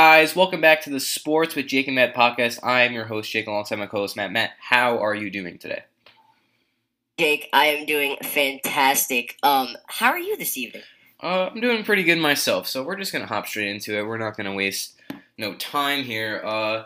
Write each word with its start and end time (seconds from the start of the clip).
guys, 0.00 0.34
welcome 0.34 0.62
back 0.62 0.80
to 0.80 0.88
the 0.88 0.98
Sports 0.98 1.54
with 1.54 1.66
Jake 1.66 1.86
and 1.86 1.94
Matt 1.94 2.14
podcast. 2.14 2.58
I 2.62 2.84
am 2.84 2.94
your 2.94 3.04
host, 3.04 3.30
Jake, 3.30 3.46
alongside 3.46 3.76
my 3.76 3.84
co 3.84 3.98
host, 3.98 4.16
Matt. 4.16 4.32
Matt, 4.32 4.52
how 4.58 4.98
are 4.98 5.14
you 5.14 5.28
doing 5.28 5.58
today? 5.58 5.82
Jake, 7.18 7.50
I 7.52 7.66
am 7.66 7.84
doing 7.84 8.16
fantastic. 8.22 9.36
Um, 9.42 9.76
how 9.88 10.08
are 10.08 10.18
you 10.18 10.38
this 10.38 10.56
evening? 10.56 10.84
Uh, 11.22 11.50
I'm 11.52 11.60
doing 11.60 11.84
pretty 11.84 12.02
good 12.02 12.16
myself, 12.16 12.66
so 12.66 12.82
we're 12.82 12.96
just 12.96 13.12
gonna 13.12 13.26
hop 13.26 13.46
straight 13.46 13.68
into 13.68 13.98
it. 13.98 14.06
We're 14.06 14.16
not 14.16 14.38
gonna 14.38 14.54
waste 14.54 14.98
no 15.36 15.52
time 15.56 16.02
here. 16.02 16.40
Uh, 16.46 16.84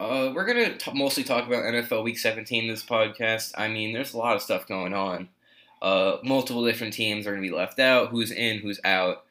uh, 0.00 0.32
we're 0.34 0.46
gonna 0.46 0.78
mostly 0.94 1.24
talk 1.24 1.46
about 1.46 1.64
NFL 1.64 2.02
Week 2.04 2.16
17 2.16 2.68
this 2.68 2.82
podcast. 2.82 3.52
I 3.58 3.68
mean, 3.68 3.92
there's 3.92 4.14
a 4.14 4.18
lot 4.18 4.34
of 4.34 4.40
stuff 4.40 4.66
going 4.66 4.94
on. 4.94 5.28
Uh, 5.82 6.16
multiple 6.24 6.64
different 6.64 6.94
teams 6.94 7.26
are 7.26 7.32
gonna 7.32 7.42
be 7.42 7.50
left 7.50 7.78
out. 7.78 8.08
Who's 8.08 8.30
in? 8.30 8.60
Who's 8.60 8.80
out? 8.82 9.24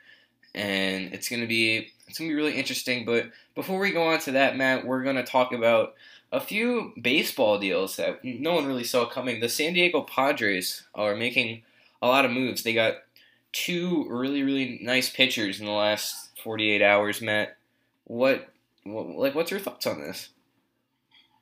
And 0.53 1.11
it's 1.11 1.27
gonna 1.27 1.47
be 1.47 1.89
it's 2.09 2.17
gonna 2.17 2.29
be 2.29 2.35
really 2.35 2.55
interesting. 2.55 3.05
But 3.05 3.31
before 3.55 3.79
we 3.79 3.91
go 3.91 4.07
on 4.07 4.19
to 4.21 4.31
that, 4.31 4.57
Matt, 4.57 4.85
we're 4.85 5.03
gonna 5.03 5.25
talk 5.25 5.53
about 5.53 5.93
a 6.31 6.39
few 6.39 6.93
baseball 6.99 7.59
deals 7.59 7.95
that 7.95 8.23
no 8.23 8.53
one 8.53 8.65
really 8.65 8.83
saw 8.83 9.05
coming. 9.05 9.39
The 9.39 9.49
San 9.49 9.73
Diego 9.73 10.01
Padres 10.01 10.83
are 10.93 11.15
making 11.15 11.63
a 12.01 12.07
lot 12.07 12.25
of 12.25 12.31
moves. 12.31 12.63
They 12.63 12.73
got 12.73 12.95
two 13.51 14.07
really 14.09 14.43
really 14.43 14.79
nice 14.81 15.09
pitchers 15.09 15.59
in 15.59 15.65
the 15.65 15.71
last 15.71 16.31
48 16.43 16.81
hours, 16.81 17.21
Matt. 17.21 17.57
What, 18.05 18.49
what 18.83 19.07
like 19.09 19.35
what's 19.35 19.51
your 19.51 19.59
thoughts 19.59 19.85
on 19.85 20.01
this? 20.01 20.29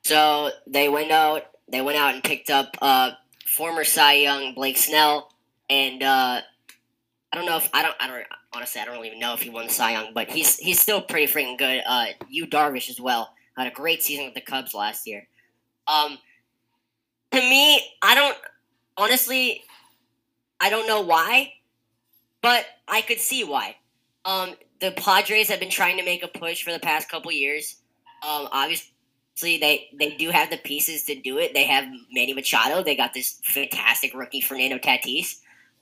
So 0.04 0.50
they 0.66 0.88
went 0.88 1.10
out. 1.10 1.44
They 1.70 1.80
went 1.80 1.98
out 1.98 2.14
and 2.14 2.22
picked 2.22 2.50
up 2.50 2.76
uh, 2.80 3.12
former 3.46 3.84
Cy 3.84 4.14
Young 4.14 4.54
Blake 4.54 4.78
Snell, 4.78 5.32
and 5.68 6.02
uh, 6.02 6.40
I 7.32 7.36
don't 7.36 7.46
know 7.46 7.56
if 7.56 7.68
I 7.72 7.82
don't. 7.82 7.96
I 8.00 8.06
don't 8.06 8.24
honestly. 8.52 8.80
I 8.80 8.84
don't 8.84 9.04
even 9.04 9.18
know 9.18 9.34
if 9.34 9.42
he 9.42 9.50
won 9.50 9.66
the 9.66 9.72
Cy 9.72 9.92
Young, 9.92 10.12
but 10.14 10.30
he's 10.30 10.56
he's 10.58 10.80
still 10.80 11.00
pretty 11.00 11.32
freaking 11.32 11.58
good. 11.58 11.82
Uh, 11.86 12.06
Darvish 12.50 12.90
as 12.90 13.00
well 13.00 13.30
had 13.56 13.66
a 13.66 13.74
great 13.74 14.02
season 14.02 14.24
with 14.26 14.34
the 14.34 14.40
Cubs 14.40 14.74
last 14.74 15.06
year. 15.06 15.26
Um, 15.86 16.18
to 17.32 17.40
me, 17.40 17.80
I 18.02 18.14
don't 18.14 18.36
honestly. 18.96 19.62
I 20.60 20.70
don't 20.70 20.88
know 20.88 21.02
why, 21.02 21.52
but 22.42 22.66
I 22.88 23.00
could 23.02 23.20
see 23.20 23.44
why. 23.44 23.76
Um, 24.24 24.54
the 24.80 24.90
Padres 24.92 25.48
have 25.48 25.60
been 25.60 25.70
trying 25.70 25.96
to 25.98 26.04
make 26.04 26.24
a 26.24 26.28
push 26.28 26.62
for 26.64 26.72
the 26.72 26.80
past 26.80 27.08
couple 27.08 27.30
years. 27.30 27.76
Um, 28.28 28.48
obviously 28.50 28.90
they 29.42 29.88
they 29.98 30.16
do 30.16 30.30
have 30.30 30.50
the 30.50 30.56
pieces 30.56 31.04
to 31.04 31.14
do 31.14 31.38
it. 31.38 31.54
They 31.54 31.64
have 31.64 31.84
Manny 32.12 32.34
Machado. 32.34 32.82
They 32.82 32.96
got 32.96 33.14
this 33.14 33.40
fantastic 33.44 34.14
rookie 34.14 34.40
Fernando 34.40 34.78
Tatis. 34.78 35.40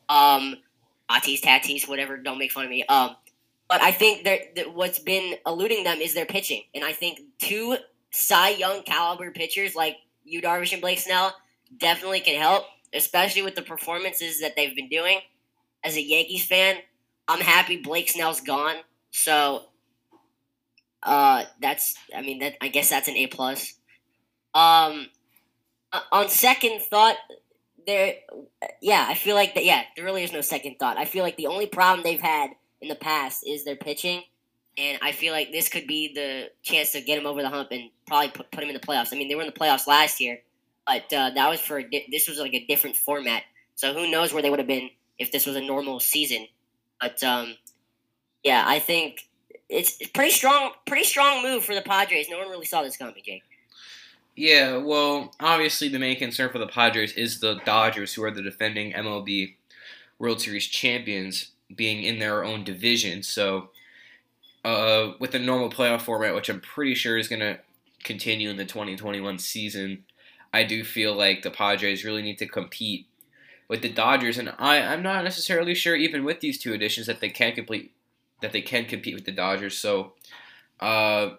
Um, 0.09 0.57
Tatis, 1.11 1.41
Tatis, 1.41 1.89
whatever. 1.89 2.17
Don't 2.17 2.39
make 2.39 2.53
fun 2.53 2.65
of 2.65 2.71
me. 2.71 2.85
Um, 2.85 3.17
but 3.69 3.81
I 3.83 3.93
think 3.93 4.25
that 4.25 4.75
what's 4.75 4.99
been 4.99 5.35
eluding 5.47 5.85
them 5.85 5.99
is 5.99 6.15
their 6.15 6.27
pitching, 6.27 6.63
and 6.75 6.85
I 6.85 6.93
think 6.93 7.21
two 7.39 7.77
Cy 8.13 8.51
Young 8.51 8.83
caliber 8.83 9.31
pitchers 9.31 9.75
like 9.75 9.97
Yu 10.25 10.41
Darvish 10.41 10.73
and 10.73 10.81
Blake 10.81 10.99
Snell 10.99 11.35
definitely 11.77 12.21
can 12.21 12.41
help, 12.41 12.65
especially 12.95 13.43
with 13.43 13.57
the 13.57 13.63
performances 13.63 14.41
that 14.41 14.55
they've 14.57 14.75
been 14.75 14.89
doing. 14.89 15.19
As 15.85 15.97
a 15.97 16.03
Yankees 16.03 16.47
fan, 16.47 16.77
I'm 17.29 17.41
happy 17.41 17.77
Blake 17.77 18.09
Snell's 18.09 18.41
gone. 18.41 18.77
So 19.11 19.65
uh, 21.03 21.45
that's 21.61 21.97
I 22.15 22.23
mean 22.23 22.39
that 22.41 22.55
I 22.61 22.69
guess 22.69 22.91
that's 22.91 23.09
an 23.09 23.17
A 23.17 23.27
plus. 23.27 23.75
Um, 24.55 25.09
on 26.13 26.29
second 26.29 26.81
thought, 26.83 27.17
there, 27.87 28.15
yeah, 28.81 29.07
I 29.09 29.15
feel 29.15 29.35
like 29.35 29.55
that. 29.55 29.65
Yeah, 29.65 29.83
there 29.95 30.05
really 30.05 30.25
is 30.25 30.33
no 30.33 30.41
second 30.41 30.77
thought. 30.79 30.99
I 30.99 31.05
feel 31.05 31.23
like 31.23 31.37
the 31.37 31.47
only 31.47 31.67
problem 31.67 32.03
they've 32.03 32.21
had 32.21 32.51
in 32.81 32.89
the 32.89 32.95
past 32.95 33.47
is 33.47 33.65
their 33.65 33.77
pitching, 33.77 34.23
and 34.79 34.99
I 35.03 35.13
feel 35.13 35.33
like 35.33 35.53
this 35.53 35.69
could 35.69 35.87
be 35.87 36.13
the 36.15 36.51
chance 36.63 36.93
to 36.93 37.01
get 37.01 37.17
them 37.17 37.27
over 37.27 37.43
the 37.43 37.49
hump 37.49 37.69
and 37.71 37.91
probably 38.07 38.29
put 38.29 38.51
put 38.51 38.61
them 38.61 38.69
in 38.69 38.75
the 38.75 38.81
playoffs. 38.81 39.13
I 39.13 39.17
mean, 39.17 39.29
they 39.29 39.35
were 39.35 39.43
in 39.43 39.49
the 39.49 39.59
playoffs 39.59 39.87
last 39.87 40.21
year, 40.21 40.41
but 40.87 41.13
uh, 41.13 41.31
that 41.31 41.49
was 41.49 41.61
for 41.61 41.83
di- 41.83 42.09
this 42.11 42.29
was 42.29 42.39
like 42.39 42.55
a 42.55 42.65
different 42.67 42.97
format. 42.97 43.43
So 43.75 43.93
who 43.93 44.11
knows 44.11 44.33
where 44.33 44.43
they 44.43 44.51
would 44.51 44.59
have 44.59 44.69
been 44.69 44.91
if 45.19 45.33
this 45.33 45.47
was 45.47 45.57
a 45.57 45.61
normal 45.61 46.01
season. 46.01 46.47
But 47.01 47.23
um, 47.23 47.57
yeah, 48.43 48.65
I 48.67 48.79
think 48.79 49.29
it's 49.69 49.99
pretty 50.09 50.31
strong, 50.31 50.73
pretty 50.87 51.05
strong 51.05 51.43
move 51.43 51.65
for 51.65 51.75
the 51.75 51.83
Padres. 51.83 52.29
No 52.31 52.39
one 52.39 52.49
really 52.49 52.67
saw 52.67 52.83
this 52.83 52.97
coming, 52.97 53.15
Jake. 53.25 53.43
Yeah, 54.37 54.77
well, 54.77 55.35
obviously 55.41 55.89
the 55.89 55.99
main 55.99 56.19
concern 56.19 56.51
for 56.51 56.59
the 56.59 56.67
Padres 56.67 57.13
is 57.15 57.41
the 57.41 57.55
Dodgers, 57.65 58.13
who 58.15 58.23
are 58.23 58.31
the 58.31 58.43
defending 58.43 58.93
MLB 58.93 59.55
World 60.19 60.43
Series 60.43 60.67
champions, 60.67 61.53
being 61.75 62.03
in 62.05 62.19
their 62.19 62.45
own 62.45 62.63
division. 62.63 63.23
So, 63.23 63.71
uh, 64.63 65.13
with 65.19 65.31
the 65.33 65.39
normal 65.39 65.71
playoff 65.71 66.03
format, 66.03 66.35
which 66.35 66.51
I'm 66.51 66.61
pretty 66.61 66.95
sure 66.95 67.17
is 67.17 67.29
going 67.29 67.41
to 67.41 67.61
continue 68.05 68.51
in 68.51 68.59
the 68.59 68.67
2021 68.67 69.39
season, 69.39 70.05
I 70.53 70.65
do 70.65 70.85
feel 70.85 71.15
like 71.15 71.43
the 71.43 71.51
Padres 71.51 72.05
really 72.05 72.23
need 72.23 72.39
to 72.39 72.47
compete 72.47 73.07
with 73.69 73.81
the 73.81 73.89
Dodgers, 73.89 74.39
and 74.39 74.55
I, 74.59 74.79
I'm 74.81 75.03
not 75.03 75.25
necessarily 75.25 75.75
sure, 75.75 75.97
even 75.97 76.25
with 76.25 76.41
these 76.41 76.59
two 76.59 76.75
additions, 76.75 77.07
that 77.07 77.21
they 77.21 77.31
can 77.31 77.55
complete 77.55 77.93
that 78.43 78.53
they 78.53 78.61
can 78.61 78.85
compete 78.85 79.15
with 79.15 79.25
the 79.25 79.33
Dodgers. 79.33 79.79
So, 79.79 80.13
uh, 80.79 81.31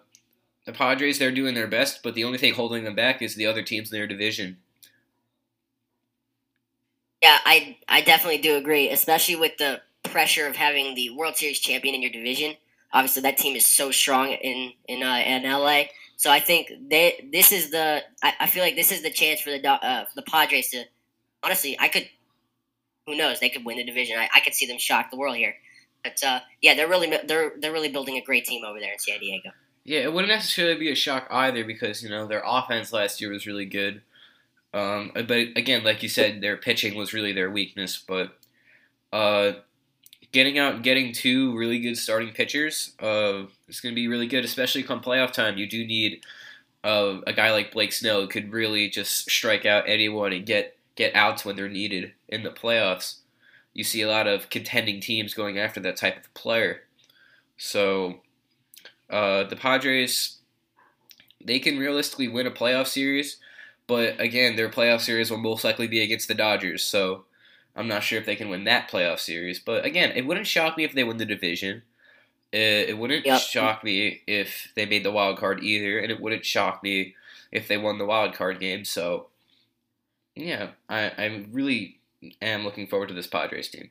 the 0.68 0.74
Padres 0.74 1.18
they're 1.18 1.32
doing 1.32 1.54
their 1.54 1.66
best, 1.66 2.02
but 2.02 2.12
the 2.12 2.24
only 2.24 2.36
thing 2.36 2.52
holding 2.52 2.84
them 2.84 2.94
back 2.94 3.22
is 3.22 3.34
the 3.34 3.46
other 3.46 3.62
teams 3.62 3.90
in 3.90 3.98
their 3.98 4.06
division. 4.06 4.58
Yeah, 7.22 7.38
I 7.46 7.78
I 7.88 8.02
definitely 8.02 8.42
do 8.42 8.54
agree, 8.54 8.90
especially 8.90 9.36
with 9.36 9.56
the 9.56 9.80
pressure 10.02 10.46
of 10.46 10.56
having 10.56 10.94
the 10.94 11.08
World 11.08 11.38
Series 11.38 11.58
champion 11.58 11.94
in 11.94 12.02
your 12.02 12.10
division. 12.10 12.54
Obviously, 12.92 13.22
that 13.22 13.38
team 13.38 13.56
is 13.56 13.64
so 13.64 13.90
strong 13.90 14.28
in 14.28 14.72
in 14.86 15.02
uh, 15.02 15.22
in 15.24 15.50
LA. 15.50 15.84
So 16.16 16.30
I 16.30 16.38
think 16.38 16.70
they 16.90 17.26
this 17.32 17.50
is 17.50 17.70
the 17.70 18.02
I, 18.22 18.34
I 18.40 18.46
feel 18.46 18.62
like 18.62 18.76
this 18.76 18.92
is 18.92 19.00
the 19.00 19.10
chance 19.10 19.40
for 19.40 19.50
the 19.50 19.66
uh, 19.66 20.04
the 20.16 20.22
Padres 20.22 20.68
to 20.72 20.84
honestly 21.42 21.78
I 21.80 21.88
could 21.88 22.10
who 23.06 23.16
knows 23.16 23.40
they 23.40 23.48
could 23.48 23.64
win 23.64 23.78
the 23.78 23.84
division. 23.84 24.18
I, 24.18 24.28
I 24.34 24.40
could 24.40 24.52
see 24.52 24.66
them 24.66 24.76
shock 24.76 25.10
the 25.10 25.16
world 25.16 25.36
here. 25.36 25.54
But 26.04 26.22
uh, 26.22 26.40
yeah, 26.60 26.74
they're 26.74 26.88
really 26.88 27.08
they're 27.26 27.54
they're 27.58 27.72
really 27.72 27.88
building 27.88 28.18
a 28.18 28.22
great 28.22 28.44
team 28.44 28.66
over 28.66 28.78
there 28.78 28.92
in 28.92 28.98
San 28.98 29.18
Diego. 29.18 29.48
Yeah, 29.88 30.00
it 30.00 30.12
wouldn't 30.12 30.32
necessarily 30.32 30.78
be 30.78 30.90
a 30.90 30.94
shock 30.94 31.26
either 31.30 31.64
because 31.64 32.02
you 32.02 32.10
know 32.10 32.26
their 32.26 32.42
offense 32.44 32.92
last 32.92 33.20
year 33.20 33.30
was 33.30 33.46
really 33.46 33.64
good. 33.64 34.02
Um, 34.74 35.12
but 35.14 35.30
again, 35.56 35.82
like 35.82 36.02
you 36.02 36.08
said, 36.08 36.40
their 36.40 36.56
pitching 36.58 36.94
was 36.94 37.14
really 37.14 37.32
their 37.32 37.50
weakness. 37.50 37.96
But 37.96 38.36
uh, 39.12 39.52
getting 40.30 40.58
out 40.58 40.74
and 40.74 40.84
getting 40.84 41.12
two 41.12 41.56
really 41.56 41.80
good 41.80 41.96
starting 41.96 42.32
pitchers 42.34 42.92
uh, 43.00 43.44
is 43.66 43.80
going 43.80 43.94
to 43.94 44.00
be 44.00 44.08
really 44.08 44.26
good, 44.26 44.44
especially 44.44 44.82
come 44.82 45.00
playoff 45.00 45.32
time. 45.32 45.56
You 45.56 45.66
do 45.66 45.86
need 45.86 46.22
uh, 46.84 47.20
a 47.26 47.32
guy 47.32 47.50
like 47.52 47.72
Blake 47.72 47.92
Snell 47.92 48.20
who 48.20 48.28
could 48.28 48.52
really 48.52 48.90
just 48.90 49.30
strike 49.30 49.64
out 49.64 49.84
anyone 49.88 50.32
and 50.34 50.44
get 50.44 50.76
get 50.96 51.14
outs 51.14 51.44
when 51.44 51.56
they're 51.56 51.68
needed 51.68 52.12
in 52.28 52.42
the 52.42 52.50
playoffs 52.50 53.20
you 53.78 53.84
see 53.84 54.02
a 54.02 54.08
lot 54.08 54.26
of 54.26 54.50
contending 54.50 55.00
teams 55.00 55.34
going 55.34 55.56
after 55.56 55.78
that 55.78 55.96
type 55.96 56.16
of 56.16 56.34
player. 56.34 56.80
So 57.56 58.20
uh, 59.10 59.44
the 59.44 59.56
Padres, 59.56 60.38
they 61.44 61.58
can 61.58 61.78
realistically 61.78 62.28
win 62.28 62.46
a 62.46 62.50
playoff 62.50 62.86
series, 62.86 63.36
but 63.86 64.20
again, 64.20 64.56
their 64.56 64.68
playoff 64.68 65.00
series 65.00 65.30
will 65.30 65.38
most 65.38 65.64
likely 65.64 65.86
be 65.86 66.02
against 66.02 66.28
the 66.28 66.34
Dodgers. 66.34 66.82
So 66.82 67.24
I'm 67.74 67.88
not 67.88 68.02
sure 68.02 68.18
if 68.18 68.26
they 68.26 68.36
can 68.36 68.48
win 68.50 68.64
that 68.64 68.90
playoff 68.90 69.20
series. 69.20 69.58
But 69.58 69.84
again, 69.84 70.12
it 70.14 70.26
wouldn't 70.26 70.46
shock 70.46 70.76
me 70.76 70.84
if 70.84 70.92
they 70.92 71.04
win 71.04 71.16
the 71.16 71.24
division. 71.24 71.82
It, 72.52 72.90
it 72.90 72.98
wouldn't 72.98 73.24
yep. 73.24 73.40
shock 73.40 73.84
me 73.84 74.22
if 74.26 74.72
they 74.74 74.84
made 74.84 75.04
the 75.04 75.12
wild 75.12 75.38
card 75.38 75.62
either, 75.62 75.98
and 75.98 76.10
it 76.10 76.20
wouldn't 76.20 76.44
shock 76.44 76.82
me 76.82 77.14
if 77.52 77.68
they 77.68 77.78
won 77.78 77.98
the 77.98 78.04
wild 78.04 78.34
card 78.34 78.60
game. 78.60 78.84
So 78.84 79.28
yeah, 80.34 80.70
I, 80.88 81.12
I'm 81.16 81.48
really 81.52 81.98
am 82.42 82.64
looking 82.64 82.86
forward 82.86 83.08
to 83.08 83.14
this 83.14 83.26
Padres 83.26 83.68
team. 83.68 83.90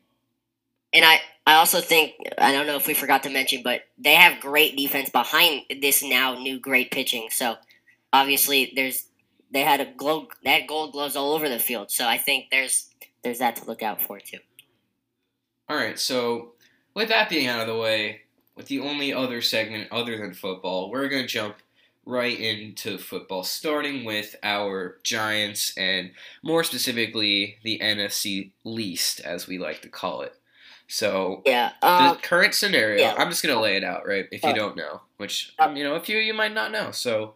And 0.98 1.06
I, 1.06 1.22
I 1.46 1.54
also 1.58 1.80
think 1.80 2.16
I 2.40 2.52
don't 2.52 2.66
know 2.66 2.76
if 2.76 2.88
we 2.88 2.96
forgot 2.96 3.22
to 3.24 3.30
mention, 3.30 3.62
but 3.62 3.82
they 4.00 4.16
have 4.16 4.42
great 4.42 4.76
defense 4.76 5.12
behind 5.12 5.62
this 5.80 6.02
now 6.04 6.34
new 6.34 6.60
great 6.60 6.90
pitching. 6.90 7.28
So 7.30 7.58
obviously 8.12 8.74
there's 8.76 9.06
they 9.52 9.62
had 9.62 9.80
a 9.80 9.86
glow 9.86 10.28
had 10.44 10.68
gold 10.68 10.94
gloves 10.94 11.16
all 11.16 11.34
over 11.34 11.50
the 11.50 11.60
field. 11.60 11.92
So 11.92 12.08
I 12.08 12.18
think 12.18 12.46
there's 12.50 12.90
there's 13.22 13.38
that 13.38 13.58
to 13.58 13.66
look 13.66 13.84
out 13.84 14.02
for 14.02 14.20
too. 14.20 14.40
All 15.70 15.78
right, 15.78 16.00
so 16.00 16.54
with 16.96 17.10
that 17.10 17.30
being 17.30 17.46
out 17.46 17.62
of 17.62 17.68
the 17.68 17.78
way, 17.78 18.22
with 18.56 18.66
the 18.66 18.80
only 18.80 19.14
other 19.14 19.40
segment 19.44 19.92
other 19.92 20.18
than 20.18 20.34
football, 20.34 20.90
we're 20.90 21.10
gonna 21.10 21.28
jump 21.28 21.58
right 22.08 22.40
into 22.40 22.98
football, 22.98 23.44
starting 23.44 24.04
with 24.04 24.36
our 24.42 24.98
Giants 25.04 25.78
and 25.78 26.10
more 26.42 26.64
specifically 26.64 27.58
the 27.64 27.78
NFC 27.84 28.54
least, 28.64 29.20
as 29.20 29.46
we 29.46 29.60
like 29.60 29.84
to 29.84 29.90
call 29.90 30.22
it. 30.22 30.34
So 30.88 31.42
yeah, 31.46 31.74
uh, 31.82 32.14
the 32.14 32.20
current 32.20 32.54
scenario. 32.54 33.02
Yeah. 33.02 33.16
I'm 33.18 33.30
just 33.30 33.44
gonna 33.44 33.62
lay 33.62 33.76
it 33.76 33.84
out, 33.84 34.08
right? 34.08 34.26
If 34.32 34.44
you 34.44 34.50
uh, 34.50 34.54
don't 34.54 34.78
know, 34.78 35.02
which 35.18 35.54
uh, 35.60 35.72
you 35.76 35.84
know, 35.84 35.96
a 35.96 36.00
few 36.00 36.18
of 36.18 36.24
you 36.24 36.34
might 36.34 36.54
not 36.54 36.72
know. 36.72 36.92
So 36.92 37.34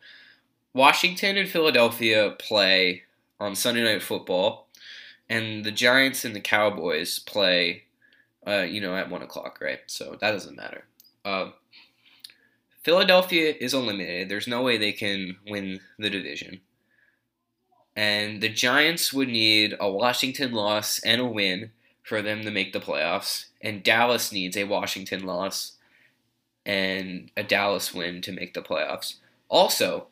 Washington 0.73 1.37
and 1.37 1.49
Philadelphia 1.49 2.35
play 2.39 3.03
on 3.39 3.55
Sunday 3.55 3.83
Night 3.83 4.01
Football, 4.01 4.67
and 5.29 5.65
the 5.65 5.71
Giants 5.71 6.23
and 6.23 6.33
the 6.35 6.39
Cowboys 6.39 7.19
play, 7.19 7.83
uh, 8.47 8.61
you 8.61 8.79
know, 8.79 8.95
at 8.95 9.09
one 9.09 9.21
o'clock, 9.21 9.59
right? 9.61 9.79
So 9.87 10.17
that 10.21 10.31
doesn't 10.31 10.55
matter. 10.55 10.85
Uh, 11.25 11.49
Philadelphia 12.83 13.53
is 13.59 13.73
eliminated. 13.73 14.29
There's 14.29 14.47
no 14.47 14.61
way 14.61 14.77
they 14.77 14.91
can 14.91 15.37
win 15.47 15.81
the 15.99 16.09
division. 16.09 16.61
And 17.95 18.41
the 18.41 18.49
Giants 18.49 19.11
would 19.11 19.27
need 19.27 19.75
a 19.79 19.91
Washington 19.91 20.53
loss 20.53 20.99
and 20.99 21.21
a 21.21 21.25
win 21.25 21.71
for 22.03 22.21
them 22.21 22.41
to 22.43 22.51
make 22.51 22.73
the 22.73 22.79
playoffs. 22.79 23.45
And 23.61 23.83
Dallas 23.83 24.31
needs 24.31 24.57
a 24.57 24.63
Washington 24.65 25.25
loss 25.25 25.73
and 26.65 27.31
a 27.35 27.43
Dallas 27.43 27.93
win 27.93 28.21
to 28.21 28.31
make 28.31 28.53
the 28.53 28.61
playoffs. 28.61 29.15
Also, 29.49 30.07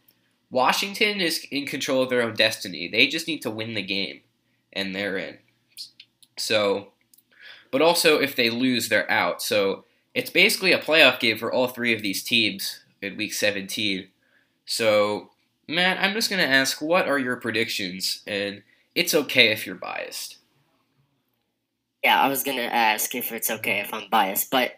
Washington 0.51 1.21
is 1.21 1.45
in 1.51 1.65
control 1.65 2.01
of 2.01 2.09
their 2.09 2.21
own 2.21 2.33
destiny. 2.33 2.87
They 2.87 3.07
just 3.07 3.27
need 3.27 3.41
to 3.43 3.51
win 3.51 3.75
the 3.75 3.83
game, 3.83 4.21
and 4.73 4.95
they're 4.95 5.17
in. 5.17 5.37
So, 6.37 6.89
but 7.71 7.81
also 7.81 8.19
if 8.19 8.35
they 8.35 8.49
lose, 8.49 8.89
they're 8.89 9.09
out. 9.11 9.41
So 9.41 9.85
it's 10.15 10.31
basically 10.31 10.71
a 10.71 10.79
playoff 10.79 11.19
game 11.19 11.37
for 11.37 11.51
all 11.51 11.67
three 11.67 11.93
of 11.93 12.01
these 12.01 12.23
teams 12.23 12.79
in 13.01 13.15
Week 13.15 13.33
17. 13.33 14.07
So, 14.65 15.29
Matt, 15.67 16.01
I'm 16.03 16.13
just 16.13 16.29
gonna 16.29 16.43
ask, 16.43 16.81
what 16.81 17.07
are 17.07 17.19
your 17.19 17.35
predictions? 17.35 18.21
And 18.25 18.63
it's 18.95 19.13
okay 19.13 19.49
if 19.51 19.67
you're 19.67 19.75
biased. 19.75 20.38
Yeah, 22.03 22.19
I 22.21 22.27
was 22.29 22.43
gonna 22.43 22.61
ask 22.61 23.13
if 23.15 23.31
it's 23.31 23.49
okay 23.49 23.79
if 23.79 23.93
I'm 23.93 24.09
biased, 24.09 24.51
but 24.51 24.73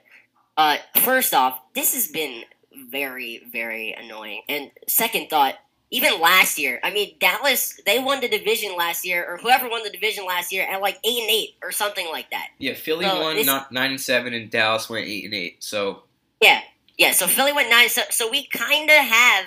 uh, 0.57 0.77
first 0.97 1.33
off, 1.33 1.59
this 1.73 1.93
has 1.93 2.07
been 2.07 2.43
very, 2.89 3.43
very 3.51 3.93
annoying. 3.93 4.41
And 4.49 4.71
second 4.87 5.29
thought, 5.29 5.55
even 5.89 6.21
last 6.21 6.57
year, 6.57 6.79
I 6.83 6.91
mean, 6.91 7.15
Dallas, 7.19 7.79
they 7.85 7.99
won 7.99 8.21
the 8.21 8.29
division 8.29 8.75
last 8.77 9.05
year, 9.05 9.25
or 9.27 9.37
whoever 9.37 9.69
won 9.69 9.83
the 9.83 9.89
division 9.89 10.25
last 10.25 10.51
year 10.51 10.63
at 10.63 10.81
like 10.81 10.99
eight 11.03 11.21
and 11.21 11.29
eight 11.29 11.55
or 11.61 11.71
something 11.71 12.07
like 12.09 12.31
that. 12.31 12.47
Yeah, 12.59 12.75
Philly 12.75 13.05
so 13.05 13.21
won 13.21 13.45
not 13.45 13.71
nine 13.71 13.91
and 13.91 14.01
seven, 14.01 14.33
and 14.33 14.49
Dallas 14.49 14.89
went 14.89 15.07
eight 15.07 15.25
and 15.25 15.33
eight. 15.33 15.63
So 15.63 16.03
yeah, 16.41 16.61
yeah. 16.97 17.11
So 17.11 17.27
Philly 17.27 17.51
went 17.51 17.69
nine. 17.69 17.89
So, 17.89 18.03
so 18.09 18.29
we 18.29 18.47
kind 18.47 18.89
of 18.89 18.97
have. 18.97 19.45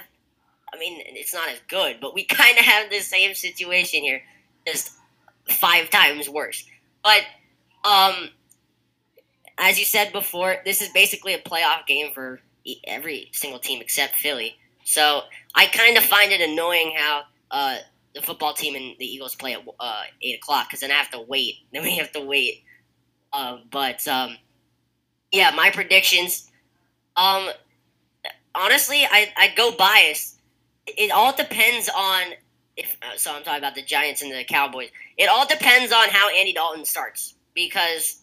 I 0.72 0.78
mean, 0.78 1.00
it's 1.06 1.32
not 1.32 1.48
as 1.48 1.60
good, 1.68 1.98
but 2.00 2.14
we 2.14 2.24
kind 2.24 2.58
of 2.58 2.64
have 2.64 2.90
the 2.90 2.98
same 3.00 3.34
situation 3.34 4.02
here, 4.02 4.22
just 4.66 4.90
five 5.48 5.88
times 5.88 6.28
worse. 6.28 6.66
But 7.02 7.22
um, 7.84 8.30
as 9.58 9.78
you 9.78 9.84
said 9.84 10.12
before, 10.12 10.56
this 10.64 10.82
is 10.82 10.88
basically 10.90 11.34
a 11.34 11.38
playoff 11.38 11.86
game 11.86 12.12
for 12.12 12.40
every 12.86 13.28
single 13.32 13.60
team 13.60 13.80
except 13.80 14.16
Philly. 14.16 14.56
So 14.84 15.22
I 15.54 15.66
kind 15.66 15.96
of 15.96 16.04
find 16.04 16.32
it 16.32 16.40
annoying 16.40 16.94
how 16.96 17.22
uh, 17.50 17.76
the 18.14 18.22
football 18.22 18.54
team 18.54 18.74
and 18.74 18.96
the 18.98 19.06
Eagles 19.06 19.34
play 19.34 19.54
at 19.54 19.60
uh, 19.80 20.02
eight 20.22 20.36
o'clock 20.36 20.68
because 20.68 20.80
then 20.80 20.90
I 20.90 20.94
have 20.94 21.10
to 21.10 21.20
wait. 21.20 21.56
Then 21.72 21.82
we 21.82 21.96
have 21.98 22.12
to 22.12 22.20
wait. 22.20 22.64
Uh, 23.32 23.58
but 23.70 24.06
um, 24.08 24.36
yeah, 25.32 25.50
my 25.50 25.70
predictions. 25.70 26.50
Um, 27.16 27.48
honestly, 28.54 29.04
I 29.04 29.32
I'd 29.36 29.56
go 29.56 29.72
biased. 29.76 30.40
It 30.86 31.10
all 31.10 31.34
depends 31.34 31.88
on 31.88 32.22
if. 32.76 32.96
Uh, 33.02 33.16
so 33.16 33.34
I'm 33.34 33.42
talking 33.42 33.58
about 33.58 33.74
the 33.74 33.82
Giants 33.82 34.22
and 34.22 34.30
the 34.30 34.44
Cowboys. 34.44 34.90
It 35.16 35.28
all 35.28 35.46
depends 35.46 35.92
on 35.92 36.08
how 36.10 36.30
Andy 36.30 36.52
Dalton 36.52 36.84
starts 36.84 37.33
because 37.54 38.22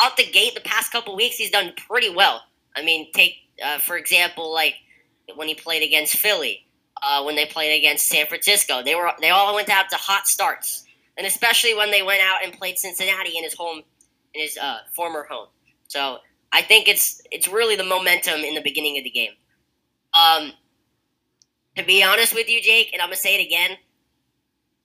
out 0.00 0.16
the 0.16 0.26
gate 0.26 0.54
the 0.54 0.60
past 0.60 0.92
couple 0.92 1.14
weeks 1.16 1.36
he's 1.36 1.50
done 1.50 1.72
pretty 1.88 2.10
well. 2.10 2.42
I 2.76 2.82
mean, 2.82 3.12
take 3.12 3.36
uh, 3.64 3.78
for 3.78 3.96
example, 3.96 4.52
like 4.52 4.74
when 5.36 5.48
he 5.48 5.54
played 5.54 5.82
against 5.82 6.16
Philly, 6.16 6.66
uh, 7.02 7.22
when 7.22 7.36
they 7.36 7.46
played 7.46 7.76
against 7.78 8.06
San 8.06 8.26
Francisco, 8.26 8.82
they 8.82 8.94
were 8.94 9.10
they 9.20 9.30
all 9.30 9.54
went 9.54 9.68
out 9.68 9.88
to 9.90 9.96
hot 9.96 10.26
starts, 10.26 10.84
and 11.16 11.26
especially 11.26 11.74
when 11.74 11.90
they 11.90 12.02
went 12.02 12.22
out 12.22 12.44
and 12.44 12.52
played 12.52 12.78
Cincinnati 12.78 13.36
in 13.36 13.44
his 13.44 13.54
home, 13.54 13.82
in 14.34 14.40
his 14.40 14.56
uh, 14.58 14.78
former 14.92 15.26
home. 15.28 15.48
So 15.88 16.18
I 16.52 16.62
think 16.62 16.88
it's 16.88 17.20
it's 17.30 17.48
really 17.48 17.76
the 17.76 17.84
momentum 17.84 18.40
in 18.40 18.54
the 18.54 18.62
beginning 18.62 18.98
of 18.98 19.04
the 19.04 19.10
game. 19.10 19.32
Um, 20.14 20.52
to 21.76 21.84
be 21.84 22.02
honest 22.02 22.34
with 22.34 22.48
you, 22.48 22.60
Jake, 22.62 22.90
and 22.92 23.02
I'm 23.02 23.08
gonna 23.08 23.16
say 23.16 23.40
it 23.40 23.44
again. 23.44 23.76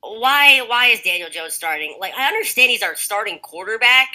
Why 0.01 0.61
why 0.67 0.87
is 0.87 1.01
Daniel 1.01 1.29
Jones 1.29 1.53
starting? 1.53 1.97
Like 1.99 2.13
I 2.17 2.27
understand 2.27 2.71
he's 2.71 2.83
our 2.83 2.95
starting 2.95 3.39
quarterback. 3.39 4.09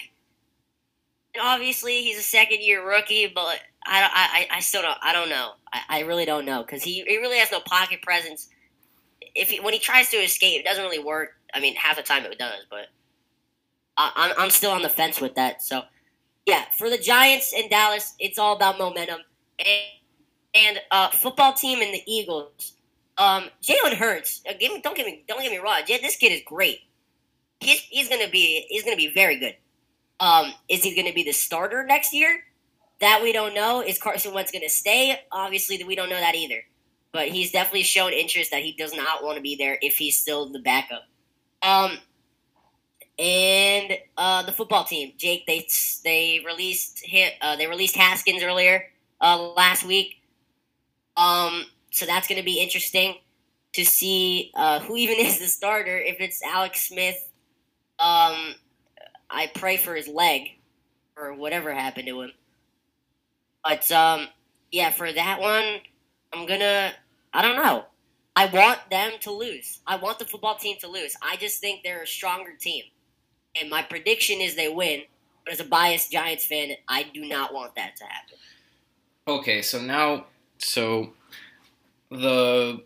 And 1.34 1.42
obviously 1.42 2.02
he's 2.02 2.18
a 2.18 2.22
second 2.22 2.62
year 2.62 2.86
rookie, 2.86 3.26
but 3.26 3.58
I, 3.86 4.46
I, 4.50 4.56
I 4.56 4.60
still 4.60 4.82
don't. 4.82 4.96
I 5.02 5.12
don't 5.12 5.28
know. 5.28 5.52
I, 5.72 5.80
I 5.88 6.00
really 6.00 6.24
don't 6.24 6.46
know 6.46 6.62
because 6.62 6.82
he, 6.82 7.04
he 7.06 7.18
really 7.18 7.38
has 7.38 7.50
no 7.52 7.60
pocket 7.60 8.02
presence. 8.02 8.48
If 9.34 9.50
he, 9.50 9.60
when 9.60 9.74
he 9.74 9.80
tries 9.80 10.10
to 10.10 10.16
escape, 10.16 10.60
it 10.60 10.64
doesn't 10.64 10.82
really 10.82 11.02
work. 11.02 11.30
I 11.52 11.60
mean, 11.60 11.74
half 11.74 11.96
the 11.96 12.02
time 12.02 12.24
it 12.24 12.38
does, 12.38 12.64
but 12.70 12.86
I, 13.96 14.12
I'm 14.16 14.44
I'm 14.44 14.50
still 14.50 14.70
on 14.70 14.82
the 14.82 14.88
fence 14.88 15.20
with 15.20 15.34
that. 15.34 15.62
So, 15.62 15.82
yeah, 16.46 16.64
for 16.76 16.88
the 16.88 16.98
Giants 16.98 17.52
and 17.56 17.68
Dallas, 17.68 18.14
it's 18.18 18.38
all 18.38 18.56
about 18.56 18.78
momentum 18.78 19.20
and 19.58 19.68
and 20.54 20.80
uh, 20.90 21.10
football 21.10 21.52
team 21.52 21.82
and 21.82 21.92
the 21.92 22.02
Eagles. 22.06 22.73
Um, 23.16 23.44
Jalen 23.62 23.94
Hurts. 23.94 24.42
Uh, 24.48 24.54
give 24.58 24.72
me, 24.72 24.80
don't 24.80 24.96
get 24.96 25.06
me 25.06 25.24
don't 25.28 25.40
get 25.40 25.52
me 25.52 25.58
wrong. 25.58 25.82
This 25.86 26.16
kid 26.16 26.32
is 26.32 26.42
great. 26.44 26.80
He's 27.60 27.80
he's 27.80 28.08
gonna 28.08 28.28
be 28.28 28.66
he's 28.68 28.82
gonna 28.82 28.96
be 28.96 29.12
very 29.12 29.38
good. 29.38 29.56
Um, 30.20 30.52
is 30.68 30.82
he 30.82 30.94
gonna 30.94 31.12
be 31.12 31.22
the 31.22 31.32
starter 31.32 31.84
next 31.84 32.12
year? 32.12 32.44
That 33.00 33.22
we 33.22 33.32
don't 33.32 33.54
know. 33.54 33.82
Is 33.82 33.98
Carson 33.98 34.32
Wentz 34.32 34.50
to 34.52 34.68
stay? 34.68 35.20
Obviously, 35.32 35.82
we 35.84 35.94
don't 35.94 36.08
know 36.08 36.20
that 36.20 36.34
either. 36.34 36.64
But 37.12 37.28
he's 37.28 37.52
definitely 37.52 37.82
shown 37.84 38.12
interest 38.12 38.50
that 38.50 38.62
he 38.62 38.72
does 38.72 38.94
not 38.94 39.22
want 39.22 39.36
to 39.36 39.42
be 39.42 39.54
there 39.56 39.78
if 39.82 39.96
he's 39.96 40.16
still 40.16 40.48
the 40.48 40.58
backup. 40.58 41.04
Um, 41.62 41.98
and 43.18 43.96
uh, 44.16 44.42
the 44.42 44.52
football 44.52 44.84
team, 44.84 45.12
Jake, 45.16 45.46
they 45.46 45.66
they 46.04 46.42
released 46.44 47.04
hit, 47.04 47.34
uh, 47.40 47.56
they 47.56 47.66
released 47.66 47.96
Haskins 47.96 48.42
earlier 48.42 48.90
uh, 49.20 49.40
last 49.56 49.84
week. 49.84 50.20
Um, 51.16 51.66
so 51.94 52.06
that's 52.06 52.26
going 52.26 52.38
to 52.38 52.44
be 52.44 52.60
interesting 52.60 53.14
to 53.72 53.84
see 53.84 54.50
uh, 54.56 54.80
who 54.80 54.96
even 54.96 55.16
is 55.18 55.38
the 55.38 55.46
starter. 55.46 55.96
If 55.96 56.20
it's 56.20 56.42
Alex 56.42 56.88
Smith, 56.88 57.30
um, 58.00 58.56
I 59.30 59.50
pray 59.54 59.76
for 59.76 59.94
his 59.94 60.08
leg 60.08 60.48
or 61.16 61.34
whatever 61.34 61.72
happened 61.72 62.08
to 62.08 62.22
him. 62.22 62.32
But 63.62 63.90
um, 63.92 64.26
yeah, 64.72 64.90
for 64.90 65.12
that 65.12 65.40
one, 65.40 65.80
I'm 66.32 66.46
gonna. 66.46 66.92
I 67.32 67.42
don't 67.42 67.56
know. 67.56 67.86
I 68.36 68.46
want 68.46 68.78
them 68.90 69.12
to 69.20 69.30
lose. 69.30 69.80
I 69.86 69.96
want 69.96 70.18
the 70.18 70.24
football 70.24 70.56
team 70.56 70.76
to 70.80 70.88
lose. 70.88 71.16
I 71.22 71.36
just 71.36 71.60
think 71.60 71.82
they're 71.82 72.02
a 72.02 72.06
stronger 72.06 72.52
team, 72.58 72.84
and 73.58 73.70
my 73.70 73.82
prediction 73.82 74.40
is 74.40 74.56
they 74.56 74.68
win. 74.68 75.02
But 75.44 75.54
as 75.54 75.60
a 75.60 75.64
biased 75.64 76.10
Giants 76.10 76.44
fan, 76.44 76.72
I 76.88 77.04
do 77.14 77.24
not 77.24 77.54
want 77.54 77.76
that 77.76 77.96
to 77.96 78.04
happen. 78.04 78.38
Okay, 79.26 79.62
so 79.62 79.80
now, 79.80 80.26
so 80.58 81.12
the 82.10 82.82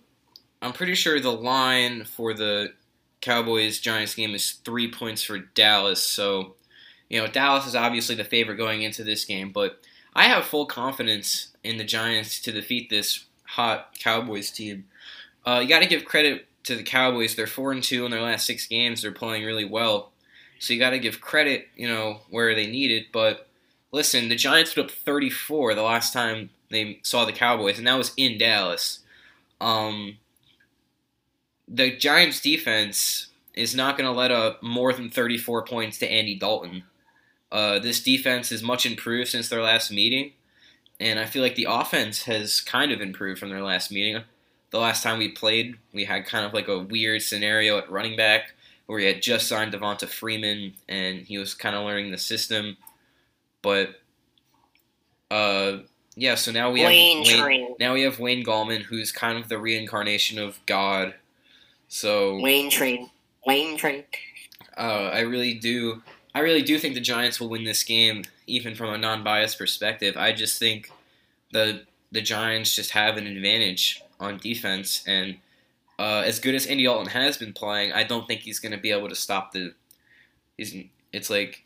I'm 0.60 0.72
pretty 0.72 0.94
sure 0.94 1.20
the 1.20 1.30
line 1.30 2.04
for 2.04 2.34
the 2.34 2.72
Cowboys 3.20 3.78
Giants 3.80 4.14
game 4.14 4.34
is 4.34 4.52
three 4.64 4.90
points 4.90 5.22
for 5.22 5.38
Dallas. 5.38 6.02
So, 6.02 6.54
you 7.08 7.20
know, 7.20 7.26
Dallas 7.26 7.66
is 7.66 7.76
obviously 7.76 8.14
the 8.14 8.24
favorite 8.24 8.56
going 8.56 8.82
into 8.82 9.04
this 9.04 9.24
game, 9.24 9.50
but 9.50 9.80
I 10.14 10.24
have 10.24 10.44
full 10.44 10.66
confidence 10.66 11.52
in 11.62 11.78
the 11.78 11.84
Giants 11.84 12.40
to 12.42 12.52
defeat 12.52 12.90
this 12.90 13.24
hot 13.44 13.94
Cowboys 13.98 14.50
team. 14.50 14.86
Uh, 15.46 15.60
you 15.62 15.68
got 15.68 15.80
to 15.80 15.86
give 15.86 16.04
credit 16.04 16.46
to 16.64 16.74
the 16.74 16.82
Cowboys. 16.82 17.34
They're 17.34 17.46
four 17.46 17.72
and 17.72 17.82
two 17.82 18.04
in 18.04 18.10
their 18.10 18.22
last 18.22 18.46
six 18.46 18.66
games. 18.66 19.02
They're 19.02 19.12
playing 19.12 19.44
really 19.44 19.64
well. 19.64 20.12
So 20.58 20.72
you 20.72 20.80
got 20.80 20.90
to 20.90 20.98
give 20.98 21.20
credit, 21.20 21.68
you 21.76 21.88
know, 21.88 22.20
where 22.30 22.54
they 22.54 22.66
need 22.66 22.90
it. 22.90 23.12
But 23.12 23.48
listen, 23.92 24.28
the 24.28 24.36
Giants 24.36 24.74
put 24.74 24.86
up 24.86 24.90
34 24.90 25.74
the 25.74 25.82
last 25.82 26.12
time 26.12 26.50
they 26.70 27.00
saw 27.02 27.24
the 27.24 27.32
Cowboys, 27.32 27.78
and 27.78 27.86
that 27.86 27.96
was 27.96 28.12
in 28.16 28.38
Dallas. 28.38 29.00
Um, 29.60 30.18
the 31.66 31.96
Giants' 31.96 32.40
defense 32.40 33.28
is 33.54 33.74
not 33.74 33.96
going 33.98 34.10
to 34.10 34.16
let 34.16 34.30
up 34.30 34.62
more 34.62 34.92
than 34.92 35.10
34 35.10 35.64
points 35.64 35.98
to 35.98 36.10
Andy 36.10 36.34
Dalton. 36.36 36.84
Uh, 37.50 37.78
this 37.78 38.02
defense 38.02 38.52
is 38.52 38.62
much 38.62 38.86
improved 38.86 39.30
since 39.30 39.48
their 39.48 39.62
last 39.62 39.90
meeting, 39.90 40.32
and 41.00 41.18
I 41.18 41.26
feel 41.26 41.42
like 41.42 41.54
the 41.54 41.66
offense 41.68 42.24
has 42.24 42.60
kind 42.60 42.92
of 42.92 43.00
improved 43.00 43.40
from 43.40 43.50
their 43.50 43.62
last 43.62 43.90
meeting. 43.90 44.22
The 44.70 44.78
last 44.78 45.02
time 45.02 45.18
we 45.18 45.30
played, 45.30 45.76
we 45.92 46.04
had 46.04 46.26
kind 46.26 46.44
of 46.44 46.52
like 46.52 46.68
a 46.68 46.78
weird 46.78 47.22
scenario 47.22 47.78
at 47.78 47.90
running 47.90 48.16
back 48.16 48.52
where 48.86 48.98
he 48.98 49.06
had 49.06 49.22
just 49.22 49.48
signed 49.48 49.72
Devonta 49.72 50.08
Freeman 50.08 50.74
and 50.88 51.20
he 51.20 51.38
was 51.38 51.54
kind 51.54 51.76
of 51.76 51.84
learning 51.84 52.10
the 52.10 52.18
system. 52.18 52.76
But 53.62 54.00
uh, 55.30 55.78
yeah, 56.18 56.34
so 56.34 56.50
now 56.50 56.70
we 56.70 56.84
Wayne 56.84 57.24
have 57.24 57.46
Wayne, 57.46 57.74
now 57.78 57.94
we 57.94 58.02
have 58.02 58.18
Wayne 58.18 58.44
Gallman, 58.44 58.82
who's 58.82 59.12
kind 59.12 59.38
of 59.38 59.48
the 59.48 59.58
reincarnation 59.58 60.38
of 60.38 60.58
God. 60.66 61.14
So 61.86 62.40
Wayne 62.40 62.70
Train, 62.70 63.08
Wayne 63.46 63.76
Train. 63.78 64.04
Uh, 64.76 65.10
I 65.12 65.20
really 65.20 65.54
do 65.54 66.02
I 66.34 66.40
really 66.40 66.62
do 66.62 66.78
think 66.78 66.94
the 66.94 67.00
Giants 67.00 67.40
will 67.40 67.48
win 67.48 67.64
this 67.64 67.84
game, 67.84 68.24
even 68.46 68.74
from 68.74 68.90
a 68.92 68.98
non-biased 68.98 69.58
perspective. 69.58 70.16
I 70.16 70.32
just 70.32 70.58
think 70.58 70.90
the 71.52 71.82
the 72.10 72.20
Giants 72.20 72.74
just 72.74 72.90
have 72.90 73.16
an 73.16 73.26
advantage 73.26 74.02
on 74.18 74.38
defense, 74.38 75.04
and 75.06 75.36
uh, 75.98 76.22
as 76.24 76.40
good 76.40 76.54
as 76.54 76.66
Andy 76.66 76.84
Dalton 76.84 77.10
has 77.10 77.36
been 77.36 77.52
playing, 77.52 77.92
I 77.92 78.02
don't 78.02 78.26
think 78.26 78.40
he's 78.40 78.58
going 78.58 78.72
to 78.72 78.78
be 78.78 78.90
able 78.90 79.08
to 79.08 79.14
stop 79.14 79.52
the. 79.52 79.74
He's 80.56 80.74
it's 81.12 81.30
like 81.30 81.64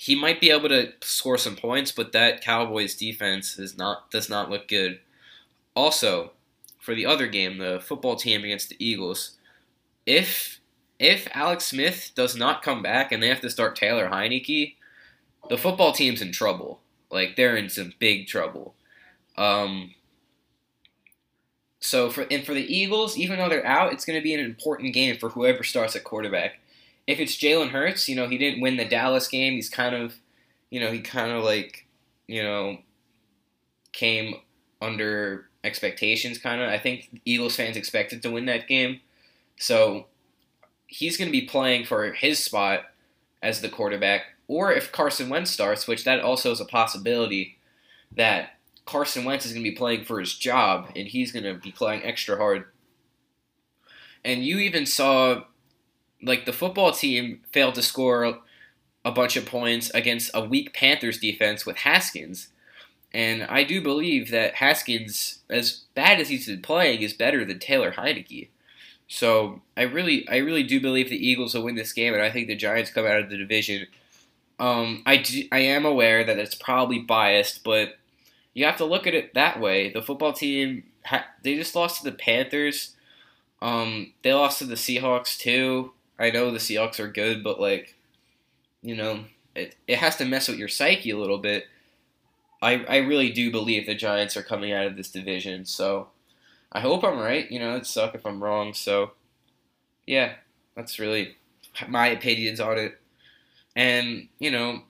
he 0.00 0.14
might 0.14 0.40
be 0.40 0.50
able 0.52 0.68
to 0.68 0.92
score 1.00 1.36
some 1.36 1.56
points, 1.56 1.90
but 1.90 2.12
that 2.12 2.40
Cowboys 2.40 2.94
defense 2.94 3.58
is 3.58 3.76
not 3.76 4.12
does 4.12 4.30
not 4.30 4.48
look 4.48 4.68
good. 4.68 5.00
Also, 5.74 6.30
for 6.78 6.94
the 6.94 7.04
other 7.04 7.26
game, 7.26 7.58
the 7.58 7.80
football 7.80 8.14
team 8.14 8.44
against 8.44 8.68
the 8.68 8.76
Eagles, 8.78 9.38
if 10.06 10.60
if 11.00 11.26
Alex 11.32 11.66
Smith 11.66 12.12
does 12.14 12.36
not 12.36 12.62
come 12.62 12.80
back 12.80 13.10
and 13.10 13.20
they 13.20 13.26
have 13.26 13.40
to 13.40 13.50
start 13.50 13.74
Taylor 13.74 14.08
Heinicke, 14.08 14.76
the 15.48 15.58
football 15.58 15.90
team's 15.90 16.22
in 16.22 16.30
trouble. 16.30 16.78
Like 17.10 17.34
they're 17.34 17.56
in 17.56 17.68
some 17.68 17.94
big 17.98 18.28
trouble. 18.28 18.76
Um, 19.36 19.94
so 21.80 22.08
for 22.08 22.24
and 22.30 22.46
for 22.46 22.54
the 22.54 22.72
Eagles, 22.72 23.18
even 23.18 23.38
though 23.38 23.48
they're 23.48 23.66
out, 23.66 23.92
it's 23.92 24.04
going 24.04 24.18
to 24.18 24.22
be 24.22 24.34
an 24.34 24.40
important 24.40 24.94
game 24.94 25.18
for 25.18 25.30
whoever 25.30 25.64
starts 25.64 25.96
at 25.96 26.04
quarterback. 26.04 26.60
If 27.08 27.18
it's 27.18 27.36
Jalen 27.36 27.70
Hurts, 27.70 28.08
you 28.08 28.14
know 28.14 28.28
he 28.28 28.38
didn't 28.38 28.60
win 28.60 28.76
the 28.76 28.84
Dallas 28.84 29.26
game. 29.26 29.54
He's 29.54 29.68
kind 29.68 29.96
of, 29.96 30.14
you 30.70 30.78
know, 30.78 30.92
he 30.92 31.00
kind 31.00 31.32
of 31.32 31.42
like, 31.42 31.86
you 32.28 32.42
know, 32.42 32.78
came 33.92 34.36
under 34.80 35.46
expectations. 35.64 36.38
Kind 36.38 36.60
of, 36.60 36.68
I 36.68 36.78
think 36.78 37.20
Eagles 37.24 37.56
fans 37.56 37.76
expected 37.76 38.22
to 38.22 38.30
win 38.30 38.46
that 38.46 38.68
game, 38.68 39.00
so 39.56 40.06
he's 40.86 41.16
going 41.16 41.28
to 41.28 41.32
be 41.32 41.46
playing 41.46 41.84
for 41.84 42.12
his 42.12 42.38
spot 42.38 42.80
as 43.42 43.60
the 43.60 43.68
quarterback. 43.68 44.22
Or 44.46 44.72
if 44.72 44.92
Carson 44.92 45.28
Wentz 45.28 45.50
starts, 45.50 45.86
which 45.86 46.04
that 46.04 46.20
also 46.20 46.52
is 46.52 46.60
a 46.60 46.64
possibility, 46.64 47.58
that 48.14 48.50
Carson 48.86 49.24
Wentz 49.24 49.44
is 49.44 49.52
going 49.52 49.62
to 49.62 49.70
be 49.70 49.76
playing 49.76 50.04
for 50.04 50.18
his 50.18 50.34
job 50.34 50.90
and 50.96 51.06
he's 51.06 51.30
going 51.30 51.44
to 51.44 51.54
be 51.54 51.70
playing 51.70 52.02
extra 52.02 52.38
hard. 52.38 52.64
And 54.24 54.44
you 54.44 54.58
even 54.58 54.86
saw, 54.86 55.42
like, 56.22 56.46
the 56.46 56.52
football 56.52 56.92
team 56.92 57.40
failed 57.52 57.74
to 57.76 57.82
score 57.82 58.38
a 59.04 59.12
bunch 59.12 59.36
of 59.36 59.46
points 59.46 59.90
against 59.90 60.30
a 60.34 60.44
weak 60.44 60.74
Panthers 60.74 61.18
defense 61.18 61.64
with 61.64 61.78
Haskins. 61.78 62.48
And 63.12 63.44
I 63.44 63.64
do 63.64 63.80
believe 63.80 64.30
that 64.30 64.56
Haskins, 64.56 65.40
as 65.48 65.84
bad 65.94 66.20
as 66.20 66.28
he's 66.28 66.46
been 66.46 66.62
playing, 66.62 67.02
is 67.02 67.14
better 67.14 67.44
than 67.44 67.58
Taylor 67.58 67.92
Heinicke. 67.92 68.48
So 69.06 69.62
I 69.76 69.82
really, 69.82 70.28
I 70.28 70.36
really 70.36 70.62
do 70.62 70.80
believe 70.80 71.08
the 71.08 71.26
Eagles 71.26 71.54
will 71.54 71.64
win 71.64 71.76
this 71.76 71.94
game, 71.94 72.12
and 72.12 72.22
I 72.22 72.30
think 72.30 72.46
the 72.46 72.54
Giants 72.54 72.90
come 72.90 73.06
out 73.06 73.20
of 73.20 73.30
the 73.30 73.38
division. 73.38 73.86
Um, 74.58 75.02
I, 75.06 75.18
do, 75.18 75.44
I 75.50 75.60
am 75.60 75.86
aware 75.86 76.24
that 76.24 76.38
it's 76.38 76.54
probably 76.54 76.98
biased, 76.98 77.64
but 77.64 77.96
you 78.52 78.66
have 78.66 78.76
to 78.78 78.84
look 78.84 79.06
at 79.06 79.14
it 79.14 79.32
that 79.32 79.60
way. 79.60 79.90
The 79.90 80.02
football 80.02 80.34
team 80.34 80.82
they 81.42 81.56
just 81.56 81.74
lost 81.74 82.02
to 82.02 82.10
the 82.10 82.16
Panthers. 82.16 82.94
Um, 83.60 84.12
they 84.22 84.32
lost 84.32 84.58
to 84.58 84.64
the 84.64 84.74
Seahawks 84.74 85.38
too. 85.38 85.92
I 86.18 86.30
know 86.30 86.50
the 86.50 86.58
Seahawks 86.58 86.98
are 87.00 87.08
good, 87.08 87.44
but 87.44 87.60
like, 87.60 87.94
you 88.82 88.96
know, 88.96 89.24
it 89.54 89.76
it 89.86 89.98
has 89.98 90.16
to 90.16 90.24
mess 90.24 90.48
with 90.48 90.58
your 90.58 90.68
psyche 90.68 91.10
a 91.10 91.18
little 91.18 91.38
bit. 91.38 91.66
I 92.62 92.84
I 92.88 92.96
really 92.98 93.30
do 93.30 93.50
believe 93.50 93.86
the 93.86 93.94
Giants 93.94 94.36
are 94.36 94.42
coming 94.42 94.72
out 94.72 94.86
of 94.86 94.96
this 94.96 95.10
division, 95.10 95.64
so 95.64 96.08
I 96.72 96.80
hope 96.80 97.04
I'm 97.04 97.18
right. 97.18 97.50
You 97.50 97.60
know, 97.60 97.72
it'd 97.72 97.86
suck 97.86 98.14
if 98.14 98.26
I'm 98.26 98.42
wrong. 98.42 98.74
So, 98.74 99.12
yeah, 100.06 100.34
that's 100.74 100.98
really 100.98 101.36
my 101.88 102.08
opinions 102.08 102.60
on 102.60 102.78
it. 102.78 102.98
And 103.76 104.28
you 104.38 104.50
know, 104.50 104.82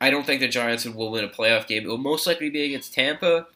I 0.00 0.10
don't 0.10 0.26
think 0.26 0.40
the 0.40 0.48
Giants 0.48 0.84
will 0.86 1.10
win 1.10 1.24
a 1.24 1.28
playoff 1.28 1.66
game. 1.66 1.84
It 1.84 1.88
will 1.88 1.98
most 1.98 2.26
likely 2.26 2.50
be 2.50 2.64
against 2.64 2.94
Tampa, 2.94 3.46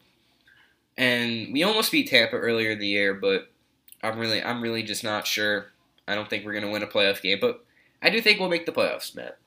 and 0.97 1.53
we 1.53 1.63
almost 1.63 1.91
beat 1.91 2.09
Tampa 2.09 2.35
earlier 2.35 2.71
in 2.71 2.79
the 2.79 2.87
year, 2.87 3.13
but 3.13 3.49
I'm 4.03 4.17
really, 4.17 4.43
I'm 4.43 4.61
really 4.61 4.83
just 4.83 5.03
not 5.03 5.27
sure. 5.27 5.67
I 6.07 6.15
don't 6.15 6.29
think 6.29 6.45
we're 6.45 6.53
gonna 6.53 6.71
win 6.71 6.83
a 6.83 6.87
playoff 6.87 7.21
game, 7.21 7.39
but 7.39 7.63
I 8.01 8.09
do 8.09 8.21
think 8.21 8.39
we'll 8.39 8.49
make 8.49 8.65
the 8.65 8.71
playoffs, 8.71 9.15
Matt. 9.15 9.37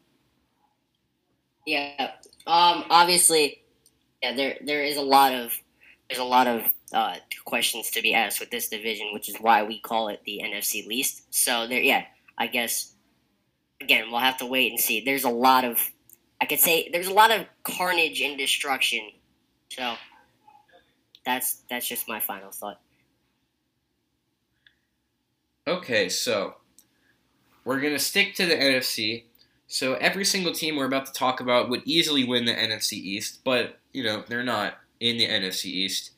Yeah. 1.67 2.13
Um. 2.47 2.85
Obviously, 2.91 3.63
yeah. 4.23 4.35
There, 4.35 4.57
there 4.65 4.83
is 4.83 4.97
a 4.97 5.03
lot 5.03 5.33
of, 5.33 5.59
there's 6.09 6.21
a 6.21 6.25
lot 6.25 6.47
of 6.47 6.63
uh, 6.93 7.17
questions 7.45 7.91
to 7.93 8.03
be 8.03 8.15
asked 8.15 8.41
with 8.41 8.51
this 8.51 8.69
division, 8.69 9.11
which 9.13 9.29
is 9.29 9.37
why 9.37 9.63
we 9.63 9.79
call 9.81 10.09
it 10.09 10.21
the 10.25 10.41
NFC 10.45 10.87
least. 10.87 11.33
So 11.33 11.67
there, 11.67 11.81
yeah. 11.81 12.05
I 12.39 12.47
guess 12.47 12.95
again, 13.81 14.11
we'll 14.11 14.21
have 14.21 14.39
to 14.39 14.47
wait 14.47 14.71
and 14.71 14.81
see. 14.81 15.05
There's 15.05 15.25
a 15.25 15.31
lot 15.31 15.65
of 15.65 15.91
I 16.41 16.47
could 16.47 16.61
say 16.61 16.89
there's 16.91 17.09
a 17.09 17.13
lot 17.13 17.31
of 17.31 17.47
carnage 17.63 18.21
and 18.21 18.39
destruction. 18.39 19.11
So 19.69 19.95
that's 21.25 21.63
that's 21.69 21.87
just 21.87 22.09
my 22.09 22.21
final 22.21 22.51
thought. 22.51 22.81
Okay, 25.71 26.09
so 26.09 26.57
we're 27.65 27.81
gonna 27.81 28.01
stick 28.01 28.35
to 28.35 28.45
the 28.45 28.57
NFC. 28.57 29.27
So 29.69 29.95
every 29.95 30.25
single 30.25 30.53
team 30.53 30.75
we're 30.75 30.87
about 30.87 31.07
to 31.07 31.13
talk 31.13 31.41
about 31.41 31.71
would 31.71 31.83
easily 31.85 32.25
win 32.25 32.45
the 32.45 32.53
NFC 32.53 32.95
East, 32.95 33.39
but 33.45 33.79
you 33.93 34.03
know 34.03 34.25
they're 34.27 34.43
not 34.43 34.79
in 34.99 35.17
the 35.17 35.29
NFC 35.29 35.67
East, 35.67 36.11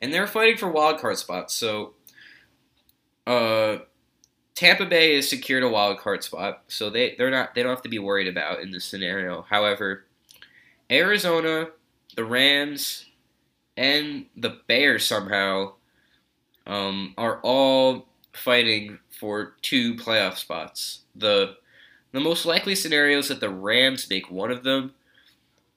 and 0.00 0.14
they're 0.14 0.28
fighting 0.28 0.56
for 0.56 0.70
wild 0.70 1.00
card 1.00 1.18
spots. 1.18 1.54
So, 1.54 1.94
uh, 3.26 3.78
Tampa 4.54 4.86
Bay 4.86 5.16
is 5.16 5.28
secured 5.28 5.64
a 5.64 5.68
wild 5.68 5.98
card 5.98 6.22
spot, 6.22 6.62
so 6.68 6.88
they 6.88 7.16
they're 7.18 7.32
not 7.32 7.56
they 7.56 7.64
don't 7.64 7.70
have 7.70 7.82
to 7.82 7.88
be 7.88 7.98
worried 7.98 8.28
about 8.28 8.60
in 8.60 8.70
this 8.70 8.84
scenario. 8.84 9.42
However, 9.50 10.04
Arizona, 10.88 11.70
the 12.14 12.24
Rams, 12.24 13.06
and 13.76 14.26
the 14.36 14.60
Bears 14.68 15.04
somehow 15.04 15.72
um, 16.64 17.12
are 17.18 17.40
all 17.42 18.06
fighting 18.32 18.98
for 19.18 19.54
two 19.62 19.94
playoff 19.94 20.36
spots. 20.36 21.00
the 21.14 21.56
The 22.12 22.20
most 22.20 22.46
likely 22.46 22.74
scenario 22.74 23.18
is 23.18 23.28
that 23.28 23.40
the 23.40 23.50
Rams 23.50 24.08
make 24.08 24.30
one 24.30 24.50
of 24.50 24.62
them. 24.62 24.94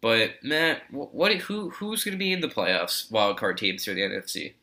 But 0.02 0.32
Matt, 0.44 0.82
what 0.92 1.34
who 1.34 1.70
who's 1.70 2.04
going 2.04 2.14
to 2.14 2.18
be 2.18 2.34
in 2.34 2.42
the 2.42 2.50
playoffs? 2.50 3.10
Wild 3.12 3.38
card 3.38 3.58
teams 3.58 3.86
for 3.86 3.94
the 3.94 4.02
NFC. 4.02 4.54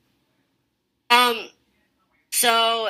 Um. 1.11 1.49
So 2.31 2.89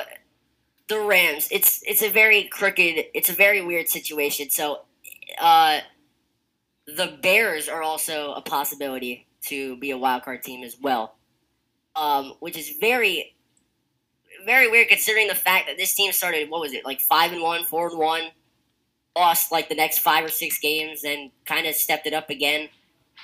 the 0.91 1.01
Rams. 1.01 1.49
It's 1.51 1.83
it's 1.87 2.03
a 2.03 2.11
very 2.11 2.45
crooked. 2.45 3.07
It's 3.15 3.31
a 3.31 3.33
very 3.33 3.63
weird 3.63 3.89
situation. 3.89 4.51
So, 4.51 4.81
uh, 5.41 5.81
the 6.87 7.19
Bears 7.23 7.69
are 7.69 7.83
also 7.83 8.33
a 8.33 8.43
possibility 8.43 9.27
to 9.45 9.77
be 9.79 9.93
a 9.93 9.97
wild 9.97 10.25
card 10.25 10.43
team 10.43 10.63
as 10.63 10.77
well, 10.83 11.15
um, 11.97 12.35
which 12.41 12.59
is 12.59 12.77
very 12.81 13.35
very 14.45 14.71
weird 14.71 14.89
considering 14.89 15.29
the 15.29 15.35
fact 15.35 15.67
that 15.67 15.77
this 15.77 15.95
team 15.95 16.13
started 16.13 16.51
what 16.51 16.61
was 16.61 16.73
it 16.73 16.85
like 16.85 17.01
five 17.01 17.33
and 17.33 17.43
one, 17.43 17.65
four 17.65 17.89
and 17.89 17.99
one, 17.99 18.23
lost 19.17 19.53
like 19.53 19.69
the 19.69 19.75
next 19.75 19.99
five 19.99 20.25
or 20.25 20.29
six 20.29 20.59
games, 20.59 21.05
and 21.05 21.31
kind 21.45 21.67
of 21.67 21.75
stepped 21.75 22.07
it 22.07 22.13
up 22.13 22.31
again. 22.31 22.69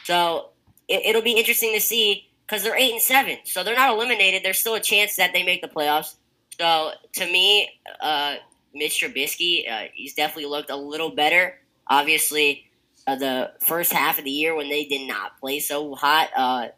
So 0.05 0.51
it, 0.89 1.15
will 1.15 1.23
be 1.23 1.33
interesting 1.33 1.73
to 1.75 1.81
see 1.81 2.29
because 2.47 2.63
they're 2.63 2.77
eight 2.77 2.93
and 2.93 3.03
seven, 3.03 3.39
so 3.45 3.65
they're 3.65 3.77
not 3.77 3.95
eliminated. 3.95 4.43
There's 4.43 4.59
still 4.59 4.75
a 4.75 4.81
chance 4.81 5.17
that 5.17 5.33
they 5.33 5.43
make 5.43 5.63
the 5.63 5.69
playoffs. 5.69 6.15
So 6.59 6.93
to 7.15 7.27
me, 7.27 7.69
uh, 8.01 8.37
Mitch 8.75 9.01
Trubisky, 9.03 9.71
uh, 9.71 9.89
he's 9.95 10.15
definitely 10.15 10.51
looked 10.51 10.71
a 10.71 10.77
little 10.77 11.11
better. 11.11 11.59
Obviously, 11.89 12.67
uh, 13.07 13.17
the 13.17 13.53
first 13.61 13.93
half 13.93 14.19
of 14.19 14.25
the 14.25 14.31
year 14.31 14.55
when 14.55 14.69
they 14.69 14.85
did 14.85 15.07
not 15.07 15.39
play 15.41 15.61
so 15.61 15.95
hot, 15.95 16.31
uh, 16.37 16.69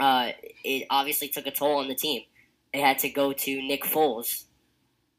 uh, 0.00 0.32
it 0.64 0.86
obviously 0.90 1.28
took 1.28 1.46
a 1.46 1.50
toll 1.50 1.78
on 1.78 1.88
the 1.88 1.94
team. 1.94 2.22
They 2.76 2.82
had 2.82 2.98
to 2.98 3.08
go 3.08 3.32
to 3.32 3.62
Nick 3.62 3.84
Foles. 3.84 4.44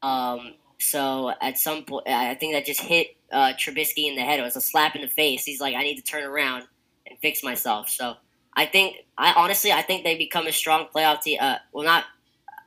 Um, 0.00 0.54
so 0.78 1.32
at 1.42 1.58
some 1.58 1.82
point, 1.82 2.06
I 2.06 2.36
think 2.36 2.54
that 2.54 2.64
just 2.64 2.80
hit 2.80 3.16
uh, 3.32 3.54
Trubisky 3.58 4.08
in 4.08 4.14
the 4.14 4.22
head. 4.22 4.38
It 4.38 4.44
was 4.44 4.54
a 4.54 4.60
slap 4.60 4.94
in 4.94 5.02
the 5.02 5.08
face. 5.08 5.44
He's 5.44 5.60
like, 5.60 5.74
I 5.74 5.82
need 5.82 5.96
to 5.96 6.04
turn 6.04 6.22
around 6.22 6.68
and 7.08 7.18
fix 7.18 7.42
myself. 7.42 7.88
So 7.88 8.14
I 8.54 8.66
think, 8.66 8.98
I 9.18 9.32
honestly, 9.32 9.72
I 9.72 9.82
think 9.82 10.04
they 10.04 10.16
become 10.16 10.46
a 10.46 10.52
strong 10.52 10.86
playoff 10.94 11.22
team. 11.22 11.38
Uh, 11.40 11.56
well, 11.72 11.84
not 11.84 12.04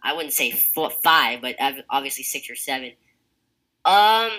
I 0.03 0.12
wouldn't 0.12 0.33
say 0.33 0.51
four, 0.51 0.89
five, 0.89 1.39
but 1.41 1.55
obviously 1.89 2.25
six 2.25 2.50
or 2.50 2.55
seven. 2.55 2.91
Um, 3.86 4.31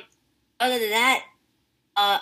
other 0.61 0.79
than 0.79 0.91
that, 0.91 1.23
uh, 1.97 2.19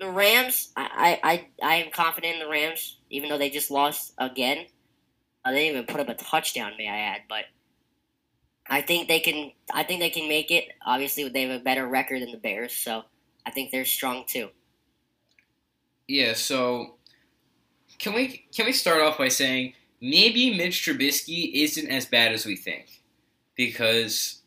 the 0.00 0.08
Rams, 0.08 0.72
I, 0.74 1.20
I, 1.22 1.48
I 1.62 1.74
am 1.76 1.90
confident 1.90 2.36
in 2.36 2.40
the 2.40 2.48
Rams, 2.48 2.96
even 3.10 3.28
though 3.28 3.36
they 3.36 3.50
just 3.50 3.70
lost 3.70 4.14
again. 4.16 4.68
Uh, 5.44 5.52
they 5.52 5.66
didn't 5.66 5.82
even 5.82 5.94
put 5.94 6.00
up 6.00 6.08
a 6.08 6.14
touchdown, 6.14 6.72
may 6.78 6.88
I 6.88 6.96
add, 6.96 7.20
but 7.28 7.44
I 8.66 8.80
think 8.80 9.08
they 9.08 9.20
can. 9.20 9.52
I 9.72 9.82
think 9.82 10.00
they 10.00 10.10
can 10.10 10.28
make 10.28 10.50
it. 10.50 10.68
Obviously, 10.86 11.28
they 11.28 11.42
have 11.42 11.60
a 11.60 11.64
better 11.64 11.86
record 11.86 12.22
than 12.22 12.32
the 12.32 12.38
Bears, 12.38 12.74
so 12.74 13.04
I 13.44 13.50
think 13.50 13.70
they're 13.70 13.84
strong 13.84 14.24
too. 14.26 14.48
Yeah. 16.08 16.32
So, 16.34 16.94
can 17.98 18.14
we 18.14 18.46
can 18.54 18.66
we 18.66 18.72
start 18.72 19.02
off 19.02 19.18
by 19.18 19.28
saying 19.28 19.74
maybe 20.04 20.54
Mitch 20.54 20.84
Trubisky 20.86 21.50
isn't 21.54 21.88
as 21.88 22.04
bad 22.04 22.32
as 22.32 22.44
we 22.44 22.56
think. 22.56 23.00
Because 23.56 24.42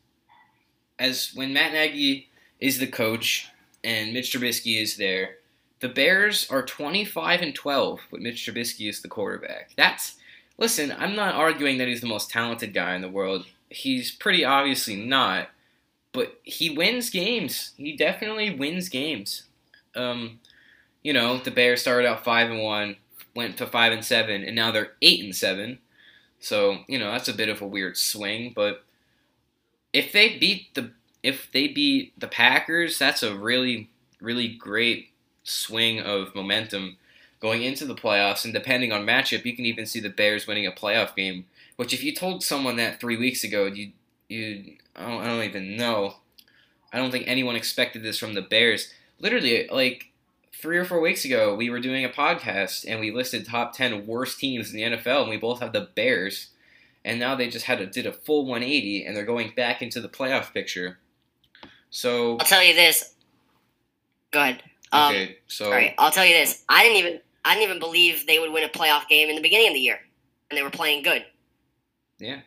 as 0.99 1.31
when 1.33 1.53
Matt 1.53 1.73
Nagy 1.73 2.29
is 2.59 2.77
the 2.77 2.87
coach 2.87 3.49
and 3.83 4.13
Mitch 4.13 4.31
Trubisky 4.31 4.81
is 4.81 4.97
there, 4.97 5.37
the 5.79 5.89
Bears 5.89 6.47
are 6.49 6.63
25 6.63 7.41
and 7.41 7.55
12 7.55 7.99
with 8.11 8.21
Mitch 8.21 8.45
Trubisky 8.45 8.87
as 8.87 9.01
the 9.01 9.07
quarterback. 9.07 9.71
That's 9.75 10.17
listen, 10.57 10.93
I'm 10.97 11.15
not 11.15 11.35
arguing 11.35 11.77
that 11.79 11.87
he's 11.87 12.01
the 12.01 12.07
most 12.07 12.29
talented 12.29 12.73
guy 12.73 12.95
in 12.95 13.01
the 13.01 13.09
world. 13.09 13.45
He's 13.69 14.11
pretty 14.11 14.45
obviously 14.45 14.95
not, 14.95 15.49
but 16.13 16.39
he 16.43 16.69
wins 16.69 17.09
games. 17.09 17.71
He 17.77 17.95
definitely 17.95 18.53
wins 18.53 18.89
games. 18.89 19.43
Um, 19.95 20.39
you 21.03 21.13
know, 21.13 21.37
the 21.37 21.51
Bears 21.51 21.81
started 21.81 22.07
out 22.07 22.23
five 22.23 22.49
and 22.49 22.61
one, 22.61 22.97
went 23.35 23.57
to 23.57 23.65
five 23.65 23.91
and 23.93 24.03
seven, 24.03 24.43
and 24.43 24.55
now 24.55 24.71
they're 24.71 24.93
eight 25.01 25.23
and 25.23 25.35
seven. 25.35 25.79
So 26.39 26.79
you 26.87 26.99
know 26.99 27.11
that's 27.11 27.27
a 27.27 27.33
bit 27.33 27.49
of 27.49 27.61
a 27.61 27.67
weird 27.67 27.97
swing, 27.97 28.53
but 28.55 28.83
if 29.93 30.11
they 30.11 30.37
beat 30.37 30.73
the 30.75 30.91
if 31.23 31.51
they 31.51 31.67
beat 31.67 32.17
the 32.19 32.27
Packers, 32.27 32.97
that's 32.99 33.23
a 33.23 33.35
really 33.35 33.89
really 34.21 34.47
great 34.47 35.09
swing 35.43 35.99
of 35.99 36.35
momentum 36.35 36.97
going 37.39 37.63
into 37.63 37.85
the 37.85 37.95
playoffs. 37.95 38.43
And 38.43 38.53
depending 38.53 38.91
on 38.91 39.05
matchup, 39.05 39.45
you 39.45 39.55
can 39.55 39.65
even 39.65 39.85
see 39.85 39.99
the 39.99 40.09
Bears 40.09 40.47
winning 40.47 40.65
a 40.65 40.71
playoff 40.71 41.15
game. 41.15 41.45
Which, 41.77 41.93
if 41.93 42.03
you 42.03 42.13
told 42.13 42.43
someone 42.43 42.75
that 42.75 42.99
three 42.99 43.17
weeks 43.17 43.43
ago, 43.43 43.65
you 43.65 43.91
you 44.27 44.75
I 44.95 45.07
don't, 45.07 45.21
I 45.21 45.27
don't 45.27 45.43
even 45.43 45.77
know. 45.77 46.15
I 46.91 46.97
don't 46.97 47.11
think 47.11 47.27
anyone 47.27 47.55
expected 47.55 48.03
this 48.03 48.17
from 48.17 48.33
the 48.33 48.41
Bears. 48.41 48.91
Literally, 49.19 49.67
like 49.71 50.11
three 50.53 50.77
or 50.77 50.85
four 50.85 50.99
weeks 50.99 51.23
ago, 51.23 51.55
we 51.55 51.69
were 51.69 51.79
doing 51.79 52.03
a 52.03 52.09
podcast 52.09 52.85
and 52.87 52.99
we 52.99 53.11
listed 53.11 53.45
top 53.45 53.73
ten 53.73 54.07
worst 54.07 54.39
teams 54.39 54.71
in 54.71 54.75
the 54.75 54.97
NFL, 54.97 55.21
and 55.21 55.29
we 55.29 55.37
both 55.37 55.59
have 55.59 55.73
the 55.73 55.89
Bears. 55.95 56.49
And 57.05 57.19
now 57.19 57.35
they 57.35 57.47
just 57.47 57.65
had 57.65 57.79
a, 57.79 57.85
did 57.85 58.05
a 58.05 58.11
full 58.11 58.45
180, 58.45 59.05
and 59.05 59.15
they're 59.15 59.23
going 59.23 59.53
back 59.55 59.81
into 59.81 60.01
the 60.01 60.09
playoff 60.09 60.53
picture. 60.53 60.97
So 61.89 62.33
I'll 62.33 62.45
tell 62.45 62.63
you 62.63 62.73
this. 62.73 63.13
Go 64.31 64.41
ahead. 64.41 64.61
Um, 64.91 65.13
okay, 65.13 65.37
so 65.47 65.65
All 65.65 65.71
right, 65.71 65.93
I'll 65.97 66.11
tell 66.11 66.25
you 66.25 66.33
this. 66.33 66.63
I 66.67 66.83
didn't 66.83 66.97
even 66.97 67.19
I 67.45 67.53
didn't 67.53 67.69
even 67.69 67.79
believe 67.79 68.25
they 68.27 68.39
would 68.39 68.51
win 68.51 68.63
a 68.63 68.69
playoff 68.69 69.07
game 69.07 69.29
in 69.29 69.35
the 69.35 69.41
beginning 69.41 69.67
of 69.67 69.73
the 69.73 69.79
year, 69.79 69.99
and 70.49 70.57
they 70.57 70.63
were 70.63 70.69
playing 70.69 71.03
good. 71.03 71.25
Yeah. 72.19 72.41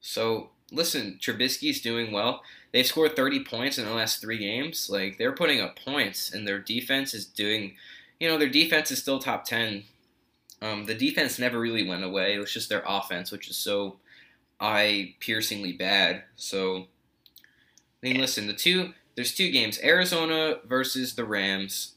So 0.00 0.50
listen, 0.72 1.18
Trubisky's 1.20 1.80
doing 1.80 2.12
well. 2.12 2.42
They've 2.72 2.86
scored 2.86 3.16
30 3.16 3.44
points 3.44 3.78
in 3.78 3.84
the 3.84 3.94
last 3.94 4.20
three 4.20 4.38
games. 4.38 4.88
Like 4.90 5.18
they're 5.18 5.32
putting 5.32 5.60
up 5.60 5.78
points, 5.78 6.32
and 6.32 6.46
their 6.46 6.58
defense 6.58 7.14
is 7.14 7.24
doing. 7.24 7.74
You 8.18 8.28
know, 8.28 8.38
their 8.38 8.48
defense 8.48 8.90
is 8.90 8.98
still 8.98 9.18
top 9.18 9.44
10. 9.44 9.84
Um, 10.62 10.84
the 10.84 10.94
defense 10.94 11.38
never 11.38 11.58
really 11.58 11.88
went 11.88 12.04
away. 12.04 12.34
It 12.34 12.38
was 12.38 12.52
just 12.52 12.68
their 12.68 12.84
offense, 12.86 13.32
which 13.32 13.48
is 13.48 13.56
so 13.56 13.96
eye 14.60 15.14
piercingly 15.20 15.72
bad. 15.72 16.24
So, 16.36 16.86
I 18.02 18.06
mean, 18.08 18.20
listen, 18.20 18.46
the 18.46 18.52
two 18.52 18.92
there's 19.14 19.34
two 19.34 19.50
games: 19.50 19.78
Arizona 19.82 20.56
versus 20.66 21.14
the 21.14 21.24
Rams. 21.24 21.94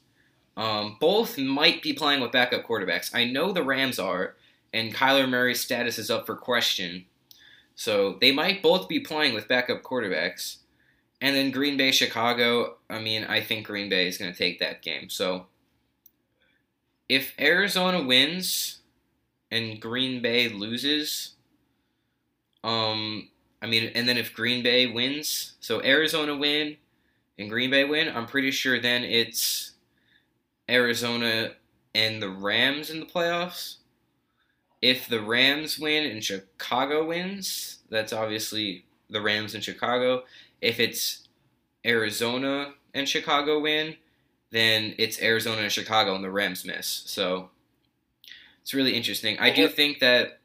Um, 0.56 0.96
both 1.00 1.36
might 1.36 1.82
be 1.82 1.92
playing 1.92 2.20
with 2.20 2.32
backup 2.32 2.64
quarterbacks. 2.64 3.14
I 3.14 3.24
know 3.24 3.50
the 3.50 3.64
Rams 3.64 3.98
are, 3.98 4.36
and 4.74 4.92
Kyler 4.92 5.28
Murray's 5.28 5.60
status 5.60 5.98
is 5.98 6.10
up 6.10 6.26
for 6.26 6.34
question. 6.34 7.06
So 7.76 8.18
they 8.20 8.32
might 8.32 8.62
both 8.62 8.88
be 8.88 9.00
playing 9.00 9.32
with 9.32 9.48
backup 9.48 9.82
quarterbacks. 9.82 10.56
And 11.20 11.34
then 11.34 11.52
Green 11.52 11.76
Bay, 11.76 11.92
Chicago. 11.92 12.76
I 12.90 12.98
mean, 12.98 13.24
I 13.24 13.40
think 13.40 13.66
Green 13.66 13.88
Bay 13.88 14.08
is 14.08 14.18
going 14.18 14.32
to 14.32 14.36
take 14.36 14.58
that 14.58 14.82
game. 14.82 15.08
So 15.08 15.46
if 17.08 17.32
Arizona 17.38 18.02
wins 18.02 18.80
and 19.50 19.80
Green 19.80 20.20
Bay 20.20 20.48
loses, 20.48 21.34
um, 22.64 23.28
I 23.62 23.66
mean, 23.66 23.92
and 23.94 24.08
then 24.08 24.18
if 24.18 24.34
Green 24.34 24.62
Bay 24.64 24.88
wins, 24.88 25.54
so 25.60 25.82
Arizona 25.82 26.36
win 26.36 26.76
and 27.38 27.48
Green 27.48 27.70
Bay 27.70 27.84
win, 27.84 28.08
I'm 28.08 28.26
pretty 28.26 28.50
sure 28.50 28.80
then 28.80 29.04
it's 29.04 29.72
Arizona 30.68 31.52
and 31.94 32.20
the 32.20 32.30
Rams 32.30 32.90
in 32.90 32.98
the 32.98 33.06
playoffs. 33.06 33.76
If 34.84 35.08
the 35.08 35.22
Rams 35.22 35.78
win 35.78 36.04
and 36.04 36.22
Chicago 36.22 37.06
wins, 37.06 37.78
that's 37.88 38.12
obviously 38.12 38.84
the 39.08 39.22
Rams 39.22 39.54
and 39.54 39.64
Chicago. 39.64 40.24
If 40.60 40.78
it's 40.78 41.26
Arizona 41.86 42.74
and 42.92 43.08
Chicago 43.08 43.60
win, 43.60 43.96
then 44.50 44.94
it's 44.98 45.22
Arizona 45.22 45.62
and 45.62 45.72
Chicago 45.72 46.14
and 46.14 46.22
the 46.22 46.30
Rams 46.30 46.66
miss. 46.66 46.86
So 46.86 47.48
it's 48.60 48.74
really 48.74 48.94
interesting. 48.94 49.38
I 49.38 49.48
do 49.48 49.68
think 49.68 50.00
that 50.00 50.40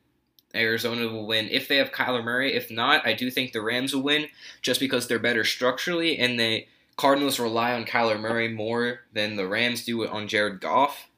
Arizona 0.55 1.09
will 1.09 1.27
win 1.27 1.49
if 1.49 1.67
they 1.67 1.75
have 1.75 1.91
Kyler 1.91 2.23
Murray. 2.23 2.53
If 2.53 2.71
not, 2.71 3.05
I 3.05 3.11
do 3.11 3.29
think 3.29 3.51
the 3.51 3.61
Rams 3.61 3.93
will 3.93 4.03
win 4.03 4.27
just 4.61 4.79
because 4.79 5.09
they're 5.09 5.19
better 5.19 5.43
structurally 5.43 6.17
and 6.17 6.39
the 6.39 6.65
Cardinals 6.95 7.41
rely 7.41 7.73
on 7.73 7.83
Kyler 7.83 8.17
Murray 8.17 8.47
more 8.47 9.01
than 9.11 9.35
the 9.35 9.49
Rams 9.49 9.83
do 9.83 10.07
on 10.07 10.29
Jared 10.29 10.61
Goff. 10.61 11.09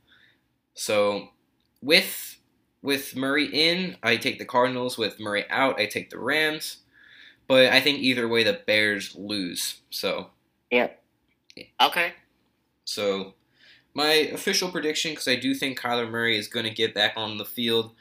So 0.74 1.30
with 1.84 2.32
with 2.82 3.16
Murray 3.16 3.46
in, 3.46 3.98
I 4.02 4.18
take 4.18 4.40
the 4.40 4.46
Cardinals. 4.46 4.98
With 4.98 5.20
Murray 5.20 5.46
out, 5.50 5.80
I 5.80 5.86
take 5.86 6.10
the 6.10 6.20
Rams. 6.20 6.78
But 7.48 7.68
I 7.74 7.82
think 7.82 8.00
either 8.00 8.28
way, 8.28 8.44
the 8.44 8.62
Bears 8.66 9.16
lose. 9.16 9.82
So 9.90 10.30
Yep. 10.72 11.04
Okay. 11.82 12.14
so 12.86 13.34
my 13.94 14.08
official 14.34 14.72
prediction, 14.72 15.12
because 15.12 15.28
I 15.28 15.36
do 15.36 15.54
think 15.54 15.80
Kyler 15.80 16.10
Murray 16.10 16.38
is 16.38 16.48
going 16.48 16.66
to 16.66 16.72
get 16.72 16.96
back 16.96 17.14
on 17.18 17.38
the 17.38 17.46
field, 17.46 17.92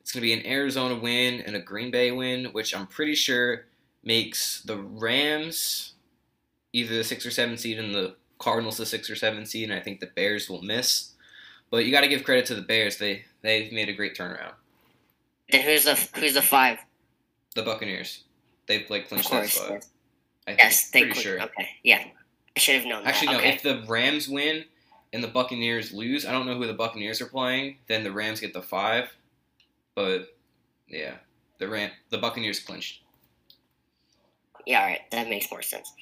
it's 0.00 0.12
going 0.12 0.20
to 0.22 0.26
be 0.26 0.32
an 0.32 0.46
Arizona 0.46 0.94
win 0.94 1.40
and 1.40 1.56
a 1.56 1.60
Green 1.60 1.90
Bay 1.90 2.12
win, 2.12 2.46
which 2.46 2.74
I'm 2.74 2.86
pretty 2.86 3.16
sure 3.16 3.66
makes 4.04 4.62
the 4.62 4.76
Rams 4.78 5.94
either 6.72 6.96
the 6.96 7.04
six 7.04 7.26
or 7.26 7.30
seven 7.30 7.58
seed 7.58 7.78
and 7.78 7.94
the 7.94 8.14
Cardinals 8.38 8.78
the 8.78 8.86
six 8.86 9.10
or 9.10 9.16
seven 9.16 9.44
seed, 9.44 9.70
and 9.70 9.78
I 9.78 9.82
think 9.82 10.00
the 10.00 10.06
Bears 10.06 10.48
will 10.48 10.62
miss. 10.62 11.12
But 11.70 11.84
you 11.84 11.92
got 11.92 12.00
to 12.00 12.08
give 12.08 12.24
credit 12.24 12.46
to 12.46 12.54
the 12.54 12.62
Bears; 12.62 12.96
they 12.96 13.24
they've 13.42 13.72
made 13.72 13.88
a 13.88 13.92
great 13.92 14.16
turnaround. 14.16 14.52
Then 15.50 15.62
who's 15.62 15.84
the 15.84 15.94
who's 16.18 16.34
the 16.34 16.42
five? 16.42 16.78
The 17.54 17.62
Buccaneers, 17.62 18.24
they've 18.66 18.88
like 18.90 19.08
clinched 19.08 19.30
that 19.30 19.48
spot. 19.48 19.70
yes. 19.72 19.88
I 20.46 20.50
think, 20.52 20.58
Yes, 20.60 20.90
they 20.90 21.00
pretty 21.02 21.20
sure. 21.20 21.42
Okay, 21.42 21.68
yeah. 21.82 22.04
I 22.56 22.58
should 22.60 22.76
have 22.76 22.84
known 22.86 23.04
Actually, 23.04 23.28
that. 23.28 23.32
no. 23.32 23.38
Okay. 23.38 23.48
If 23.54 23.62
the 23.62 23.84
Rams 23.88 24.28
win 24.28 24.64
and 25.12 25.22
the 25.22 25.28
Buccaneers 25.28 25.92
lose, 25.92 26.24
I 26.26 26.32
don't 26.32 26.46
know 26.46 26.56
who 26.56 26.66
the 26.66 26.74
Buccaneers 26.74 27.20
are 27.20 27.26
playing. 27.26 27.76
Then 27.88 28.04
the 28.04 28.12
Rams 28.12 28.40
get 28.40 28.52
the 28.52 28.62
five. 28.62 29.08
But 29.94 30.28
yeah, 30.88 31.14
the 31.58 31.68
Ram 31.68 31.90
the 32.10 32.18
Buccaneers 32.18 32.60
clinched. 32.60 33.02
Yeah, 34.66 34.80
all 34.80 34.86
right, 34.86 35.00
that 35.10 35.28
makes 35.28 35.50
more 35.50 35.62
sense. 35.62 35.92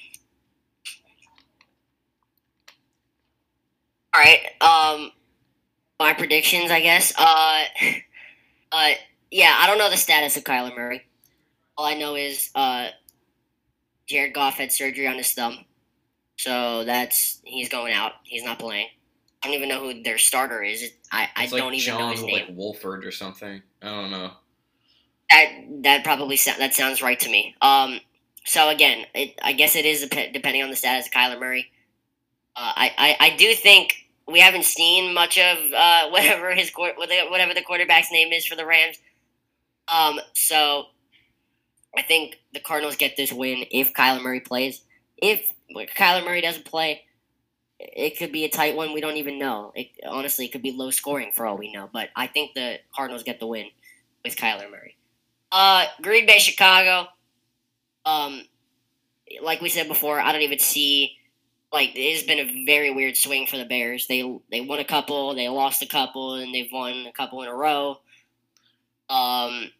All 4.13 4.21
right, 4.21 4.39
um, 4.61 5.11
my 5.99 6.13
predictions, 6.13 6.71
I 6.71 6.81
guess. 6.81 7.13
Uh, 7.17 7.63
uh, 8.71 8.91
yeah, 9.31 9.55
I 9.59 9.67
don't 9.67 9.77
know 9.77 9.89
the 9.89 9.97
status 9.97 10.37
of 10.37 10.43
Kyler 10.43 10.75
Murray. 10.75 11.03
All 11.77 11.85
I 11.85 11.93
know 11.95 12.15
is 12.15 12.49
uh, 12.55 12.87
Jared 14.07 14.33
Goff 14.33 14.55
had 14.55 14.71
surgery 14.71 15.07
on 15.07 15.15
his 15.15 15.31
thumb, 15.31 15.65
so 16.37 16.83
that's 16.83 17.41
he's 17.43 17.69
going 17.69 17.93
out. 17.93 18.13
He's 18.23 18.43
not 18.43 18.59
playing. 18.59 18.87
I 19.43 19.47
don't 19.47 19.55
even 19.55 19.69
know 19.69 19.79
who 19.79 20.03
their 20.03 20.17
starter 20.17 20.61
is. 20.63 20.91
I 21.11 21.29
I 21.35 21.43
It's 21.45 21.53
like 21.53 21.61
don't 21.61 21.73
even 21.73 21.85
John 21.85 21.99
know 21.99 22.11
his 22.11 22.23
name. 22.23 22.33
like 22.33 22.57
Wolford 22.57 23.05
or 23.05 23.11
something. 23.11 23.61
I 23.81 23.85
don't 23.85 24.11
know. 24.11 24.31
That 25.29 25.51
that 25.83 26.03
probably 26.03 26.37
so, 26.37 26.51
that 26.57 26.73
sounds 26.73 27.01
right 27.01 27.19
to 27.19 27.29
me. 27.29 27.55
Um, 27.61 27.99
so 28.45 28.69
again, 28.69 29.05
it, 29.13 29.39
I 29.43 29.53
guess 29.53 29.75
it 29.75 29.85
is 29.85 30.01
depending 30.01 30.63
on 30.63 30.69
the 30.69 30.75
status 30.75 31.05
of 31.07 31.13
Kyler 31.13 31.39
Murray. 31.39 31.71
Uh, 32.55 32.73
I, 32.75 32.91
I 33.19 33.27
I 33.27 33.35
do 33.37 33.53
think 33.53 33.93
we 34.31 34.39
haven't 34.39 34.65
seen 34.65 35.13
much 35.13 35.37
of 35.37 35.57
uh, 35.75 36.07
whatever 36.09 36.53
his 36.53 36.71
whatever 36.75 37.53
the 37.53 37.61
quarterback's 37.61 38.11
name 38.11 38.31
is 38.31 38.45
for 38.45 38.55
the 38.55 38.65
Rams. 38.65 38.97
Um, 39.87 40.19
so 40.33 40.85
I 41.97 42.03
think 42.03 42.39
the 42.53 42.59
Cardinals 42.59 42.95
get 42.95 43.17
this 43.17 43.33
win 43.33 43.65
if 43.71 43.93
Kyler 43.93 44.21
Murray 44.21 44.39
plays. 44.39 44.81
If 45.17 45.51
Kyler 45.97 46.23
Murray 46.23 46.41
doesn't 46.41 46.65
play, 46.65 47.03
it 47.79 48.17
could 48.17 48.31
be 48.31 48.45
a 48.45 48.49
tight 48.49 48.75
one. 48.75 48.93
We 48.93 49.01
don't 49.01 49.17
even 49.17 49.39
know. 49.39 49.71
It, 49.75 49.87
honestly, 50.07 50.45
it 50.45 50.51
could 50.51 50.61
be 50.61 50.71
low 50.71 50.91
scoring 50.91 51.31
for 51.33 51.45
all 51.45 51.57
we 51.57 51.71
know. 51.71 51.89
But 51.91 52.09
I 52.15 52.27
think 52.27 52.53
the 52.53 52.79
Cardinals 52.95 53.23
get 53.23 53.39
the 53.39 53.47
win 53.47 53.67
with 54.23 54.35
Kyler 54.35 54.69
Murray. 54.69 54.95
Uh, 55.51 55.85
Green 56.01 56.25
Bay, 56.25 56.39
Chicago. 56.39 57.07
Um, 58.05 58.43
like 59.41 59.61
we 59.61 59.69
said 59.69 59.87
before, 59.87 60.19
I 60.19 60.31
don't 60.31 60.41
even 60.41 60.59
see. 60.59 61.15
Like 61.71 61.95
it 61.95 62.15
has 62.15 62.23
been 62.23 62.39
a 62.39 62.65
very 62.65 62.91
weird 62.91 63.15
swing 63.15 63.45
for 63.45 63.57
the 63.57 63.65
Bears. 63.65 64.07
They 64.07 64.39
they 64.51 64.61
won 64.61 64.79
a 64.79 64.85
couple, 64.85 65.35
they 65.35 65.47
lost 65.49 65.81
a 65.83 65.87
couple, 65.87 66.35
and 66.35 66.53
they've 66.53 66.71
won 66.71 67.05
a 67.07 67.11
couple 67.11 67.41
in 67.43 67.47
a 67.47 67.53
row. 67.53 67.99
Um, 69.09 69.71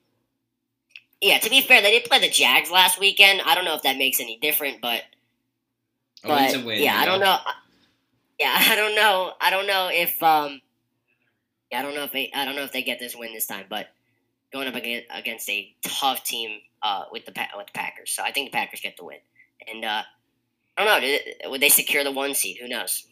yeah. 1.22 1.40
To 1.40 1.50
be 1.50 1.62
fair, 1.62 1.82
they 1.82 1.92
did 1.92 2.06
play 2.06 2.20
the 2.20 2.30
Jags 2.30 2.72
last 2.72 3.00
weekend. 3.00 3.42
I 3.46 3.56
don't 3.56 3.66
know 3.66 3.76
if 3.76 3.84
that 3.84 3.98
makes 3.98 4.20
any 4.20 4.38
different, 4.38 4.82
but 4.82 5.04
win's 6.24 6.56
but 6.56 6.66
win. 6.66 6.84
yeah, 6.84 6.96
I 6.98 7.06
don't 7.06 7.20
know. 7.20 7.38
Yeah, 8.40 8.56
I 8.60 8.76
don't 8.76 8.96
know. 8.96 9.34
I 9.42 9.50
don't 9.50 9.68
know 9.68 9.90
if 9.92 10.22
um, 10.22 10.62
yeah, 11.72 11.80
I 11.80 11.82
don't 11.82 11.96
know 11.96 12.04
if 12.04 12.12
they, 12.12 12.32
I 12.34 12.46
don't 12.46 12.56
know 12.56 12.64
if 12.64 12.72
they 12.72 12.84
get 12.84 13.00
this 13.00 13.16
win 13.16 13.34
this 13.34 13.48
time, 13.48 13.66
but 13.70 13.88
going 14.52 14.68
up 14.68 14.76
against, 14.76 15.08
against 15.14 15.50
a 15.50 15.74
tough 15.84 16.24
team 16.24 16.60
uh 16.82 17.04
with 17.12 17.26
the 17.26 17.34
with 17.58 17.68
the 17.68 17.74
Packers, 17.74 18.12
so 18.12 18.24
I 18.24 18.32
think 18.32 18.52
the 18.52 18.58
Packers 18.58 18.82
get 18.82 18.98
the 18.98 19.06
win. 19.06 19.18
And 19.68 19.84
uh, 19.84 20.04
I 20.80 20.86
don't 20.86 20.94
know, 20.94 21.00
did- 21.02 21.36
would 21.52 21.62
they 21.62 21.70
secure 21.70 22.06
the 22.06 22.12
one 22.12 22.34
seed? 22.34 22.58
Who 22.62 22.68
knows? 22.70 23.06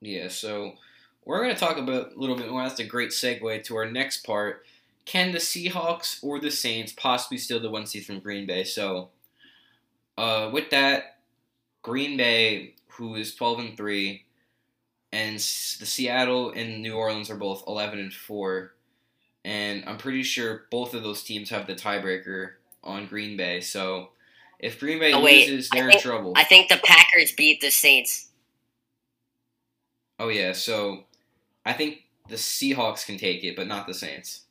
Yeah, 0.00 0.28
so 0.28 0.74
we're 1.24 1.42
going 1.42 1.54
to 1.54 1.58
talk 1.58 1.78
about 1.78 2.12
a 2.12 2.18
little 2.18 2.36
bit 2.36 2.48
more. 2.48 2.62
That's 2.62 2.78
a 2.78 2.84
great 2.84 3.10
segue 3.10 3.64
to 3.64 3.76
our 3.76 3.90
next 3.90 4.24
part. 4.24 4.64
Can 5.04 5.32
the 5.32 5.38
Seahawks 5.38 6.22
or 6.22 6.38
the 6.38 6.52
Saints 6.52 6.92
possibly 6.92 7.38
steal 7.38 7.58
the 7.58 7.70
one 7.70 7.86
seed 7.86 8.06
from 8.06 8.20
Green 8.20 8.46
Bay? 8.46 8.62
So, 8.62 9.08
uh, 10.16 10.50
with 10.52 10.70
that, 10.70 11.18
Green 11.82 12.16
Bay, 12.16 12.74
who 12.86 13.16
is 13.16 13.34
twelve 13.34 13.58
and 13.58 13.76
three, 13.76 14.24
and 15.12 15.36
the 15.36 15.40
Seattle 15.40 16.52
and 16.52 16.80
New 16.80 16.94
Orleans 16.94 17.30
are 17.30 17.36
both 17.36 17.64
eleven 17.66 17.98
and 17.98 18.14
four, 18.14 18.74
and 19.44 19.84
I'm 19.86 19.98
pretty 19.98 20.22
sure 20.22 20.66
both 20.70 20.94
of 20.94 21.02
those 21.02 21.24
teams 21.24 21.50
have 21.50 21.66
the 21.66 21.74
tiebreaker 21.74 22.52
on 22.82 23.06
Green 23.06 23.36
Bay. 23.36 23.60
So 23.60 24.10
if 24.64 24.80
Green 24.80 24.98
Bay 24.98 25.12
Oh, 25.12 25.20
wait, 25.22 25.48
loses, 25.48 25.68
they're 25.70 25.88
think- 25.88 25.96
in 25.96 26.00
trouble. 26.02 26.32
I 26.36 26.44
think 26.44 26.68
the 26.68 26.80
Packers 26.82 27.32
beat 27.32 27.60
the 27.60 27.70
Saints. 27.70 28.28
oh 30.18 30.28
yeah, 30.28 30.52
so 30.52 31.04
I 31.66 31.72
think 31.72 32.02
the 32.28 32.36
Seahawks 32.36 33.04
can 33.04 33.18
take 33.18 33.44
it, 33.44 33.56
but 33.56 33.66
not 33.66 33.86
the 33.86 33.94
Saints. 33.94 34.42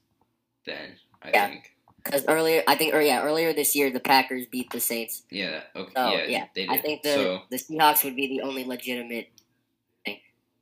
Then 0.65 0.97
I 1.21 1.29
Yeah. 1.29 1.47
think. 1.49 1.69
Because 2.03 2.25
earlier, 2.27 2.63
I 2.67 2.75
think, 2.75 2.93
or 2.93 3.01
yeah, 3.01 3.23
earlier 3.23 3.53
this 3.53 3.75
year, 3.75 3.89
the 3.89 3.99
Packers 4.01 4.45
beat 4.47 4.69
the 4.71 4.79
Saints. 4.81 5.23
Yeah. 5.31 5.63
Okay. 5.75 5.91
So 5.95 6.11
yeah, 6.11 6.25
yeah, 6.25 6.47
They 6.53 6.65
did. 6.65 6.69
I 6.69 6.77
think 6.79 7.01
the 7.01 7.13
so 7.13 7.41
the 7.49 7.57
Seahawks 7.57 8.03
would 8.03 8.15
be 8.15 8.27
the 8.27 8.41
only 8.41 8.65
legitimate. 8.65 9.29
Thing. 10.05 10.19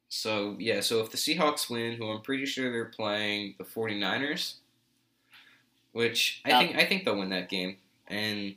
So, 0.07 0.55
yeah, 0.59 0.81
so 0.81 1.01
if 1.01 1.09
the 1.09 1.17
Seahawks 1.17 1.67
win, 1.69 1.93
who 1.97 2.09
I'm 2.11 2.21
pretty 2.21 2.45
sure 2.45 2.71
they're 2.71 2.85
playing 2.85 3.55
the 3.57 3.63
49ers, 3.63 4.55
which 5.93 6.41
I 6.45 6.59
think 6.59 6.75
I 6.77 6.85
think 6.85 7.05
they'll 7.05 7.17
win 7.17 7.29
that 7.29 7.49
game. 7.49 7.77
And 8.07 8.55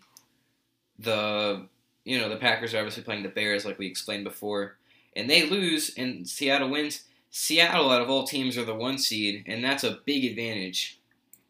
the 0.99 1.67
you 2.05 2.19
know, 2.19 2.29
the 2.29 2.37
Packers 2.37 2.75
are 2.75 2.79
obviously 2.79 3.03
playing 3.03 3.23
the 3.23 3.29
Bears 3.31 3.65
like 3.65 3.79
we 3.79 3.87
explained 3.87 4.25
before, 4.25 4.77
and 5.17 5.29
they 5.29 5.49
lose 5.49 5.95
and 5.97 6.29
Seattle 6.29 6.71
wins. 6.71 7.05
Seattle 7.31 7.91
out 7.91 8.03
of 8.03 8.11
all 8.11 8.25
teams 8.25 8.57
are 8.57 8.65
the 8.65 8.75
one 8.75 8.99
seed, 8.99 9.45
and 9.47 9.65
that's 9.65 9.85
a 9.85 9.99
big 10.05 10.25
advantage. 10.25 11.01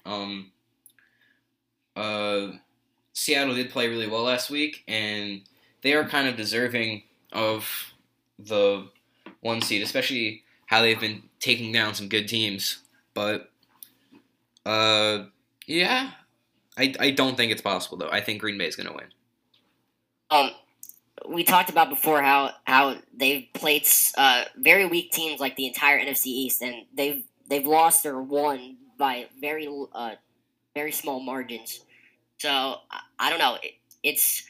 Um 0.07 0.53
uh 1.97 2.49
Seattle 3.13 3.55
did 3.55 3.71
play 3.71 3.89
really 3.89 4.09
well 4.09 4.25
last 4.25 4.51
week 4.51 4.83
and 4.89 5.43
they 5.83 5.93
are 5.93 6.05
kind 6.09 6.27
of 6.27 6.37
deserving 6.37 7.05
of 7.33 7.93
the 8.39 8.89
one 9.41 9.63
seed, 9.63 9.83
especially 9.83 10.43
how 10.67 10.81
they've 10.81 11.01
been 11.01 11.23
taking 11.39 11.71
down 11.71 11.95
some 11.95 12.09
good 12.09 12.27
teams. 12.27 12.79
But 13.13 13.51
uh, 14.67 15.27
yeah, 15.67 16.13
I, 16.77 16.95
I 16.99 17.11
don't 17.11 17.37
think 17.37 17.53
it's 17.53 17.63
possible 17.63 17.99
though. 17.99 18.11
I 18.11 18.21
think 18.21 18.41
Green 18.41 18.59
Bay 18.59 18.67
is 18.67 18.77
gonna 18.77 18.93
win. 18.93 19.07
Um, 20.35 20.51
we 21.29 21.45
talked 21.45 21.71
about 21.71 21.91
before 21.91 22.23
how 22.23 22.51
how 22.65 22.97
they've 23.17 23.47
played 23.55 23.87
uh, 24.19 24.45
very 24.57 24.87
weak 24.87 25.13
teams 25.13 25.41
like 25.41 25.57
the 25.57 25.67
entire 25.67 25.99
NFC 26.01 26.27
East, 26.27 26.63
and 26.63 26.87
they've 26.95 27.25
they've 27.49 27.67
lost 27.67 28.05
or 28.05 28.21
won 28.21 28.77
by 28.99 29.27
very 29.41 29.69
uh, 29.95 30.15
very 30.75 30.93
small 30.93 31.21
margins. 31.21 31.81
So 32.39 32.51
I, 32.51 33.01
I 33.19 33.31
don't 33.31 33.39
know. 33.39 33.59
It, 33.63 33.75
it's 34.03 34.45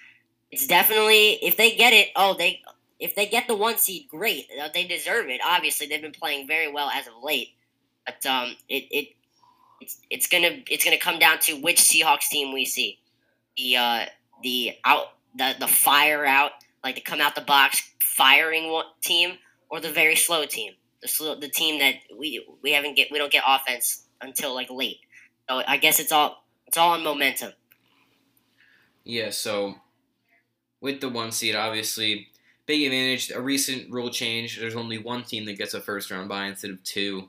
it's 0.51 0.67
definitely 0.67 1.33
if 1.43 1.57
they 1.57 1.77
get 1.77 1.93
it. 1.93 2.09
Oh, 2.17 2.35
they 2.37 2.63
if 3.01 3.15
they 3.15 3.27
get 3.27 3.49
the 3.49 3.57
one 3.57 3.79
seed, 3.79 4.09
great. 4.09 4.49
Uh, 4.61 4.69
They 4.73 4.87
deserve 4.87 5.29
it. 5.29 5.41
Obviously, 5.45 5.87
they've 5.87 6.03
been 6.03 6.13
playing 6.13 6.47
very 6.47 6.73
well 6.73 6.91
as 6.91 7.07
of 7.07 7.15
late. 7.23 7.51
But 8.07 8.25
um, 8.27 8.57
it, 8.69 8.85
it 8.91 9.09
it's 9.81 9.99
it's 10.11 10.29
gonna 10.29 10.63
it's 10.71 10.85
gonna 10.85 10.99
come 10.99 11.19
down 11.19 11.41
to 11.41 11.61
which 11.61 11.79
Seahawks 11.79 12.29
team 12.29 12.55
we 12.55 12.65
see. 12.65 12.99
The 13.57 13.77
uh, 13.77 14.07
the 14.43 14.73
out 14.85 15.14
the 15.35 15.55
the 15.59 15.69
fire 15.69 16.25
out 16.25 16.53
like 16.83 16.97
to 16.97 17.01
come 17.01 17.21
out 17.21 17.35
the 17.35 17.41
box 17.41 17.83
firing 18.01 18.83
team 19.03 19.39
or 19.69 19.81
the 19.81 19.91
very 19.91 20.17
slow 20.17 20.47
team. 20.47 20.73
The 21.03 21.09
slow 21.09 21.35
the 21.35 21.49
team 21.49 21.79
that 21.81 21.97
we 22.17 22.47
we 22.63 22.73
haven't 22.73 22.97
get 22.97 23.09
we 23.11 23.19
don't 23.19 23.33
get 23.33 23.45
offense 23.47 24.05
until 24.21 24.55
like 24.55 24.71
late. 24.71 24.99
So 25.49 25.63
I 25.67 25.77
guess 25.77 26.01
it's 26.01 26.13
all 26.13 26.45
it's 26.67 26.77
all 26.77 26.93
on 26.93 27.03
momentum. 27.03 27.53
Yeah, 29.05 29.31
so 29.31 29.77
with 30.81 31.01
the 31.01 31.09
one 31.09 31.31
seed, 31.31 31.55
obviously, 31.55 32.29
big 32.67 32.85
advantage. 32.85 33.31
A 33.31 33.41
recent 33.41 33.91
rule 33.91 34.11
change: 34.11 34.59
there's 34.59 34.77
only 34.77 34.99
one 34.99 35.25
team 35.25 35.45
that 35.47 35.59
gets 35.59 35.75
a 35.75 35.81
first 35.81 36.11
round 36.11 36.29
bye 36.29 36.47
instead 36.47 36.71
of 36.71 36.83
two, 36.83 37.29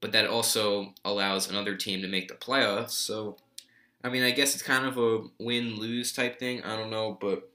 but 0.00 0.12
that 0.12 0.26
also 0.26 0.92
allows 1.04 1.48
another 1.48 1.76
team 1.76 2.02
to 2.02 2.08
make 2.08 2.28
the 2.28 2.34
playoffs. 2.34 2.90
So, 2.90 3.36
I 4.04 4.10
mean, 4.10 4.22
I 4.22 4.30
guess 4.30 4.54
it's 4.54 4.62
kind 4.62 4.84
of 4.84 4.98
a 4.98 5.22
win 5.42 5.76
lose 5.76 6.12
type 6.12 6.38
thing. 6.38 6.62
I 6.62 6.76
don't 6.76 6.90
know, 6.90 7.18
but 7.20 7.50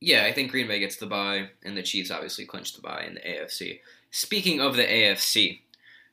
yeah, 0.00 0.24
I 0.24 0.32
think 0.32 0.52
Green 0.52 0.68
Bay 0.68 0.78
gets 0.78 0.96
the 0.96 1.06
bye, 1.06 1.48
and 1.64 1.76
the 1.76 1.82
Chiefs 1.82 2.10
obviously 2.10 2.44
clinch 2.44 2.74
the 2.74 2.82
bye 2.82 3.04
in 3.06 3.14
the 3.14 3.20
AFC. 3.20 3.80
Speaking 4.10 4.60
of 4.60 4.76
the 4.76 4.84
AFC, 4.84 5.62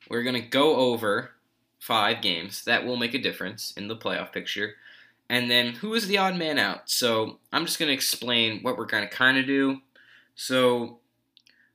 we're 0.08 0.22
gonna 0.22 0.40
go 0.40 0.76
over 0.76 1.32
five 1.78 2.22
games 2.22 2.64
that 2.64 2.86
will 2.86 2.96
make 2.96 3.12
a 3.12 3.18
difference 3.18 3.74
in 3.76 3.88
the 3.88 3.96
playoff 3.96 4.32
picture. 4.32 4.76
And 5.28 5.50
then 5.50 5.74
who 5.74 5.92
is 5.92 6.06
the 6.06 6.16
odd 6.16 6.36
man 6.36 6.58
out? 6.58 6.88
So 6.88 7.38
I'm 7.52 7.66
just 7.66 7.78
going 7.78 7.88
to 7.88 7.94
explain 7.94 8.62
what 8.62 8.78
we're 8.78 8.86
going 8.86 9.06
to 9.06 9.14
kind 9.14 9.36
of 9.36 9.46
do. 9.46 9.80
So 10.34 10.98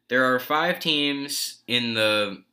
there 0.08 0.34
are 0.34 0.40
five 0.40 0.80
teams 0.80 1.60
in 1.68 1.94
the 1.94 2.44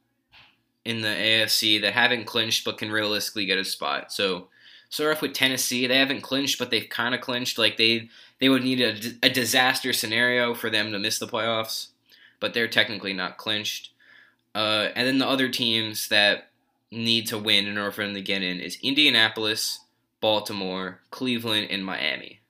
in 0.86 1.02
the 1.02 1.08
AFC 1.08 1.80
that 1.82 1.92
haven't 1.92 2.24
clinched 2.24 2.64
but 2.64 2.78
can 2.78 2.90
realistically 2.90 3.44
get 3.44 3.58
a 3.58 3.64
spot. 3.64 4.12
So 4.12 4.48
start 4.88 5.16
off 5.16 5.22
with 5.22 5.34
Tennessee. 5.34 5.86
They 5.86 5.98
haven't 5.98 6.22
clinched, 6.22 6.58
but 6.58 6.70
they've 6.70 6.88
kind 6.88 7.14
of 7.14 7.20
clinched. 7.20 7.58
Like 7.58 7.76
they 7.76 8.08
they 8.38 8.48
would 8.48 8.62
need 8.62 8.80
a, 8.80 9.26
a 9.26 9.30
disaster 9.30 9.92
scenario 9.92 10.54
for 10.54 10.70
them 10.70 10.92
to 10.92 10.98
miss 10.98 11.18
the 11.18 11.26
playoffs, 11.26 11.88
but 12.40 12.54
they're 12.54 12.68
technically 12.68 13.12
not 13.12 13.36
clinched. 13.36 13.90
Uh, 14.54 14.88
and 14.94 15.06
then 15.06 15.18
the 15.18 15.28
other 15.28 15.48
teams 15.48 16.08
that 16.08 16.50
need 16.90 17.26
to 17.26 17.38
win 17.38 17.66
in 17.66 17.76
order 17.76 17.90
for 17.90 18.04
them 18.04 18.14
to 18.14 18.22
get 18.22 18.42
in 18.42 18.60
is 18.60 18.78
Indianapolis. 18.82 19.80
Baltimore, 20.20 21.00
Cleveland, 21.10 21.68
and 21.70 21.84
Miami. 21.84 22.40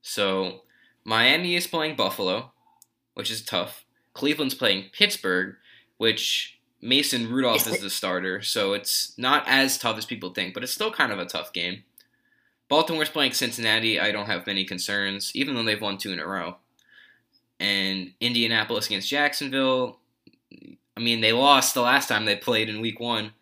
So 0.00 0.62
Miami 1.04 1.56
is 1.56 1.66
playing 1.66 1.96
Buffalo, 1.96 2.52
which 3.14 3.30
is 3.30 3.42
tough. 3.42 3.84
Cleveland's 4.14 4.54
playing 4.54 4.86
Pittsburgh, 4.92 5.56
which 5.98 6.59
Mason 6.82 7.30
Rudolph 7.30 7.66
is 7.66 7.80
the 7.80 7.90
starter, 7.90 8.40
so 8.40 8.72
it's 8.72 9.16
not 9.18 9.44
as 9.46 9.76
tough 9.76 9.98
as 9.98 10.06
people 10.06 10.30
think, 10.30 10.54
but 10.54 10.62
it's 10.62 10.72
still 10.72 10.90
kind 10.90 11.12
of 11.12 11.18
a 11.18 11.26
tough 11.26 11.52
game. 11.52 11.84
Baltimore's 12.68 13.10
playing 13.10 13.32
Cincinnati. 13.32 14.00
I 14.00 14.12
don't 14.12 14.26
have 14.26 14.46
many 14.46 14.64
concerns, 14.64 15.32
even 15.34 15.54
though 15.54 15.64
they've 15.64 15.80
won 15.80 15.98
two 15.98 16.12
in 16.12 16.20
a 16.20 16.26
row. 16.26 16.56
And 17.58 18.12
Indianapolis 18.20 18.86
against 18.86 19.10
Jacksonville. 19.10 19.98
I 20.96 21.00
mean, 21.00 21.20
they 21.20 21.32
lost 21.32 21.74
the 21.74 21.82
last 21.82 22.08
time 22.08 22.24
they 22.24 22.36
played 22.36 22.68
in 22.68 22.80
week 22.80 23.00
one. 23.00 23.32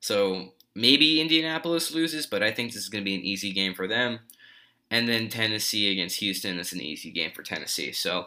So 0.00 0.52
maybe 0.74 1.20
Indianapolis 1.20 1.94
loses, 1.94 2.26
but 2.26 2.42
I 2.42 2.50
think 2.50 2.72
this 2.72 2.82
is 2.82 2.88
going 2.88 3.02
to 3.02 3.08
be 3.08 3.14
an 3.14 3.22
easy 3.22 3.52
game 3.52 3.72
for 3.72 3.86
them. 3.86 4.18
And 4.90 5.08
then 5.08 5.28
Tennessee 5.28 5.90
against 5.90 6.20
Houston 6.20 6.58
is 6.58 6.72
an 6.72 6.80
easy 6.80 7.10
game 7.10 7.30
for 7.32 7.42
Tennessee. 7.42 7.92
So, 7.92 8.26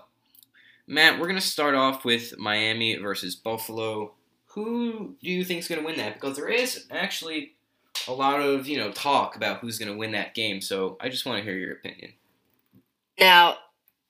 Matt, 0.87 1.19
we're 1.19 1.27
going 1.27 1.39
to 1.39 1.45
start 1.45 1.75
off 1.75 2.05
with 2.05 2.39
Miami 2.39 2.95
versus 2.95 3.35
Buffalo. 3.35 4.13
Who 4.55 5.15
do 5.21 5.29
you 5.29 5.43
think 5.43 5.59
is 5.59 5.67
going 5.67 5.81
to 5.81 5.85
win 5.85 5.97
that? 5.97 6.13
Because 6.13 6.37
there 6.37 6.49
is 6.49 6.87
actually 6.89 7.55
a 8.07 8.13
lot 8.13 8.41
of 8.41 8.67
you 8.67 8.77
know 8.77 8.91
talk 8.91 9.35
about 9.35 9.59
who's 9.59 9.77
going 9.77 9.91
to 9.91 9.97
win 9.97 10.13
that 10.13 10.33
game. 10.33 10.61
So 10.61 10.97
I 10.99 11.09
just 11.09 11.25
want 11.25 11.37
to 11.37 11.43
hear 11.43 11.57
your 11.57 11.73
opinion. 11.73 12.13
Now, 13.19 13.57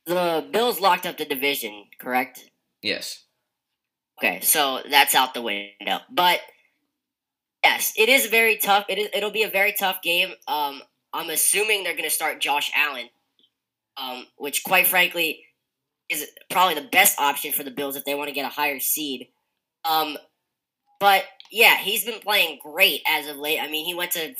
the 0.05 0.45
Bills 0.51 0.79
locked 0.79 1.05
up 1.05 1.17
the 1.17 1.25
division, 1.25 1.85
correct? 1.99 2.49
Yes. 2.81 3.23
Okay, 4.19 4.39
so 4.41 4.81
that's 4.89 5.15
out 5.15 5.33
the 5.33 5.41
window. 5.41 5.99
But 6.09 6.39
yes, 7.63 7.93
it 7.97 8.07
is 8.07 8.27
very 8.27 8.57
tough. 8.57 8.85
It 8.87 8.97
is. 8.97 9.09
It'll 9.13 9.31
be 9.31 9.43
a 9.43 9.49
very 9.49 9.73
tough 9.73 10.01
game. 10.01 10.29
Um, 10.47 10.81
I'm 11.11 11.29
assuming 11.29 11.83
they're 11.83 11.93
going 11.93 12.03
to 12.03 12.09
start 12.09 12.39
Josh 12.39 12.71
Allen, 12.75 13.09
um, 13.97 14.27
which, 14.37 14.63
quite 14.63 14.85
frankly, 14.85 15.43
is 16.09 16.27
probably 16.49 16.75
the 16.75 16.87
best 16.91 17.19
option 17.19 17.51
for 17.51 17.63
the 17.63 17.71
Bills 17.71 17.95
if 17.95 18.05
they 18.05 18.13
want 18.13 18.29
to 18.29 18.35
get 18.35 18.45
a 18.45 18.49
higher 18.49 18.79
seed. 18.79 19.29
Um, 19.83 20.17
but 20.99 21.23
yeah, 21.51 21.77
he's 21.77 22.05
been 22.05 22.19
playing 22.19 22.59
great 22.61 23.01
as 23.07 23.27
of 23.27 23.37
late. 23.37 23.59
I 23.59 23.69
mean, 23.69 23.85
he 23.85 23.93
went 23.93 24.11
to 24.11 24.33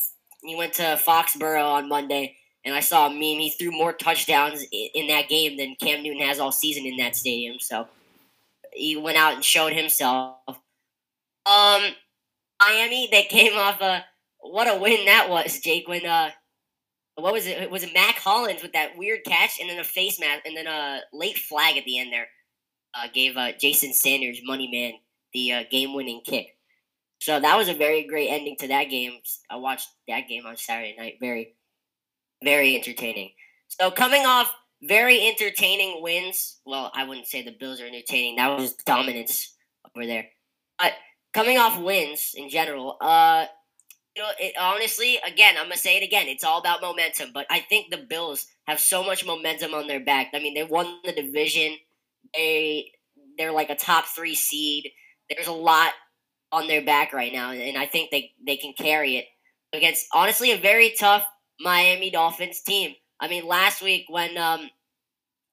he 0.43 0.55
went 0.55 0.73
to 0.73 0.99
Foxborough 1.03 1.73
on 1.73 1.89
Monday, 1.89 2.35
and 2.63 2.75
I 2.75 2.79
saw 2.79 3.07
a 3.07 3.09
meme. 3.09 3.19
He 3.19 3.49
threw 3.49 3.71
more 3.71 3.93
touchdowns 3.93 4.65
in, 4.71 5.07
that 5.07 5.29
game 5.29 5.57
than 5.57 5.75
Cam 5.81 6.03
Newton 6.03 6.21
has 6.21 6.39
all 6.39 6.51
season 6.51 6.85
in 6.85 6.97
that 6.97 7.15
stadium. 7.15 7.57
So 7.59 7.87
he 8.73 8.95
went 8.95 9.17
out 9.17 9.35
and 9.35 9.43
showed 9.43 9.73
himself. 9.73 10.37
Um, 11.45 11.83
Miami, 12.61 13.07
they 13.11 13.23
came 13.23 13.57
off 13.57 13.81
a 13.81 14.05
what 14.39 14.67
a 14.67 14.79
win 14.79 15.05
that 15.05 15.29
was, 15.29 15.59
Jake. 15.59 15.87
When 15.87 16.05
uh, 16.05 16.31
what 17.15 17.33
was 17.33 17.47
it? 17.47 17.69
Was 17.71 17.83
it 17.83 17.93
Mack 17.93 18.17
Hollins 18.17 18.61
with 18.61 18.73
that 18.73 18.97
weird 18.97 19.23
catch 19.25 19.59
and 19.59 19.69
then 19.69 19.79
a 19.79 19.83
face 19.83 20.19
mask 20.19 20.45
and 20.45 20.55
then 20.55 20.67
a 20.67 21.01
late 21.13 21.37
flag 21.37 21.77
at 21.77 21.85
the 21.85 21.99
end 21.99 22.11
there? 22.11 22.27
Uh, 22.93 23.07
gave 23.13 23.35
uh, 23.35 23.51
Jason 23.59 23.93
Sanders, 23.93 24.39
money 24.45 24.69
man, 24.71 24.93
the 25.35 25.51
uh, 25.51 25.63
game-winning 25.69 26.21
kick. 26.25 26.55
So 27.19 27.39
that 27.39 27.57
was 27.57 27.69
a 27.69 27.73
very 27.73 28.07
great 28.07 28.29
ending 28.29 28.55
to 28.59 28.67
that 28.69 28.85
game. 28.85 29.19
I 29.51 29.57
watched 29.57 29.89
that 30.07 30.27
game 30.27 30.45
on 30.45 30.57
Saturday 30.57 30.95
night. 30.97 31.17
Very, 31.19 31.55
very 32.43 32.75
entertaining. 32.75 33.31
So 33.67 33.91
coming 33.91 34.25
off 34.25 34.51
very 34.81 35.27
entertaining 35.27 36.01
wins. 36.01 36.59
Well, 36.65 36.91
I 36.93 37.03
wouldn't 37.05 37.27
say 37.27 37.41
the 37.41 37.55
Bills 37.59 37.81
are 37.81 37.85
entertaining. 37.85 38.37
That 38.37 38.57
was 38.57 38.73
dominance 38.73 39.55
over 39.95 40.05
there. 40.05 40.27
But 40.79 40.93
coming 41.33 41.57
off 41.57 41.79
wins 41.79 42.33
in 42.35 42.49
general, 42.49 42.97
uh, 43.01 43.45
you 44.15 44.23
know, 44.23 44.29
it 44.39 44.53
honestly, 44.59 45.17
again, 45.25 45.55
I'm 45.57 45.65
gonna 45.65 45.77
say 45.77 45.97
it 45.97 46.03
again. 46.03 46.27
It's 46.27 46.43
all 46.43 46.59
about 46.59 46.81
momentum. 46.81 47.31
But 47.33 47.47
I 47.49 47.59
think 47.59 47.91
the 47.91 47.97
Bills 47.97 48.47
have 48.67 48.79
so 48.79 49.03
much 49.03 49.25
momentum 49.25 49.73
on 49.73 49.87
their 49.87 49.99
back. 49.99 50.29
I 50.33 50.39
mean, 50.39 50.53
they 50.53 50.63
won 50.63 50.99
the 51.03 51.11
division. 51.11 51.77
They 52.33 52.91
they're 53.37 53.51
like 53.51 53.69
a 53.69 53.75
top 53.75 54.05
three 54.05 54.35
seed. 54.35 54.91
There's 55.29 55.47
a 55.47 55.53
lot 55.53 55.91
on 56.51 56.67
their 56.67 56.83
back 56.83 57.13
right 57.13 57.33
now, 57.33 57.51
and 57.51 57.77
I 57.77 57.85
think 57.85 58.11
they 58.11 58.31
they 58.45 58.57
can 58.57 58.73
carry 58.77 59.17
it 59.17 59.25
against 59.73 60.05
honestly 60.13 60.51
a 60.51 60.57
very 60.57 60.93
tough 60.97 61.25
Miami 61.59 62.09
Dolphins 62.11 62.61
team. 62.61 62.93
I 63.19 63.27
mean, 63.27 63.47
last 63.47 63.81
week 63.81 64.05
when 64.09 64.38
um 64.38 64.69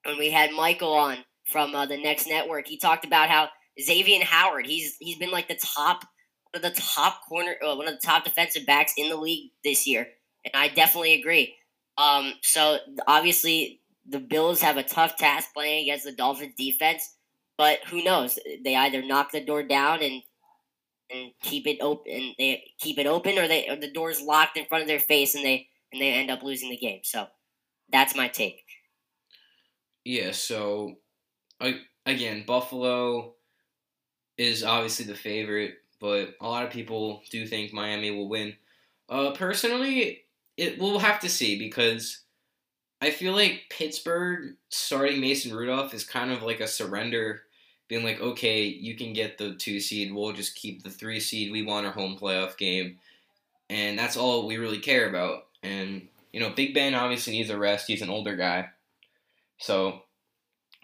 when 0.04 0.18
we 0.18 0.30
had 0.30 0.52
Michael 0.52 0.92
on 0.92 1.18
from 1.50 1.74
uh, 1.74 1.86
the 1.86 1.96
Next 1.96 2.26
Network, 2.26 2.66
he 2.66 2.78
talked 2.78 3.04
about 3.04 3.28
how 3.28 3.48
Xavier 3.80 4.24
Howard 4.24 4.66
he's 4.66 4.96
he's 5.00 5.18
been 5.18 5.30
like 5.30 5.48
the 5.48 5.60
top 5.62 6.04
one 6.52 6.62
of 6.64 6.74
the 6.74 6.80
top 6.80 7.20
corner 7.28 7.54
uh, 7.64 7.74
one 7.74 7.88
of 7.88 7.94
the 7.94 8.06
top 8.06 8.24
defensive 8.24 8.66
backs 8.66 8.92
in 8.96 9.08
the 9.08 9.16
league 9.16 9.50
this 9.64 9.86
year, 9.86 10.06
and 10.44 10.52
I 10.54 10.68
definitely 10.68 11.18
agree. 11.18 11.54
Um, 11.98 12.34
so 12.42 12.78
obviously 13.06 13.80
the 14.06 14.18
Bills 14.18 14.60
have 14.62 14.76
a 14.76 14.82
tough 14.82 15.16
task 15.16 15.50
playing 15.54 15.84
against 15.84 16.04
the 16.04 16.12
Dolphins 16.12 16.54
defense, 16.56 17.16
but 17.62 17.78
who 17.90 18.02
knows? 18.02 18.40
They 18.64 18.74
either 18.74 19.02
knock 19.02 19.30
the 19.30 19.40
door 19.40 19.62
down 19.62 20.02
and 20.02 20.20
and 21.12 21.30
keep 21.42 21.68
it 21.68 21.78
open, 21.80 22.34
they 22.36 22.64
keep 22.80 22.98
it 22.98 23.06
open, 23.06 23.38
or 23.38 23.46
they 23.46 23.68
or 23.68 23.76
the 23.76 23.92
door's 23.92 24.20
locked 24.20 24.56
in 24.56 24.66
front 24.66 24.82
of 24.82 24.88
their 24.88 24.98
face, 24.98 25.36
and 25.36 25.44
they 25.44 25.68
and 25.92 26.02
they 26.02 26.12
end 26.12 26.28
up 26.28 26.42
losing 26.42 26.70
the 26.70 26.76
game. 26.76 27.02
So 27.04 27.28
that's 27.92 28.16
my 28.16 28.26
take. 28.26 28.64
Yeah. 30.04 30.32
So, 30.32 30.96
again, 32.04 32.42
Buffalo 32.48 33.34
is 34.36 34.64
obviously 34.64 35.04
the 35.04 35.14
favorite, 35.14 35.74
but 36.00 36.34
a 36.40 36.48
lot 36.48 36.64
of 36.64 36.72
people 36.72 37.22
do 37.30 37.46
think 37.46 37.72
Miami 37.72 38.10
will 38.10 38.28
win. 38.28 38.54
Uh, 39.08 39.30
personally, 39.30 40.24
it 40.56 40.80
we'll 40.80 40.98
have 40.98 41.20
to 41.20 41.28
see 41.28 41.60
because 41.60 42.22
I 43.02 43.10
feel 43.10 43.32
like 43.32 43.64
Pittsburgh 43.68 44.54
starting 44.68 45.20
Mason 45.20 45.52
Rudolph 45.52 45.92
is 45.92 46.04
kind 46.04 46.30
of 46.30 46.44
like 46.44 46.60
a 46.60 46.68
surrender, 46.68 47.42
being 47.92 48.04
like, 48.04 48.20
okay, 48.20 48.62
you 48.64 48.96
can 48.96 49.12
get 49.12 49.36
the 49.36 49.54
two 49.54 49.78
seed, 49.78 50.14
we'll 50.14 50.32
just 50.32 50.56
keep 50.56 50.82
the 50.82 50.90
three 50.90 51.20
seed. 51.20 51.52
We 51.52 51.62
want 51.62 51.86
our 51.86 51.92
home 51.92 52.16
playoff 52.18 52.56
game, 52.56 52.98
and 53.68 53.98
that's 53.98 54.16
all 54.16 54.46
we 54.46 54.56
really 54.56 54.78
care 54.78 55.08
about. 55.08 55.46
And 55.62 56.08
you 56.32 56.40
know, 56.40 56.50
Big 56.50 56.72
Ben 56.72 56.94
obviously 56.94 57.34
needs 57.34 57.50
a 57.50 57.58
rest. 57.58 57.86
He's 57.86 58.02
an 58.02 58.10
older 58.10 58.36
guy, 58.36 58.70
so 59.58 60.02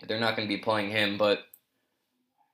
they're 0.06 0.20
not 0.20 0.36
going 0.36 0.46
to 0.46 0.54
be 0.54 0.60
playing 0.60 0.90
him. 0.90 1.16
But 1.16 1.40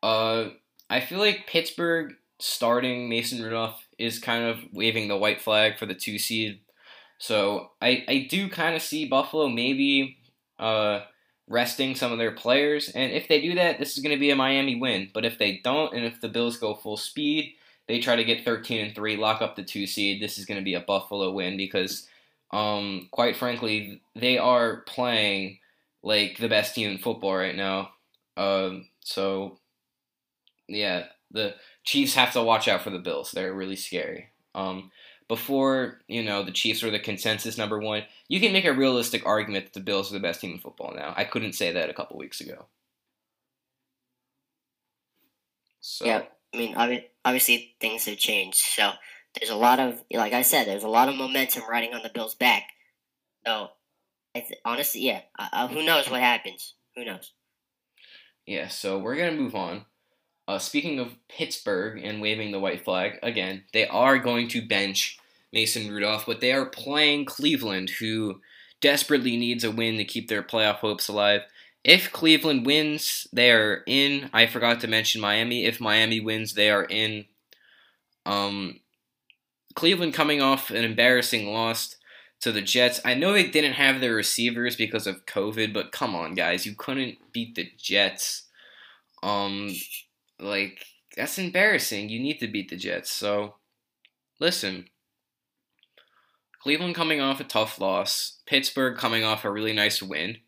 uh, 0.02 0.50
I 0.88 1.00
feel 1.00 1.18
like 1.18 1.48
Pittsburgh 1.48 2.14
starting 2.38 3.08
Mason 3.08 3.42
Rudolph 3.42 3.86
is 3.98 4.18
kind 4.18 4.44
of 4.44 4.58
waving 4.72 5.08
the 5.08 5.16
white 5.16 5.40
flag 5.40 5.78
for 5.78 5.86
the 5.86 5.94
two 5.94 6.18
seed 6.18 6.60
so 7.18 7.70
I, 7.80 8.04
I 8.08 8.26
do 8.28 8.48
kind 8.48 8.74
of 8.74 8.82
see 8.82 9.06
Buffalo 9.06 9.48
maybe 9.48 10.18
uh, 10.58 11.00
resting 11.48 11.94
some 11.94 12.12
of 12.12 12.18
their 12.18 12.32
players. 12.32 12.88
And 12.88 13.12
if 13.12 13.28
they 13.28 13.40
do 13.40 13.54
that, 13.54 13.78
this 13.78 13.96
is 13.96 14.02
going 14.02 14.14
to 14.14 14.20
be 14.20 14.30
a 14.30 14.36
Miami 14.36 14.76
win. 14.76 15.10
But 15.12 15.24
if 15.24 15.38
they 15.38 15.60
don't, 15.62 15.94
and 15.94 16.04
if 16.04 16.20
the 16.20 16.28
Bills 16.28 16.56
go 16.56 16.74
full 16.74 16.96
speed, 16.96 17.54
they 17.86 18.00
try 18.00 18.16
to 18.16 18.24
get 18.24 18.44
13 18.44 18.86
and 18.86 18.94
3, 18.94 19.16
lock 19.16 19.42
up 19.42 19.56
the 19.56 19.62
two 19.62 19.86
seed, 19.86 20.22
this 20.22 20.38
is 20.38 20.46
going 20.46 20.58
to 20.58 20.64
be 20.64 20.74
a 20.74 20.80
Buffalo 20.80 21.32
win 21.32 21.56
because, 21.56 22.08
um, 22.50 23.08
quite 23.10 23.36
frankly, 23.36 24.00
they 24.14 24.38
are 24.38 24.78
playing 24.82 25.58
like 26.02 26.38
the 26.38 26.48
best 26.48 26.74
team 26.74 26.90
in 26.90 26.98
football 26.98 27.36
right 27.36 27.56
now. 27.56 27.90
Um, 28.36 28.88
so, 29.00 29.58
yeah, 30.66 31.04
the 31.30 31.54
Chiefs 31.84 32.14
have 32.14 32.32
to 32.32 32.42
watch 32.42 32.68
out 32.68 32.82
for 32.82 32.90
the 32.90 32.98
Bills. 32.98 33.32
They're 33.32 33.52
really 33.52 33.76
scary. 33.76 34.30
Um, 34.54 34.90
before 35.28 36.00
you 36.06 36.22
know 36.22 36.42
the 36.42 36.52
Chiefs 36.52 36.82
were 36.82 36.90
the 36.90 36.98
consensus 36.98 37.58
number 37.58 37.78
one, 37.78 38.04
you 38.34 38.40
can 38.40 38.52
make 38.52 38.64
a 38.64 38.72
realistic 38.72 39.24
argument 39.24 39.64
that 39.64 39.74
the 39.74 39.78
Bills 39.78 40.10
are 40.10 40.14
the 40.14 40.18
best 40.18 40.40
team 40.40 40.50
in 40.50 40.58
football 40.58 40.92
now. 40.92 41.14
I 41.16 41.22
couldn't 41.22 41.52
say 41.52 41.70
that 41.70 41.88
a 41.88 41.94
couple 41.94 42.18
weeks 42.18 42.40
ago. 42.40 42.66
So. 45.78 46.04
Yeah, 46.04 46.22
I 46.52 46.56
mean, 46.56 47.04
obviously 47.24 47.76
things 47.80 48.06
have 48.06 48.18
changed. 48.18 48.58
So 48.58 48.90
there's 49.38 49.52
a 49.52 49.54
lot 49.54 49.78
of, 49.78 50.02
like 50.12 50.32
I 50.32 50.42
said, 50.42 50.66
there's 50.66 50.82
a 50.82 50.88
lot 50.88 51.08
of 51.08 51.14
momentum 51.14 51.62
riding 51.70 51.94
on 51.94 52.02
the 52.02 52.10
Bills' 52.12 52.34
back. 52.34 52.64
So, 53.46 53.68
th- 54.34 54.58
honestly, 54.64 55.02
yeah, 55.02 55.20
uh, 55.38 55.68
who 55.68 55.86
knows 55.86 56.10
what 56.10 56.20
happens? 56.20 56.74
Who 56.96 57.04
knows? 57.04 57.34
Yeah, 58.46 58.66
so 58.66 58.98
we're 58.98 59.16
gonna 59.16 59.30
move 59.30 59.54
on. 59.54 59.84
Uh, 60.48 60.58
speaking 60.58 60.98
of 60.98 61.14
Pittsburgh 61.28 62.02
and 62.02 62.20
waving 62.20 62.50
the 62.50 62.58
white 62.58 62.84
flag, 62.84 63.20
again, 63.22 63.62
they 63.72 63.86
are 63.86 64.18
going 64.18 64.48
to 64.48 64.66
bench 64.66 65.20
Mason 65.54 65.90
Rudolph, 65.90 66.26
but 66.26 66.40
they 66.40 66.52
are 66.52 66.66
playing 66.66 67.24
Cleveland, 67.24 67.88
who 68.00 68.40
desperately 68.80 69.36
needs 69.36 69.62
a 69.64 69.70
win 69.70 69.96
to 69.96 70.04
keep 70.04 70.28
their 70.28 70.42
playoff 70.42 70.76
hopes 70.78 71.08
alive. 71.08 71.42
If 71.84 72.12
Cleveland 72.12 72.66
wins, 72.66 73.28
they 73.32 73.50
are 73.52 73.82
in. 73.86 74.30
I 74.32 74.46
forgot 74.46 74.80
to 74.80 74.88
mention 74.88 75.20
Miami. 75.20 75.64
If 75.64 75.80
Miami 75.80 76.20
wins, 76.20 76.54
they 76.54 76.70
are 76.70 76.84
in. 76.84 77.26
Um, 78.26 78.80
Cleveland 79.74 80.12
coming 80.12 80.42
off 80.42 80.70
an 80.70 80.84
embarrassing 80.84 81.46
loss 81.46 81.96
to 82.40 82.50
the 82.50 82.62
Jets. 82.62 83.00
I 83.04 83.14
know 83.14 83.32
they 83.32 83.48
didn't 83.48 83.74
have 83.74 84.00
their 84.00 84.14
receivers 84.14 84.76
because 84.76 85.06
of 85.06 85.24
COVID, 85.26 85.72
but 85.72 85.92
come 85.92 86.14
on, 86.16 86.34
guys, 86.34 86.66
you 86.66 86.74
couldn't 86.74 87.18
beat 87.32 87.54
the 87.54 87.70
Jets. 87.78 88.48
Um, 89.22 89.72
like, 90.40 90.84
that's 91.16 91.38
embarrassing. 91.38 92.08
You 92.08 92.18
need 92.18 92.40
to 92.40 92.48
beat 92.48 92.70
the 92.70 92.76
Jets. 92.76 93.10
So, 93.10 93.54
listen. 94.40 94.88
Cleveland 96.64 96.94
coming 96.94 97.20
off 97.20 97.40
a 97.40 97.44
tough 97.44 97.78
loss, 97.78 98.38
Pittsburgh 98.46 98.96
coming 98.96 99.22
off 99.22 99.44
a 99.44 99.50
really 99.50 99.74
nice 99.74 100.02
win. 100.02 100.38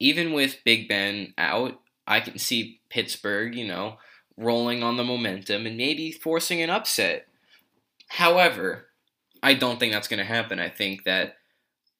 Even 0.00 0.32
with 0.32 0.64
Big 0.64 0.88
Ben 0.88 1.32
out, 1.38 1.80
I 2.08 2.18
can 2.18 2.40
see 2.40 2.80
Pittsburgh, 2.90 3.54
you 3.54 3.64
know, 3.64 3.98
rolling 4.36 4.82
on 4.82 4.96
the 4.96 5.04
momentum 5.04 5.64
and 5.64 5.76
maybe 5.76 6.10
forcing 6.10 6.60
an 6.60 6.70
upset. 6.70 7.28
However, 8.08 8.86
I 9.44 9.54
don't 9.54 9.78
think 9.78 9.92
that's 9.92 10.08
going 10.08 10.18
to 10.18 10.24
happen. 10.24 10.58
I 10.58 10.70
think 10.70 11.04
that 11.04 11.36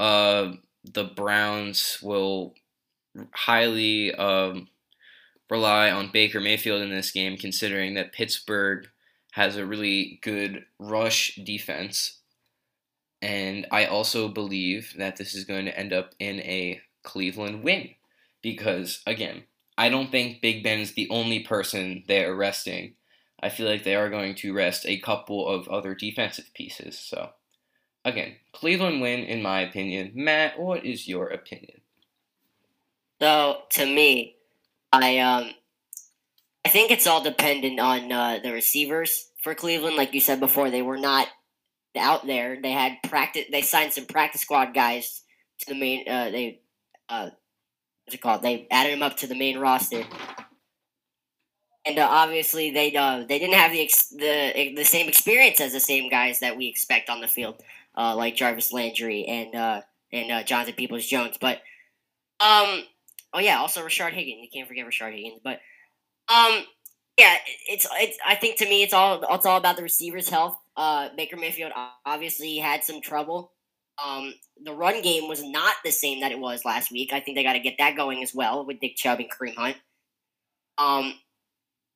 uh, 0.01 0.55
the 0.83 1.05
Browns 1.05 2.01
will 2.03 2.55
highly 3.31 4.13
um, 4.17 4.67
rely 5.49 5.93
on 5.93 6.11
Baker 6.13 6.41
Mayfield 6.41 6.83
in 6.83 6.91
this 6.91 7.13
game, 7.13 7.37
considering 7.37 7.95
that 7.95 8.13
Pittsburgh 8.13 8.89
has 9.31 9.57
a 9.57 9.65
really 9.65 10.19
good 10.23 10.65
rush 10.81 11.37
defense. 11.37 12.19
And 13.25 13.67
I 13.73 13.87
also 13.87 14.29
believe 14.29 14.93
that 14.99 15.17
this 15.17 15.35
is 15.35 15.45
going 15.45 15.65
to 15.65 15.79
end 15.79 15.95
up 15.95 16.11
in 16.19 16.41
a 16.41 16.83
Cleveland 17.03 17.65
win. 17.65 17.95
Because, 18.43 19.01
again, 19.07 19.45
I 19.79 19.89
don't 19.89 20.11
think 20.11 20.43
Big 20.43 20.63
Ben's 20.63 20.93
the 20.93 21.09
only 21.09 21.41
person 21.41 22.05
they're 22.07 22.35
resting. 22.35 22.97
I 23.43 23.49
feel 23.49 23.67
like 23.67 23.83
they 23.83 23.95
are 23.95 24.11
going 24.11 24.35
to 24.37 24.53
rest 24.53 24.85
a 24.85 25.01
couple 25.01 25.49
of 25.49 25.67
other 25.69 25.95
defensive 25.95 26.51
pieces. 26.53 26.99
So, 26.99 27.31
again, 28.05 28.35
Cleveland 28.53 29.01
win, 29.01 29.21
in 29.21 29.41
my 29.41 29.63
opinion. 29.63 30.13
Matt, 30.15 30.61
what 30.61 30.85
is 30.85 31.09
your 31.09 31.29
opinion? 31.29 31.81
So, 33.23 33.63
to 33.71 33.87
me, 33.87 34.37
I 34.93 35.19
um 35.21 35.51
I 36.63 36.69
think 36.69 36.91
it's 36.91 37.07
all 37.07 37.23
dependent 37.23 37.81
on 37.81 38.13
uh, 38.13 38.39
the 38.43 38.53
receivers 38.53 39.31
for 39.43 39.55
Cleveland. 39.55 39.97
Like 39.97 40.13
you 40.13 40.21
said 40.21 40.41
before, 40.41 40.69
they 40.69 40.83
were 40.83 40.99
not 40.99 41.29
out 41.97 42.27
there. 42.27 42.61
They 42.61 42.73
had 42.73 42.99
practice. 43.05 43.45
They 43.51 43.63
signed 43.63 43.93
some 43.93 44.07
practice 44.07 44.43
squad 44.43 44.75
guys 44.75 45.23
to 45.61 45.73
the 45.73 45.79
main. 45.79 46.09
Uh, 46.09 46.31
they 46.31 46.61
uh, 47.09 47.31
what's 48.05 48.15
it 48.15 48.21
called? 48.21 48.43
They 48.43 48.67
added 48.71 48.93
them 48.93 49.03
up 49.03 49.17
to 49.19 49.27
the 49.27 49.35
main 49.35 49.59
roster. 49.59 50.05
And 51.87 51.99
uh, 51.99 52.09
obviously, 52.11 52.71
they 52.71 52.95
uh, 52.97 53.25
they 53.29 53.39
didn't 53.39 53.57
have 53.57 53.73
the 53.73 53.83
ex- 53.83 54.09
the 54.09 54.73
the 54.75 54.85
same 54.85 55.09
experience 55.09 55.61
as 55.61 55.73
the 55.73 55.81
same 55.81 56.09
guys 56.09 56.41
that 56.41 56.57
we 56.57 56.67
expect 56.67 57.11
on 57.11 57.21
the 57.21 57.29
field, 57.29 57.63
uh, 57.97 58.17
like 58.17 58.37
Jarvis 58.37 58.73
Landry 58.73 59.25
and 59.27 59.55
uh, 59.55 59.81
and 60.13 60.33
uh, 60.33 60.43
Jonathan 60.43 60.75
Peoples 60.75 61.07
Jones. 61.07 61.37
But 61.39 61.61
um, 62.41 62.85
Oh 63.35 63.41
yeah, 63.41 63.59
also 63.59 63.85
Rashard 63.85 64.13
Higgins. 64.13 64.41
You 64.43 64.49
can't 64.51 64.69
forget 64.69 64.87
Rashard 64.87 65.13
Higgins. 65.13 65.41
But 65.43 65.59
um, 66.29 66.65
yeah, 67.19 67.35
it's 67.69 67.87
it's. 67.95 68.17
I 68.25 68.37
think 68.37 68.59
to 68.59 68.69
me, 68.69 68.85
it's 68.85 68.95
all 68.95 69.25
it's 69.29 69.45
all 69.45 69.59
about 69.59 69.77
the 69.77 69.83
receivers' 69.83 70.29
health. 70.29 70.57
Uh, 70.77 71.09
Baker 71.17 71.37
Mayfield 71.37 71.73
obviously 72.05 72.57
had 72.57 72.85
some 72.85 73.01
trouble. 73.01 73.53
Um, 74.05 74.35
the 74.63 74.73
run 74.73 75.03
game 75.03 75.29
was 75.29 75.43
not 75.43 75.75
the 75.85 75.93
same 75.93 76.21
that 76.21 76.33
it 76.33 76.39
was 76.39 76.65
last 76.65 76.91
week. 76.91 77.13
I 77.13 77.21
think 77.21 77.37
they 77.37 77.45
got 77.45 77.53
to 77.53 77.61
get 77.61 77.77
that 77.79 77.97
going 77.97 78.23
as 78.23 78.35
well 78.35 78.67
with 78.67 78.83
Nick 78.83 78.97
Chubb 78.97 79.21
and 79.21 79.31
Kareem 79.31 79.55
Hunt. 79.55 79.77
Um, 80.79 81.15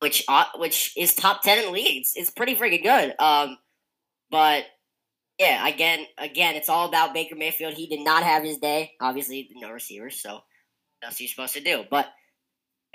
which 0.01 0.25
uh, 0.29 0.45
which 0.57 0.93
is 0.97 1.15
top 1.15 1.43
ten 1.43 1.59
in 1.59 1.65
the 1.65 1.71
league. 1.73 2.03
It's, 2.03 2.17
it's 2.17 2.31
pretty 2.31 2.55
freaking 2.55 2.83
good. 2.83 3.15
Um, 3.21 3.59
but 4.31 4.65
yeah, 5.39 5.67
again, 5.67 6.07
again, 6.19 6.55
it's 6.55 6.69
all 6.69 6.89
about 6.89 7.15
Baker 7.15 7.37
Mayfield. 7.37 7.75
He 7.75 7.87
did 7.87 8.01
not 8.01 8.23
have 8.23 8.43
his 8.43 8.59
day. 8.59 8.93
Obviously, 9.01 9.49
no 9.57 9.71
receivers, 9.71 10.21
so 10.21 10.41
that's 11.03 11.15
what 11.15 11.21
you're 11.21 11.29
supposed 11.29 11.55
to 11.55 11.61
do. 11.61 11.85
But 11.91 12.09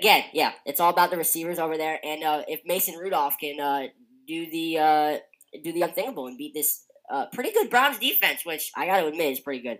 again, 0.00 0.24
yeah, 0.32 0.52
it's 0.64 0.80
all 0.80 0.90
about 0.90 1.10
the 1.10 1.16
receivers 1.16 1.58
over 1.58 1.76
there. 1.76 1.98
And 2.04 2.22
uh, 2.22 2.42
if 2.48 2.60
Mason 2.64 2.96
Rudolph 2.96 3.36
can 3.38 3.60
uh, 3.60 3.86
do 4.26 4.50
the 4.50 4.78
uh, 4.78 5.18
do 5.62 5.72
the 5.72 5.82
unthinkable 5.82 6.26
and 6.26 6.38
beat 6.38 6.54
this 6.54 6.84
uh, 7.10 7.26
pretty 7.32 7.52
good 7.52 7.70
Browns 7.70 7.98
defense, 7.98 8.44
which 8.44 8.72
I 8.76 8.86
got 8.86 9.00
to 9.00 9.06
admit 9.06 9.32
is 9.32 9.40
pretty 9.40 9.62
good. 9.62 9.78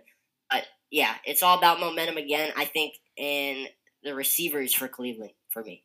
But 0.49 0.65
yeah, 0.91 1.15
it's 1.25 1.43
all 1.43 1.57
about 1.57 1.79
momentum 1.79 2.17
again. 2.17 2.53
I 2.55 2.65
think 2.65 2.93
and 3.17 3.67
the 4.03 4.13
receivers 4.13 4.73
for 4.73 4.87
Cleveland 4.87 5.33
for 5.49 5.63
me. 5.63 5.83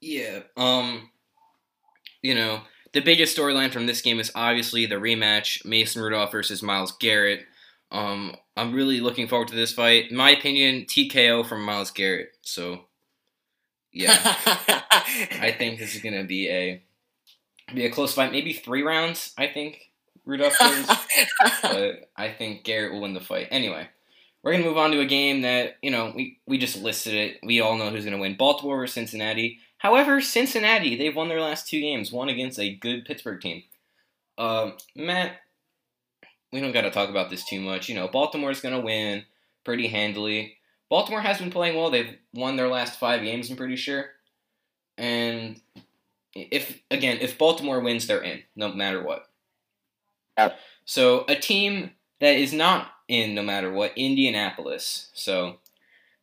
Yeah. 0.00 0.40
Um. 0.56 1.10
You 2.22 2.36
know, 2.36 2.60
the 2.92 3.00
biggest 3.00 3.36
storyline 3.36 3.72
from 3.72 3.86
this 3.86 4.00
game 4.00 4.20
is 4.20 4.30
obviously 4.34 4.86
the 4.86 4.96
rematch: 4.96 5.64
Mason 5.64 6.02
Rudolph 6.02 6.32
versus 6.32 6.62
Myles 6.62 6.92
Garrett. 6.92 7.40
Um, 7.90 8.36
I'm 8.56 8.72
really 8.72 9.00
looking 9.00 9.28
forward 9.28 9.48
to 9.48 9.54
this 9.54 9.72
fight. 9.72 10.10
In 10.10 10.16
my 10.16 10.30
opinion, 10.30 10.86
TKO 10.86 11.46
from 11.46 11.62
Myles 11.62 11.90
Garrett. 11.90 12.30
So, 12.40 12.84
yeah, 13.92 14.14
I 14.14 15.54
think 15.58 15.78
this 15.78 15.94
is 15.94 16.02
gonna 16.02 16.24
be 16.24 16.48
a 16.48 16.82
be 17.74 17.86
a 17.86 17.90
close 17.90 18.14
fight. 18.14 18.32
Maybe 18.32 18.52
three 18.52 18.82
rounds. 18.82 19.32
I 19.36 19.46
think 19.48 19.90
Rudolph 20.24 20.56
wins, 20.60 20.90
but 21.62 22.10
I 22.16 22.30
think 22.30 22.64
Garrett 22.64 22.92
will 22.92 23.02
win 23.02 23.14
the 23.14 23.20
fight. 23.20 23.48
Anyway, 23.50 23.88
we're 24.42 24.52
gonna 24.52 24.64
move 24.64 24.78
on 24.78 24.90
to 24.92 25.00
a 25.00 25.06
game 25.06 25.42
that 25.42 25.76
you 25.82 25.90
know 25.90 26.12
we 26.14 26.40
we 26.46 26.58
just 26.58 26.80
listed 26.80 27.14
it. 27.14 27.38
We 27.42 27.60
all 27.60 27.76
know 27.76 27.90
who's 27.90 28.04
gonna 28.04 28.18
win: 28.18 28.36
Baltimore 28.36 28.82
or 28.82 28.86
Cincinnati. 28.86 29.58
However, 29.78 30.20
Cincinnati 30.20 30.96
they've 30.96 31.16
won 31.16 31.28
their 31.28 31.40
last 31.40 31.68
two 31.68 31.80
games, 31.80 32.12
one 32.12 32.28
against 32.28 32.58
a 32.58 32.74
good 32.74 33.04
Pittsburgh 33.04 33.40
team. 33.40 33.62
Uh, 34.38 34.72
Matt, 34.96 35.36
we 36.52 36.60
don't 36.60 36.72
got 36.72 36.82
to 36.82 36.90
talk 36.90 37.08
about 37.08 37.30
this 37.30 37.44
too 37.44 37.60
much. 37.60 37.88
You 37.88 37.94
know, 37.94 38.08
Baltimore's 38.08 38.60
going 38.60 38.74
to 38.74 38.80
win 38.80 39.24
pretty 39.64 39.88
handily. 39.88 40.58
Baltimore 40.90 41.20
has 41.20 41.38
been 41.38 41.50
playing 41.50 41.76
well. 41.76 41.90
They've 41.90 42.16
won 42.34 42.56
their 42.56 42.68
last 42.68 42.98
five 42.98 43.22
games, 43.22 43.50
I'm 43.50 43.56
pretty 43.56 43.76
sure. 43.76 44.10
And 44.98 45.60
if 46.34 46.82
again, 46.90 47.18
if 47.20 47.38
Baltimore 47.38 47.80
wins, 47.80 48.06
they're 48.06 48.22
in, 48.22 48.42
no 48.56 48.72
matter 48.72 49.02
what. 49.02 49.26
Yep. 50.38 50.58
So 50.84 51.24
a 51.28 51.36
team 51.36 51.90
that 52.20 52.36
is 52.36 52.52
not 52.52 52.88
in, 53.08 53.34
no 53.34 53.42
matter 53.42 53.70
what, 53.70 53.92
Indianapolis. 53.96 55.10
So 55.14 55.56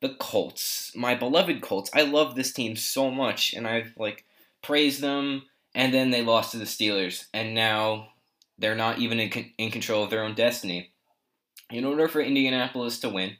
the 0.01 0.15
Colts, 0.19 0.91
my 0.95 1.15
beloved 1.15 1.61
Colts. 1.61 1.89
I 1.93 2.03
love 2.03 2.35
this 2.35 2.51
team 2.51 2.75
so 2.75 3.11
much, 3.11 3.53
and 3.53 3.67
I've 3.67 3.93
like 3.97 4.25
praised 4.61 5.01
them. 5.01 5.43
And 5.75 5.93
then 5.93 6.09
they 6.09 6.23
lost 6.23 6.51
to 6.51 6.57
the 6.57 6.65
Steelers, 6.65 7.25
and 7.31 7.53
now 7.53 8.09
they're 8.57 8.75
not 8.75 8.97
even 8.97 9.19
in, 9.19 9.29
con- 9.29 9.51
in 9.59 9.69
control 9.69 10.03
of 10.03 10.09
their 10.09 10.23
own 10.23 10.33
destiny. 10.33 10.91
In 11.69 11.85
order 11.85 12.07
for 12.07 12.21
Indianapolis 12.21 12.99
to 13.01 13.09
win, 13.09 13.37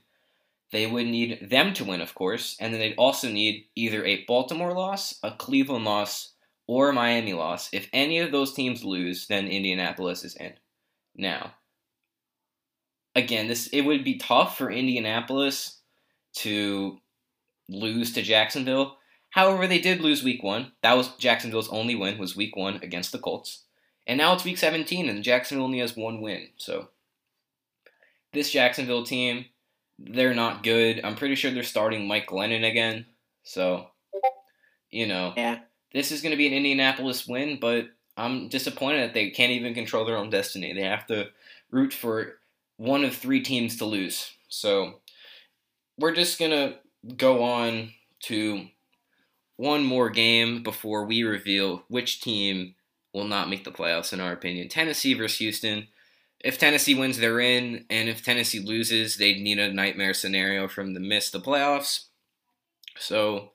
they 0.71 0.85
would 0.85 1.07
need 1.07 1.49
them 1.49 1.73
to 1.73 1.83
win, 1.83 2.01
of 2.01 2.13
course, 2.13 2.55
and 2.59 2.71
then 2.71 2.79
they'd 2.79 2.95
also 2.97 3.29
need 3.29 3.65
either 3.75 4.05
a 4.05 4.25
Baltimore 4.25 4.73
loss, 4.73 5.17
a 5.23 5.31
Cleveland 5.31 5.85
loss, 5.85 6.33
or 6.69 6.93
Miami 6.93 7.33
loss. 7.33 7.67
If 7.73 7.89
any 7.91 8.19
of 8.19 8.31
those 8.31 8.53
teams 8.53 8.83
lose, 8.83 9.25
then 9.25 9.47
Indianapolis 9.47 10.23
is 10.23 10.35
in. 10.35 10.53
Now, 11.15 11.55
again, 13.15 13.47
this 13.47 13.65
it 13.73 13.81
would 13.81 14.03
be 14.03 14.19
tough 14.19 14.55
for 14.55 14.69
Indianapolis 14.69 15.79
to 16.35 16.99
lose 17.67 18.13
to 18.13 18.21
Jacksonville. 18.21 18.97
However, 19.31 19.65
they 19.65 19.79
did 19.79 20.01
lose 20.01 20.23
week 20.23 20.43
one. 20.43 20.73
That 20.83 20.95
was 20.95 21.15
Jacksonville's 21.15 21.69
only 21.69 21.95
win 21.95 22.19
was 22.19 22.35
week 22.35 22.55
one 22.55 22.75
against 22.83 23.13
the 23.13 23.17
Colts. 23.17 23.63
And 24.05 24.19
now 24.19 24.33
it's 24.33 24.45
week 24.45 24.59
17, 24.59 25.09
and 25.09 25.23
Jacksonville 25.23 25.65
only 25.65 25.79
has 25.79 25.97
one 25.97 26.21
win. 26.21 26.49
So 26.57 26.89
this 28.31 28.51
Jacksonville 28.51 29.03
team, 29.03 29.45
they're 29.97 30.35
not 30.35 30.61
good. 30.61 31.01
I'm 31.03 31.15
pretty 31.15 31.33
sure 31.33 31.49
they're 31.49 31.63
starting 31.63 32.07
Mike 32.07 32.27
Glennon 32.27 32.69
again. 32.69 33.07
So, 33.41 33.87
you 34.91 35.07
know, 35.07 35.33
Yeah. 35.35 35.61
This 35.93 36.11
is 36.11 36.21
going 36.21 36.31
to 36.31 36.37
be 36.37 36.47
an 36.47 36.53
Indianapolis 36.53 37.27
win, 37.27 37.57
but 37.59 37.87
I'm 38.17 38.49
disappointed 38.49 39.01
that 39.01 39.13
they 39.13 39.29
can't 39.29 39.51
even 39.51 39.73
control 39.73 40.05
their 40.05 40.17
own 40.17 40.29
destiny. 40.29 40.73
They 40.73 40.83
have 40.83 41.07
to 41.07 41.29
root 41.71 41.93
for 41.93 42.39
one 42.77 43.03
of 43.03 43.15
three 43.15 43.41
teams 43.41 43.77
to 43.77 43.85
lose. 43.85 44.31
So 44.49 44.99
we're 45.97 46.15
just 46.15 46.39
going 46.39 46.51
to 46.51 46.75
go 47.15 47.43
on 47.43 47.91
to 48.23 48.67
one 49.57 49.83
more 49.83 50.09
game 50.09 50.63
before 50.63 51.05
we 51.05 51.23
reveal 51.23 51.83
which 51.87 52.21
team 52.21 52.75
will 53.13 53.25
not 53.25 53.49
make 53.49 53.63
the 53.63 53.71
playoffs, 53.71 54.13
in 54.13 54.19
our 54.19 54.31
opinion. 54.31 54.69
Tennessee 54.69 55.13
versus 55.13 55.39
Houston. 55.39 55.87
If 56.39 56.57
Tennessee 56.57 56.95
wins, 56.95 57.17
they're 57.17 57.39
in, 57.39 57.85
and 57.89 58.07
if 58.07 58.23
Tennessee 58.23 58.59
loses, 58.59 59.17
they'd 59.17 59.41
need 59.41 59.59
a 59.59 59.73
nightmare 59.73 60.13
scenario 60.13 60.67
from 60.67 60.93
the 60.93 60.99
miss 60.99 61.31
the 61.31 61.41
playoffs. 61.41 62.05
So 62.97 63.51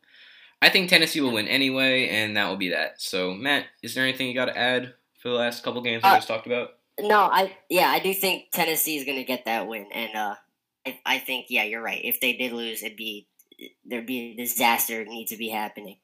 I 0.64 0.70
think 0.70 0.88
Tennessee 0.88 1.20
will 1.20 1.32
win 1.32 1.46
anyway, 1.46 2.08
and 2.08 2.38
that 2.38 2.48
will 2.48 2.56
be 2.56 2.70
that. 2.70 2.98
So 2.98 3.34
Matt, 3.34 3.66
is 3.82 3.94
there 3.94 4.02
anything 4.02 4.28
you 4.28 4.34
got 4.34 4.46
to 4.46 4.56
add 4.56 4.94
for 5.20 5.28
the 5.28 5.34
last 5.34 5.62
couple 5.62 5.82
games 5.82 6.02
we 6.02 6.08
Uh, 6.08 6.14
just 6.14 6.26
talked 6.26 6.46
about? 6.46 6.70
No, 6.98 7.18
I 7.18 7.54
yeah, 7.68 7.88
I 7.90 7.98
do 7.98 8.14
think 8.14 8.50
Tennessee 8.50 8.96
is 8.96 9.04
gonna 9.04 9.24
get 9.24 9.44
that 9.44 9.66
win, 9.68 9.88
and 9.92 10.16
uh, 10.16 10.34
I, 10.86 11.00
I 11.04 11.18
think 11.18 11.46
yeah, 11.50 11.64
you're 11.64 11.82
right. 11.82 12.00
If 12.02 12.18
they 12.18 12.32
did 12.32 12.52
lose, 12.52 12.82
it'd 12.82 12.96
be 12.96 13.28
there'd 13.84 14.06
be 14.06 14.32
a 14.32 14.36
disaster 14.36 15.04
need 15.04 15.26
to 15.26 15.36
be 15.36 15.50
happening. 15.50 15.98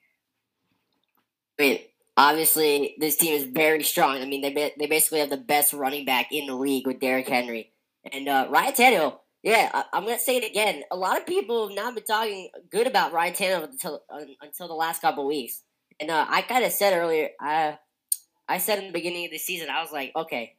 I 1.59 1.63
mean, 1.63 1.79
obviously, 2.19 2.97
this 2.99 3.17
team 3.17 3.33
is 3.33 3.45
very 3.45 3.83
strong. 3.83 4.21
I 4.21 4.27
mean, 4.27 4.43
they 4.43 4.75
they 4.79 4.87
basically 4.87 5.21
have 5.21 5.31
the 5.31 5.39
best 5.39 5.73
running 5.73 6.05
back 6.05 6.33
in 6.33 6.47
the 6.47 6.55
league 6.55 6.87
with 6.87 7.01
Derrick 7.01 7.29
Henry 7.29 7.73
and 8.13 8.29
uh, 8.29 8.47
Ryan 8.51 8.75
Tannehill. 8.75 9.19
Yeah, 9.43 9.71
I, 9.73 9.85
I'm 9.93 10.05
gonna 10.05 10.19
say 10.19 10.37
it 10.37 10.45
again. 10.45 10.83
A 10.91 10.97
lot 10.97 11.17
of 11.19 11.27
people 11.27 11.69
have 11.69 11.77
not 11.77 11.95
been 11.95 12.05
talking 12.05 12.51
good 12.71 12.87
about 12.87 13.13
Ryan 13.13 13.35
Tannehill 13.35 13.71
until 13.71 14.03
until 14.43 14.69
the 14.69 14.75
last 14.75 15.01
couple 15.01 15.27
weeks, 15.27 15.63
and 15.99 16.11
uh, 16.11 16.27
I 16.29 16.43
kind 16.43 16.65
of 16.65 16.73
said 16.73 16.93
earlier. 16.93 17.31
I 17.41 17.79
I 18.49 18.59
said 18.59 18.79
in 18.81 18.87
the 18.87 18.93
beginning 18.93 19.27
of 19.27 19.33
the 19.33 19.39
season, 19.39 19.71
I 19.71 19.83
was 19.83 19.93
like, 19.93 20.13
okay, 20.17 20.57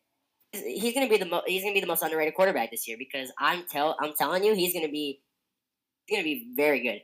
he's 0.53 0.93
gonna 0.93 1.09
be 1.09 1.17
the 1.17 1.25
mo- 1.27 1.43
he's 1.47 1.63
gonna 1.63 1.73
be 1.75 1.81
the 1.81 1.87
most 1.87 2.03
underrated 2.03 2.35
quarterback 2.35 2.71
this 2.71 2.87
year 2.87 2.97
because 2.97 3.31
I'm 3.39 3.65
tell 3.69 3.97
I'm 4.01 4.13
telling 4.17 4.43
you 4.43 4.55
he's 4.55 4.73
gonna 4.73 4.89
be 4.89 5.21
he's 6.05 6.17
gonna 6.17 6.23
be 6.23 6.51
very 6.55 6.81
good. 6.81 7.01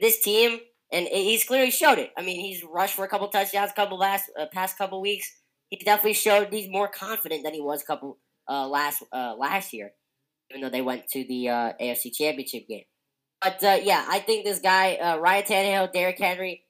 This 0.00 0.20
team 0.20 0.60
and 0.92 1.06
he's 1.08 1.44
clearly 1.44 1.70
showed 1.70 1.98
it. 1.98 2.10
I 2.16 2.22
mean, 2.22 2.40
he's 2.40 2.64
rushed 2.64 2.94
for 2.94 3.04
a 3.04 3.08
couple 3.08 3.28
touchdowns, 3.28 3.72
couple 3.72 3.98
last 3.98 4.30
uh, 4.38 4.46
past 4.52 4.78
couple 4.78 5.00
weeks. 5.00 5.30
He 5.70 5.76
definitely 5.76 6.14
showed 6.14 6.52
he's 6.52 6.70
more 6.70 6.88
confident 6.88 7.44
than 7.44 7.52
he 7.54 7.60
was 7.60 7.82
couple 7.82 8.18
uh, 8.48 8.66
last 8.68 9.02
uh, 9.12 9.34
last 9.38 9.72
year, 9.72 9.92
even 10.50 10.62
though 10.62 10.70
they 10.70 10.82
went 10.82 11.08
to 11.08 11.24
the 11.24 11.48
uh, 11.48 11.72
AFC 11.80 12.14
Championship 12.14 12.66
game. 12.68 12.84
But 13.40 13.62
uh, 13.62 13.78
yeah, 13.82 14.04
I 14.08 14.18
think 14.18 14.44
this 14.44 14.60
guy 14.60 14.96
uh, 14.96 15.18
Ryan 15.18 15.44
Tannehill, 15.44 15.92
Derrick 15.92 16.18
Henry 16.18 16.64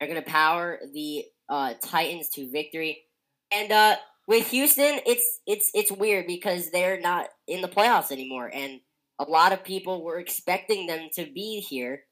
are 0.00 0.08
gonna 0.08 0.22
power 0.22 0.80
the 0.92 1.24
uh, 1.48 1.74
Titans 1.82 2.28
to 2.30 2.50
victory, 2.50 3.04
and 3.52 3.70
uh, 3.70 3.96
with 4.26 4.48
Houston, 4.48 5.00
it's 5.06 5.40
it's 5.46 5.70
it's 5.74 5.92
weird 5.92 6.26
because 6.26 6.70
they're 6.70 7.00
not 7.00 7.28
in 7.46 7.60
the 7.60 7.68
playoffs 7.68 8.10
anymore, 8.10 8.50
and 8.52 8.80
a 9.18 9.24
lot 9.24 9.52
of 9.52 9.62
people 9.62 10.02
were 10.02 10.18
expecting 10.18 10.86
them 10.86 11.08
to 11.14 11.26
be 11.32 11.60
here. 11.60 12.04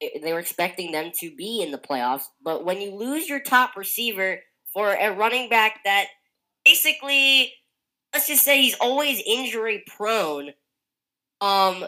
They 0.00 0.34
were 0.34 0.40
expecting 0.40 0.92
them 0.92 1.10
to 1.20 1.34
be 1.34 1.62
in 1.62 1.70
the 1.70 1.78
playoffs, 1.78 2.24
but 2.42 2.66
when 2.66 2.82
you 2.82 2.94
lose 2.94 3.28
your 3.28 3.40
top 3.40 3.76
receiver 3.76 4.40
for 4.74 4.92
a 4.92 5.10
running 5.10 5.48
back 5.48 5.80
that 5.84 6.08
basically, 6.66 7.54
let's 8.16 8.28
just 8.28 8.44
say 8.46 8.62
he's 8.62 8.76
always 8.80 9.22
injury 9.26 9.84
prone, 9.86 10.52
um, 11.42 11.84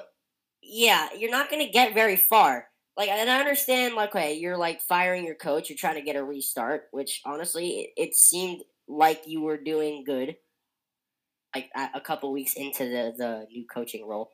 yeah, 0.60 1.08
you're 1.16 1.30
not 1.30 1.50
gonna 1.50 1.70
get 1.70 1.94
very 1.94 2.16
far. 2.16 2.66
Like, 2.98 3.08
and 3.08 3.30
I 3.30 3.40
understand, 3.40 3.94
like, 3.94 4.10
okay, 4.10 4.34
you're 4.34 4.58
like 4.58 4.82
firing 4.82 5.24
your 5.24 5.36
coach, 5.36 5.70
you're 5.70 5.78
trying 5.78 5.94
to 5.94 6.02
get 6.02 6.16
a 6.16 6.22
restart, 6.22 6.88
which 6.90 7.22
honestly, 7.24 7.68
it, 7.68 7.90
it 7.96 8.14
seemed 8.14 8.60
like 8.86 9.22
you 9.26 9.40
were 9.40 9.56
doing 9.56 10.04
good, 10.04 10.36
like 11.54 11.70
a, 11.94 12.00
couple 12.00 12.30
weeks 12.30 12.52
into 12.54 12.84
the 12.84 13.14
the 13.16 13.46
new 13.50 13.64
coaching 13.66 14.06
role. 14.06 14.30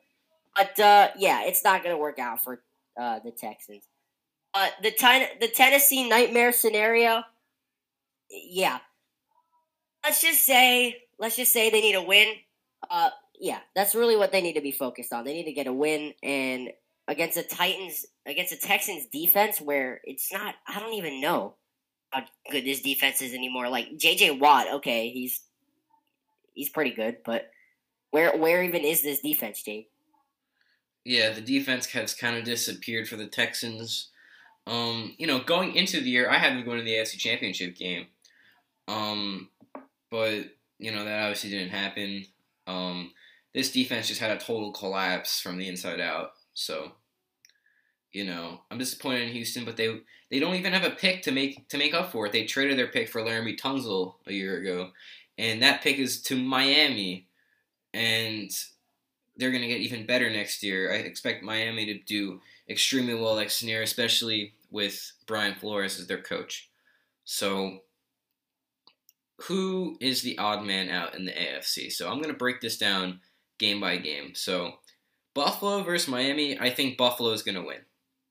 But 0.53 0.77
uh, 0.77 1.11
yeah, 1.17 1.43
it's 1.45 1.63
not 1.63 1.81
gonna 1.81 1.97
work 1.97 2.19
out 2.19 2.43
for 2.43 2.61
uh, 2.99 3.19
the 3.23 3.31
Texans. 3.31 3.87
Uh, 4.53 4.67
the 4.83 4.91
ten- 4.91 5.29
the 5.39 5.47
Tennessee 5.47 6.09
nightmare 6.09 6.51
scenario, 6.51 7.23
yeah. 8.29 8.79
Let's 10.03 10.21
just 10.21 10.45
say, 10.45 11.04
let's 11.19 11.35
just 11.35 11.53
say 11.53 11.69
they 11.69 11.81
need 11.81 11.95
a 11.95 12.01
win. 12.01 12.33
Uh, 12.89 13.09
yeah, 13.39 13.59
that's 13.75 13.95
really 13.95 14.15
what 14.15 14.31
they 14.31 14.41
need 14.41 14.53
to 14.53 14.61
be 14.61 14.71
focused 14.71 15.13
on. 15.13 15.23
They 15.23 15.33
need 15.33 15.45
to 15.45 15.53
get 15.53 15.67
a 15.67 15.73
win 15.73 16.13
and 16.23 16.69
against 17.07 17.35
the 17.35 17.43
Titans, 17.43 18.05
against 18.25 18.51
the 18.51 18.67
Texans 18.67 19.05
defense, 19.07 19.59
where 19.59 20.01
it's 20.03 20.31
not. 20.31 20.55
I 20.67 20.79
don't 20.79 20.93
even 20.93 21.21
know 21.21 21.55
how 22.11 22.23
good 22.51 22.65
this 22.65 22.81
defense 22.81 23.21
is 23.21 23.33
anymore. 23.33 23.69
Like 23.69 23.97
J.J. 23.97 24.31
Watt, 24.31 24.67
okay, 24.75 25.09
he's 25.09 25.41
he's 26.53 26.69
pretty 26.69 26.91
good, 26.91 27.17
but 27.25 27.51
where 28.11 28.37
where 28.37 28.63
even 28.63 28.83
is 28.83 29.03
this 29.03 29.21
defense, 29.21 29.61
Jake? 29.61 29.89
Yeah, 31.03 31.31
the 31.31 31.41
defense 31.41 31.85
has 31.87 32.15
kind 32.15 32.35
of 32.35 32.45
disappeared 32.45 33.07
for 33.07 33.15
the 33.15 33.27
Texans. 33.27 34.09
Um, 34.65 35.13
you 35.19 35.27
know, 35.27 35.39
going 35.39 35.75
into 35.75 36.01
the 36.01 36.09
year, 36.09 36.29
I 36.29 36.39
had 36.39 36.53
them 36.53 36.65
going 36.65 36.79
to 36.79 36.83
the 36.83 36.95
AFC 36.95 37.17
Championship 37.17 37.75
game. 37.75 38.07
Um, 38.87 39.49
but 40.09 40.45
you 40.79 40.91
know 40.91 41.03
that 41.05 41.21
obviously 41.21 41.49
didn't 41.49 41.69
happen. 41.69 42.25
Um, 42.67 43.11
this 43.53 43.71
defense 43.71 44.07
just 44.07 44.19
had 44.19 44.31
a 44.31 44.39
total 44.39 44.71
collapse 44.71 45.39
from 45.39 45.57
the 45.57 45.67
inside 45.67 46.01
out. 46.01 46.31
So, 46.53 46.91
you 48.11 48.25
know, 48.25 48.61
I'm 48.69 48.77
disappointed 48.77 49.23
in 49.23 49.33
Houston, 49.33 49.65
but 49.65 49.77
they 49.77 50.01
they 50.29 50.39
don't 50.39 50.55
even 50.55 50.73
have 50.73 50.83
a 50.83 50.95
pick 50.95 51.23
to 51.23 51.31
make 51.31 51.67
to 51.69 51.77
make 51.77 51.93
up 51.93 52.11
for 52.11 52.25
it. 52.25 52.31
They 52.31 52.45
traded 52.45 52.77
their 52.77 52.87
pick 52.87 53.09
for 53.09 53.21
Laremy 53.21 53.57
Tunsil 53.57 54.15
a 54.27 54.33
year 54.33 54.57
ago, 54.57 54.91
and 55.37 55.61
that 55.61 55.81
pick 55.81 55.97
is 55.97 56.21
to 56.23 56.35
Miami, 56.35 57.27
and 57.93 58.51
they're 59.37 59.51
gonna 59.51 59.67
get 59.67 59.81
even 59.81 60.05
better 60.05 60.29
next 60.29 60.63
year. 60.63 60.91
I 60.91 60.97
expect 60.97 61.43
Miami 61.43 61.85
to 61.85 61.99
do 61.99 62.41
extremely 62.69 63.13
well 63.15 63.35
next 63.35 63.61
year, 63.63 63.81
especially 63.81 64.53
with 64.71 65.13
Brian 65.27 65.55
Flores 65.55 65.99
as 65.99 66.07
their 66.07 66.21
coach. 66.21 66.69
So, 67.23 67.79
who 69.43 69.97
is 69.99 70.21
the 70.21 70.37
odd 70.37 70.63
man 70.63 70.89
out 70.89 71.15
in 71.15 71.25
the 71.25 71.31
AFC? 71.31 71.91
So, 71.91 72.09
I'm 72.09 72.17
going 72.17 72.33
to 72.33 72.37
break 72.37 72.61
this 72.61 72.77
down 72.77 73.19
game 73.59 73.79
by 73.79 73.97
game. 73.97 74.35
So, 74.35 74.73
Buffalo 75.33 75.83
versus 75.83 76.07
Miami, 76.07 76.59
I 76.59 76.69
think 76.69 76.97
Buffalo 76.97 77.31
is 77.31 77.43
going 77.43 77.55
to 77.55 77.63
win. 77.65 77.81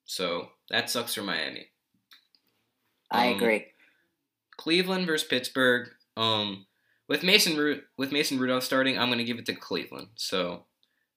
So, 0.07 0.49
that 0.71 0.91
sucks 0.91 1.15
for 1.15 1.23
Miami. 1.23 1.69
I 3.11 3.29
um, 3.29 3.37
agree. 3.37 3.67
Cleveland 4.57 5.07
versus 5.07 5.27
Pittsburgh. 5.27 5.89
Um, 6.17 6.67
with 7.09 7.23
Mason 7.23 7.57
Ru- 7.57 7.83
with 7.97 8.13
Mason 8.13 8.39
Rudolph 8.39 8.65
starting, 8.65 8.99
I'm 8.99 9.09
going 9.09 9.19
to 9.19 9.25
give 9.25 9.39
it 9.39 9.47
to 9.47 9.55
Cleveland. 9.55 10.09
So 10.17 10.65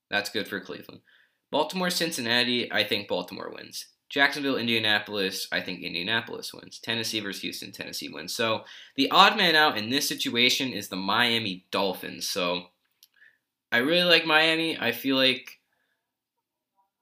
that's 0.10 0.30
good 0.30 0.48
for 0.48 0.60
Cleveland. 0.60 1.02
Baltimore 1.52 1.90
Cincinnati, 1.90 2.72
I 2.72 2.84
think 2.84 3.08
Baltimore 3.08 3.52
wins. 3.54 3.88
Jacksonville 4.10 4.58
Indianapolis, 4.58 5.48
I 5.52 5.62
think 5.62 5.82
Indianapolis 5.82 6.54
wins. 6.54 6.80
Tennessee 6.80 7.20
versus 7.20 7.42
Houston, 7.42 7.72
Tennessee 7.72 8.10
wins. 8.10 8.34
So 8.34 8.64
the 8.96 9.12
odd 9.12 9.36
man 9.36 9.56
out 9.56 9.78
in 9.78 9.90
this 9.90 10.08
situation 10.08 10.72
is 10.72 10.88
the 10.88 10.96
Miami 10.96 11.66
Dolphins. 11.72 12.30
So 12.30 12.68
I 13.72 13.78
really 13.78 14.04
like 14.04 14.26
Miami. 14.26 14.80
I 14.80 14.92
feel 14.92 15.18
like 15.18 15.60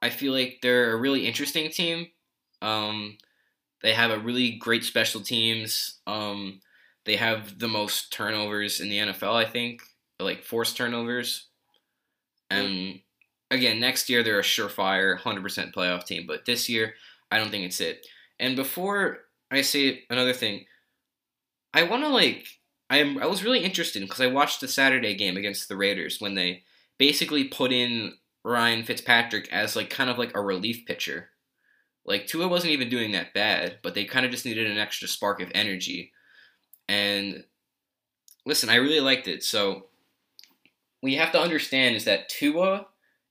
I 0.02 0.10
feel 0.10 0.34
like 0.34 0.60
they're 0.62 0.94
a 0.94 0.98
really 0.98 1.26
interesting 1.26 1.70
team. 1.70 2.08
Um, 2.62 3.18
they 3.82 3.94
have 3.94 4.12
a 4.12 4.20
really 4.20 4.52
great 4.52 4.84
special 4.84 5.22
teams. 5.22 6.00
Um, 6.08 6.60
they 7.06 7.16
have 7.16 7.60
the 7.60 7.68
most 7.68 8.12
turnovers 8.12 8.82
in 8.82 8.90
the 8.90 8.98
NFL, 8.98 9.36
I 9.36 9.46
think, 9.46 9.82
like 10.20 10.44
forced 10.44 10.76
turnovers. 10.76 11.48
And 12.50 13.00
again, 13.52 13.80
next 13.80 14.10
year 14.10 14.24
they're 14.24 14.40
a 14.40 14.44
surefire 14.44 15.20
100% 15.20 15.74
playoff 15.74 16.06
team, 16.06 16.26
but 16.28 16.46
this 16.46 16.70
year 16.70 16.94
I 17.32 17.38
don't 17.38 17.50
think 17.50 17.66
it's 17.66 17.82
it. 17.82 18.06
And 18.40 18.56
before 18.56 19.20
I 19.52 19.62
say 19.62 20.04
another 20.10 20.34
thing, 20.34 20.66
I 21.74 21.84
want 21.84 22.04
to 22.04 22.10
like 22.10 22.48
I 22.90 22.98
am 22.98 23.18
I 23.18 23.26
was 23.26 23.44
really 23.44 23.60
interested 23.60 24.02
because 24.02 24.22
I 24.22 24.28
watched 24.28 24.62
the 24.62 24.68
Saturday 24.68 25.16
game 25.16 25.38
against 25.38 25.68
the 25.68 25.78
Raiders 25.78 26.22
when 26.22 26.36
they 26.36 26.64
basically 26.98 27.46
put 27.46 27.72
in 27.72 28.14
Ryan 28.44 28.84
Fitzpatrick 28.84 29.52
as 29.52 29.76
like 29.76 29.90
kind 29.90 30.10
of 30.10 30.18
like 30.18 30.36
a 30.36 30.42
relief 30.42 30.86
pitcher. 30.86 31.30
Like 32.06 32.28
Tua 32.28 32.48
wasn't 32.48 32.74
even 32.74 32.90
doing 32.90 33.12
that 33.14 33.34
bad, 33.34 33.80
but 33.82 33.96
they 33.96 34.06
kind 34.06 34.26
of 34.26 34.32
just 34.32 34.46
needed 34.46 34.70
an 34.70 34.78
extra 34.78 35.08
spark 35.08 35.42
of 35.42 35.52
energy. 35.56 36.12
And 36.88 37.44
listen, 38.46 38.70
I 38.70 38.76
really 38.76 39.00
liked 39.00 39.28
it. 39.28 39.44
So 39.44 39.88
what 41.02 41.12
you 41.12 41.18
have 41.18 41.32
to 41.32 41.42
understand 41.42 41.96
is 41.96 42.06
that 42.06 42.30
Tua 42.30 42.86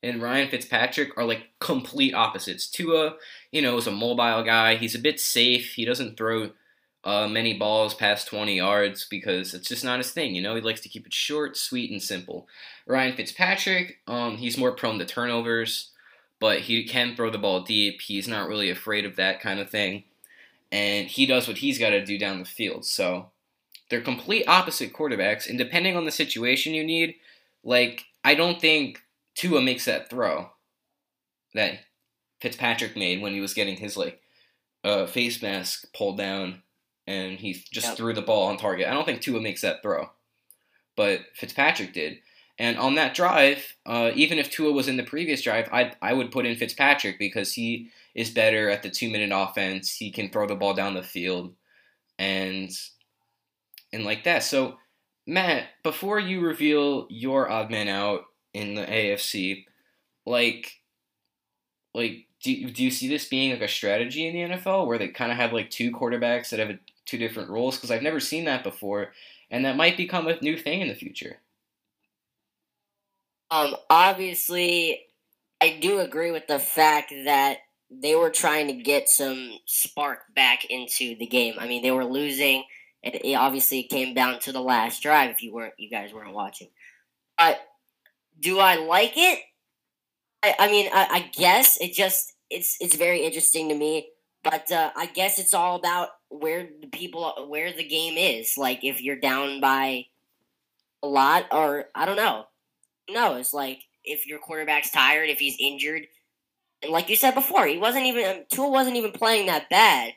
and 0.05 0.23
Ryan 0.23 0.49
Fitzpatrick 0.49 1.17
are 1.17 1.25
like 1.25 1.51
complete 1.61 2.15
opposites. 2.15 2.69
Tua, 2.69 3.17
you 3.51 3.63
know, 3.63 3.77
is 3.77 3.87
a 3.87 3.93
mobile 3.93 4.43
guy. 4.45 4.77
He's 4.77 4.95
a 4.95 5.01
bit 5.01 5.19
safe. 5.19 5.73
He 5.75 5.85
doesn't 5.85 6.17
throw 6.17 6.51
uh, 7.05 7.29
many 7.29 7.55
balls 7.55 7.95
past 7.95 8.29
20 8.29 8.57
yards 8.57 9.07
because 9.11 9.55
it's 9.55 9.69
just 9.69 9.85
not 9.85 9.99
his 9.99 10.11
thing. 10.11 10.35
You 10.35 10.43
know, 10.43 10.55
he 10.55 10.61
likes 10.61 10.81
to 10.83 10.89
keep 10.89 11.07
it 11.07 11.13
short, 11.13 11.57
sweet, 11.57 11.91
and 11.91 12.03
simple. 12.03 12.47
Ryan 12.87 13.17
Fitzpatrick, 13.17 13.99
um, 14.07 14.37
he's 14.37 14.59
more 14.59 14.73
prone 14.73 14.99
to 14.99 15.05
turnovers 15.05 15.91
but 16.45 16.61
he 16.61 16.85
can 16.85 17.17
throw 17.17 17.31
the 17.31 17.39
ball 17.39 17.63
deep. 17.63 18.03
He's 18.03 18.29
not 18.29 18.49
really 18.49 18.69
afraid 18.69 19.07
of 19.07 19.17
that 19.17 19.41
kind 19.41 19.61
of 19.61 19.71
thing. 19.71 20.05
And 20.71 21.07
he 21.07 21.25
does 21.25 21.49
what 21.49 21.57
he's 21.57 21.79
got 21.79 21.89
to 21.89 22.05
do 22.05 22.19
down 22.19 22.39
the 22.39 22.45
field. 22.45 22.85
So 22.85 23.31
they're 23.89 24.03
complete 24.03 24.47
opposite 24.47 24.93
quarterbacks. 24.93 25.49
And 25.49 25.57
depending 25.57 25.97
on 25.97 26.05
the 26.05 26.11
situation 26.11 26.75
you 26.75 26.85
need, 26.85 27.15
like, 27.63 28.05
I 28.25 28.35
don't 28.35 28.61
think 28.61 29.01
Tua 29.35 29.61
makes 29.61 29.85
that 29.85 30.11
throw 30.11 30.51
that 31.55 31.81
Fitzpatrick 32.41 32.97
made 32.97 33.23
when 33.23 33.33
he 33.33 33.41
was 33.41 33.55
getting 33.55 33.77
his, 33.77 33.97
like, 33.97 34.21
uh, 34.83 35.07
face 35.07 35.43
mask 35.43 35.93
pulled 35.95 36.19
down 36.19 36.63
and 37.07 37.39
he 37.39 37.53
just 37.73 37.89
yep. 37.89 37.97
threw 37.97 38.13
the 38.13 38.23
ball 38.23 38.49
on 38.49 38.57
target. 38.57 38.89
I 38.89 38.93
don't 38.93 39.05
think 39.05 39.21
Tua 39.21 39.41
makes 39.41 39.61
that 39.63 39.83
throw. 39.83 40.11
But 40.97 41.21
Fitzpatrick 41.35 41.93
did. 41.93 42.19
And 42.59 42.79
on 42.79 42.95
that 42.95 43.15
drive, 43.15 43.77
uh, 43.85 44.13
even 44.15 44.39
if 44.39 44.51
Tua 44.51 44.73
was 44.73 44.87
in 44.89 44.97
the 44.97 45.03
previous 45.03 45.43
drive, 45.43 45.69
I 45.73 45.93
I 46.01 46.13
would 46.13 46.31
put 46.31 46.47
in 46.47 46.57
Fitzpatrick 46.57 47.19
because 47.19 47.53
he 47.53 47.91
is 48.15 48.31
better 48.31 48.71
at 48.71 48.83
the 48.83 48.91
two 48.91 49.11
minute 49.11 49.35
offense. 49.35 49.97
He 49.97 50.13
can 50.13 50.31
throw 50.31 50.47
the 50.47 50.55
ball 50.55 50.73
down 50.73 50.95
the 50.95 51.03
field, 51.03 51.53
and 52.19 52.71
and 53.93 54.05
like 54.05 54.23
that. 54.25 54.45
So 54.45 54.79
Matt, 55.27 55.65
before 55.83 56.21
you 56.21 56.41
reveal 56.43 57.09
your 57.11 57.51
odd 57.51 57.71
man 57.71 57.89
out 57.89 58.27
in 58.55 58.75
the 58.75 58.87
AFC, 58.87 59.67
like 60.25 60.81
like 61.95 62.27
do 62.43 62.71
do 62.71 62.83
you 62.83 62.91
see 62.91 63.09
this 63.09 63.27
being 63.27 63.51
like 63.51 63.61
a 63.61 63.69
strategy 63.69 64.27
in 64.27 64.35
the 64.35 64.57
NFL 64.57 64.87
where 64.87 64.99
they 64.99 65.09
kind 65.09 65.33
of 65.33 65.39
have 65.39 65.53
like 65.53 65.71
two 65.71 65.91
quarterbacks 65.91 66.51
that 66.51 66.61
have 66.61 66.79
two 67.07 67.19
different 67.19 67.51
roles? 67.51 67.77
Because 67.77 67.91
I've 67.91 68.03
never 68.03 68.21
seen 68.21 68.45
that 68.45 68.65
before, 68.65 69.13
and 69.51 69.65
that 69.65 69.77
might 69.77 69.97
become 69.97 70.27
a 70.27 70.41
new 70.41 70.57
thing 70.57 70.81
in 70.81 70.89
the 70.89 70.95
future. 70.95 71.39
Um, 73.51 73.77
obviously, 73.89 75.01
I 75.61 75.79
do 75.81 76.01
agree 76.01 76.31
with 76.31 76.47
the 76.47 76.59
fact 76.59 77.13
that 77.25 77.59
they 77.91 78.15
were 78.15 78.31
trying 78.31 78.67
to 78.67 78.73
get 78.73 79.09
some 79.09 79.53
spark 79.67 80.21
back 80.35 80.65
into 80.65 81.17
the 81.17 81.27
game. 81.27 81.55
I 81.59 81.69
mean, 81.69 81.83
they 81.83 81.91
were 81.91 82.05
losing, 82.05 82.65
and 83.03 83.15
it 83.15 83.35
obviously 83.35 83.85
came 83.85 84.15
down 84.15 84.41
to 84.41 84.53
the 84.53 84.61
last 84.61 85.03
drive. 85.03 85.31
If 85.31 85.43
you 85.43 85.55
weren't, 85.55 85.75
you 85.79 85.89
guys 85.89 86.13
weren't 86.13 86.35
watching. 86.35 86.69
But 87.39 87.61
do 88.39 88.59
I 88.59 88.77
like 88.77 89.15
it? 89.17 89.41
I, 90.43 90.55
I 90.59 90.71
mean, 90.71 90.91
I, 90.93 91.09
I 91.11 91.31
guess 91.37 91.79
it 91.81 91.93
just 91.93 92.33
it's 92.51 92.77
it's 92.81 92.97
very 92.97 93.25
interesting 93.25 93.69
to 93.69 93.75
me. 93.75 94.09
But 94.43 94.71
uh, 94.71 94.91
I 94.95 95.07
guess 95.07 95.39
it's 95.39 95.55
all 95.55 95.77
about 95.77 96.09
where 96.29 96.69
the 96.81 96.89
people 96.89 97.47
where 97.49 97.73
the 97.73 97.85
game 97.85 98.19
is. 98.19 98.59
Like 98.59 98.85
if 98.85 99.03
you're 99.03 99.17
down 99.17 99.61
by 99.61 100.07
a 101.03 101.07
lot, 101.07 101.47
or 101.51 101.87
I 101.95 102.05
don't 102.07 102.17
know 102.17 102.47
no, 103.09 103.35
it's 103.35 103.55
like 103.55 103.83
if 104.05 104.27
your 104.27 104.39
quarterback's 104.39 104.91
tired, 104.91 105.29
if 105.29 105.39
he's 105.39 105.57
injured, 105.59 106.07
and 106.83 106.93
like 106.93 107.09
you 107.09 107.17
said 107.17 107.35
before, 107.35 107.67
he 107.67 107.79
wasn't 107.79 108.07
even 108.07 108.25
um, 108.25 108.45
Tua 108.51 108.69
wasn't 108.69 108.97
even 108.97 109.13
playing 109.13 109.47
that 109.47 109.71
bad. 109.71 110.13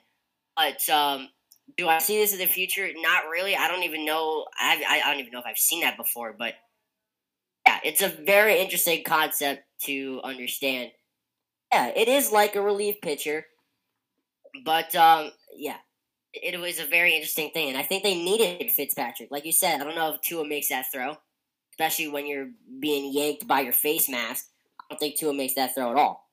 But 0.56 0.88
um, 0.90 1.30
do 1.78 1.88
I 1.88 2.00
see 2.00 2.18
this 2.18 2.34
in 2.34 2.40
the 2.40 2.46
future? 2.46 2.90
Not 2.96 3.24
really. 3.32 3.56
I 3.56 3.68
don't 3.68 3.84
even 3.84 4.06
know. 4.06 4.46
I 4.60 5.02
I 5.06 5.12
don't 5.12 5.20
even 5.20 5.32
know 5.32 5.40
if 5.40 5.46
I've 5.46 5.58
seen 5.58 5.82
that 5.82 5.98
before. 5.98 6.36
But 6.38 6.54
it's 7.84 8.02
a 8.02 8.10
very 8.10 8.60
interesting 8.60 9.04
concept 9.04 9.64
to 9.84 10.22
understand. 10.24 10.92
Yeah, 11.72 11.92
it 11.96 12.08
is 12.08 12.32
like 12.32 12.56
a 12.56 12.62
relief 12.62 13.02
pitcher, 13.02 13.46
but 14.64 14.96
um, 14.96 15.32
yeah, 15.56 15.78
it 16.34 16.60
was 16.60 16.80
a 16.80 16.86
very 16.86 17.14
interesting 17.14 17.52
thing, 17.52 17.70
and 17.70 17.78
I 17.78 17.84
think 17.84 18.04
they 18.04 18.16
needed 18.16 18.72
Fitzpatrick. 18.72 19.32
Like 19.32 19.46
you 19.46 19.52
said, 19.52 19.82
I 19.82 19.84
don't 19.84 19.96
know 19.96 20.14
if 20.14 20.22
Tua 20.22 20.48
makes 20.48 20.70
that 20.70 20.86
throw 20.92 21.18
especially 21.78 22.08
when 22.08 22.26
you're 22.26 22.50
being 22.80 23.14
yanked 23.14 23.48
by 23.48 23.62
your 23.62 23.74
face 23.74 24.10
mask. 24.10 24.48
I 24.80 24.84
don't 24.90 25.00
think 25.00 25.18
Tua 25.18 25.34
makes 25.34 25.54
that 25.56 25.76
throw 25.76 25.92
at 25.92 25.98
all. 25.98 26.28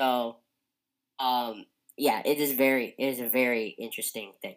So, 0.00 0.36
um, 1.18 1.66
yeah, 1.98 2.22
it 2.24 2.38
is 2.38 2.52
very, 2.52 2.94
it 2.98 3.06
is 3.06 3.20
a 3.20 3.28
very 3.28 3.68
interesting 3.78 4.32
thing. 4.40 4.56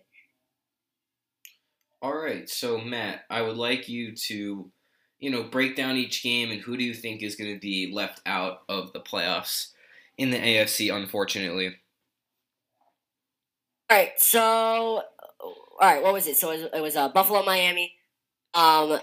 All 2.02 2.16
right, 2.16 2.50
so 2.50 2.78
Matt, 2.78 3.24
I 3.30 3.42
would 3.42 3.58
like 3.58 3.90
you 3.90 4.16
to, 4.28 4.72
you 5.20 5.30
know, 5.30 5.44
break 5.44 5.76
down 5.76 5.98
each 5.98 6.24
game 6.24 6.52
and 6.52 6.62
who 6.62 6.78
do 6.78 6.84
you 6.84 6.94
think 6.94 7.22
is 7.22 7.36
going 7.36 7.54
to 7.54 7.60
be 7.60 7.92
left 7.94 8.22
out 8.26 8.62
of 8.70 8.94
the 8.94 9.00
playoffs 9.00 9.72
in 10.18 10.32
the 10.32 10.38
AFC, 10.38 10.94
unfortunately. 10.94 11.76
All 13.90 13.98
right, 13.98 14.12
so, 14.18 14.40
all 14.40 15.04
right, 15.82 16.04
what 16.04 16.14
was 16.14 16.28
it? 16.28 16.38
So 16.38 16.52
it 16.52 16.62
was, 16.62 16.70
it 16.74 16.82
was 16.82 16.96
uh, 16.96 17.10
Buffalo, 17.10 17.44
Miami. 17.44 17.96
Um, 18.54 19.00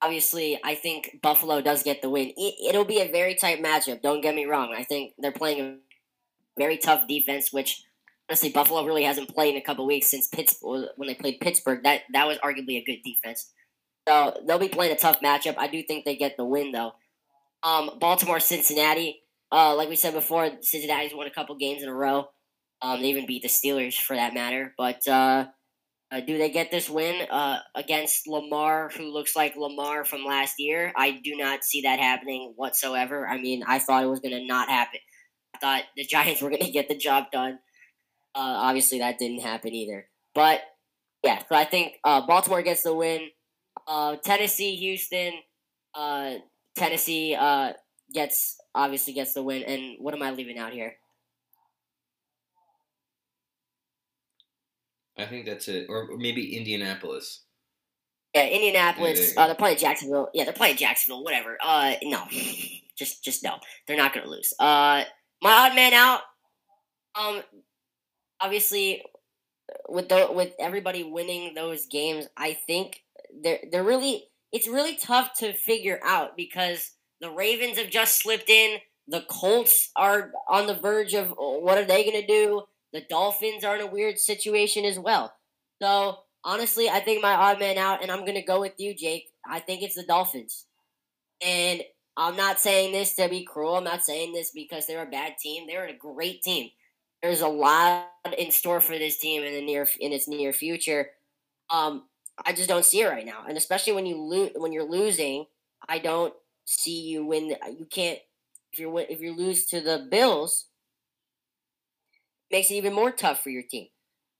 obviously, 0.00 0.58
I 0.64 0.74
think 0.74 1.18
Buffalo 1.22 1.60
does 1.60 1.82
get 1.82 2.02
the 2.02 2.08
win. 2.08 2.32
It, 2.36 2.74
will 2.74 2.84
be 2.84 3.00
a 3.00 3.10
very 3.10 3.34
tight 3.34 3.62
matchup. 3.62 4.02
Don't 4.02 4.20
get 4.20 4.34
me 4.34 4.46
wrong. 4.46 4.74
I 4.76 4.84
think 4.84 5.12
they're 5.18 5.32
playing 5.32 5.60
a 5.60 5.76
very 6.58 6.76
tough 6.76 7.06
defense, 7.06 7.52
which 7.52 7.84
honestly 8.28 8.50
Buffalo 8.50 8.84
really 8.84 9.04
hasn't 9.04 9.34
played 9.34 9.54
in 9.54 9.60
a 9.60 9.64
couple 9.64 9.86
weeks 9.86 10.08
since 10.08 10.28
Pittsburgh 10.28 10.88
when 10.96 11.08
they 11.08 11.14
played 11.14 11.40
Pittsburgh. 11.40 11.82
That 11.82 12.02
that 12.12 12.26
was 12.26 12.38
arguably 12.38 12.76
a 12.80 12.84
good 12.84 13.02
defense. 13.04 13.50
So 14.10 14.36
they'll 14.44 14.58
be 14.58 14.68
playing 14.68 14.92
a 14.92 14.98
tough 14.98 15.20
matchup. 15.20 15.54
I 15.56 15.68
do 15.68 15.84
think 15.84 16.04
they 16.04 16.16
get 16.16 16.36
the 16.36 16.44
win 16.44 16.72
though. 16.72 16.92
Um, 17.62 17.92
Baltimore, 18.00 18.40
Cincinnati. 18.40 19.22
Uh, 19.52 19.76
like 19.76 19.88
we 19.88 19.94
said 19.94 20.14
before, 20.14 20.50
Cincinnati's 20.62 21.14
won 21.14 21.28
a 21.28 21.30
couple 21.30 21.56
games 21.56 21.84
in 21.84 21.88
a 21.88 21.94
row. 21.94 22.26
Um, 22.82 23.00
they 23.00 23.08
even 23.08 23.26
beat 23.26 23.42
the 23.42 23.48
Steelers 23.48 23.94
for 23.94 24.16
that 24.16 24.34
matter. 24.34 24.74
But 24.76 25.06
uh, 25.06 25.46
uh, 26.10 26.20
do 26.26 26.38
they 26.38 26.50
get 26.50 26.72
this 26.72 26.90
win 26.90 27.28
uh, 27.30 27.58
against 27.76 28.26
Lamar, 28.26 28.90
who 28.96 29.12
looks 29.12 29.36
like 29.36 29.54
Lamar 29.54 30.04
from 30.04 30.24
last 30.24 30.54
year? 30.58 30.92
I 30.96 31.20
do 31.22 31.36
not 31.36 31.62
see 31.62 31.82
that 31.82 32.00
happening 32.00 32.54
whatsoever. 32.56 33.28
I 33.28 33.38
mean, 33.38 33.62
I 33.68 33.78
thought 33.78 34.02
it 34.02 34.08
was 34.08 34.20
going 34.20 34.34
to 34.34 34.44
not 34.44 34.68
happen. 34.68 34.98
I 35.54 35.58
thought 35.58 35.84
the 35.96 36.04
Giants 36.04 36.42
were 36.42 36.50
going 36.50 36.62
to 36.62 36.72
get 36.72 36.88
the 36.88 36.96
job 36.96 37.26
done. 37.30 37.60
Uh, 38.34 38.58
obviously, 38.58 38.98
that 38.98 39.18
didn't 39.20 39.42
happen 39.42 39.72
either. 39.72 40.08
But 40.34 40.62
yeah, 41.22 41.42
so 41.48 41.54
I 41.54 41.64
think 41.64 41.94
uh, 42.02 42.26
Baltimore 42.26 42.62
gets 42.62 42.82
the 42.82 42.94
win. 42.94 43.28
Uh, 43.86 44.16
Tennessee, 44.16 44.76
Houston, 44.76 45.32
uh, 45.94 46.34
Tennessee 46.76 47.34
uh, 47.38 47.72
gets 48.12 48.56
obviously 48.74 49.12
gets 49.12 49.34
the 49.34 49.42
win. 49.42 49.62
And 49.62 49.96
what 49.98 50.14
am 50.14 50.22
I 50.22 50.30
leaving 50.30 50.58
out 50.58 50.72
here? 50.72 50.94
I 55.18 55.26
think 55.26 55.44
that's 55.44 55.68
it, 55.68 55.86
or 55.88 56.16
maybe 56.16 56.56
Indianapolis. 56.56 57.42
Yeah, 58.34 58.46
Indianapolis. 58.46 59.34
Yeah, 59.34 59.42
uh, 59.42 59.46
they're 59.46 59.56
playing 59.56 59.78
Jacksonville. 59.78 60.30
Yeah, 60.32 60.44
they're 60.44 60.52
playing 60.52 60.76
Jacksonville. 60.76 61.24
Whatever. 61.24 61.58
Uh, 61.62 61.94
no, 62.02 62.24
just 62.96 63.22
just 63.24 63.42
no. 63.42 63.56
They're 63.86 63.96
not 63.96 64.14
gonna 64.14 64.28
lose. 64.28 64.54
Uh, 64.58 65.04
my 65.42 65.52
odd 65.52 65.74
man 65.74 65.92
out. 65.92 66.20
Um, 67.20 67.42
obviously, 68.40 69.02
with 69.88 70.08
the 70.08 70.28
with 70.30 70.54
everybody 70.58 71.02
winning 71.02 71.54
those 71.54 71.86
games, 71.86 72.26
I 72.36 72.54
think 72.54 73.02
they're 73.42 73.60
they're 73.70 73.84
really 73.84 74.24
it's 74.52 74.68
really 74.68 74.96
tough 74.96 75.32
to 75.38 75.52
figure 75.52 76.00
out 76.04 76.36
because 76.36 76.92
the 77.20 77.30
Ravens 77.30 77.78
have 77.78 77.90
just 77.90 78.20
slipped 78.20 78.50
in. 78.50 78.78
The 79.08 79.24
Colts 79.28 79.90
are 79.96 80.32
on 80.48 80.66
the 80.66 80.74
verge 80.74 81.14
of 81.14 81.34
oh, 81.38 81.58
what 81.58 81.78
are 81.78 81.84
they 81.84 82.04
gonna 82.04 82.26
do? 82.26 82.62
The 82.92 83.02
Dolphins 83.08 83.64
are 83.64 83.76
in 83.76 83.82
a 83.82 83.86
weird 83.86 84.18
situation 84.18 84.84
as 84.84 84.98
well. 84.98 85.32
So 85.80 86.18
honestly, 86.44 86.88
I 86.88 87.00
think 87.00 87.22
my 87.22 87.34
odd 87.34 87.60
man 87.60 87.78
out, 87.78 88.02
and 88.02 88.10
I'm 88.10 88.24
gonna 88.24 88.44
go 88.44 88.60
with 88.60 88.74
you, 88.78 88.94
Jake. 88.94 89.28
I 89.48 89.60
think 89.60 89.82
it's 89.82 89.94
the 89.94 90.04
Dolphins, 90.04 90.66
and 91.44 91.82
I'm 92.16 92.36
not 92.36 92.60
saying 92.60 92.92
this 92.92 93.14
to 93.14 93.28
be 93.28 93.44
cruel. 93.44 93.76
I'm 93.76 93.84
not 93.84 94.04
saying 94.04 94.32
this 94.32 94.50
because 94.50 94.86
they're 94.86 95.06
a 95.06 95.10
bad 95.10 95.38
team. 95.38 95.66
They're 95.66 95.86
a 95.86 95.96
great 95.96 96.42
team. 96.42 96.70
There's 97.22 97.40
a 97.40 97.48
lot 97.48 98.08
in 98.36 98.50
store 98.50 98.80
for 98.80 98.98
this 98.98 99.18
team 99.18 99.42
in 99.42 99.54
the 99.54 99.64
near 99.64 99.88
in 100.00 100.12
its 100.12 100.28
near 100.28 100.52
future. 100.52 101.10
Um, 101.70 102.04
I 102.44 102.52
just 102.52 102.68
don't 102.68 102.84
see 102.84 103.00
it 103.02 103.08
right 103.08 103.26
now, 103.26 103.44
and 103.48 103.56
especially 103.56 103.92
when 103.92 104.06
you 104.06 104.20
lose, 104.20 104.50
when 104.56 104.72
you're 104.72 104.88
losing, 104.88 105.46
I 105.88 105.98
don't 105.98 106.34
see 106.64 107.00
you 107.02 107.24
win. 107.26 107.48
You 107.48 107.86
can't 107.90 108.18
if 108.72 108.78
you 108.78 108.96
if 108.98 109.20
you 109.20 109.34
lose 109.34 109.66
to 109.66 109.80
the 109.80 110.06
Bills. 110.10 110.66
Makes 112.50 112.70
it 112.70 112.74
even 112.74 112.94
more 112.94 113.12
tough 113.12 113.42
for 113.42 113.50
your 113.50 113.62
team. 113.62 113.86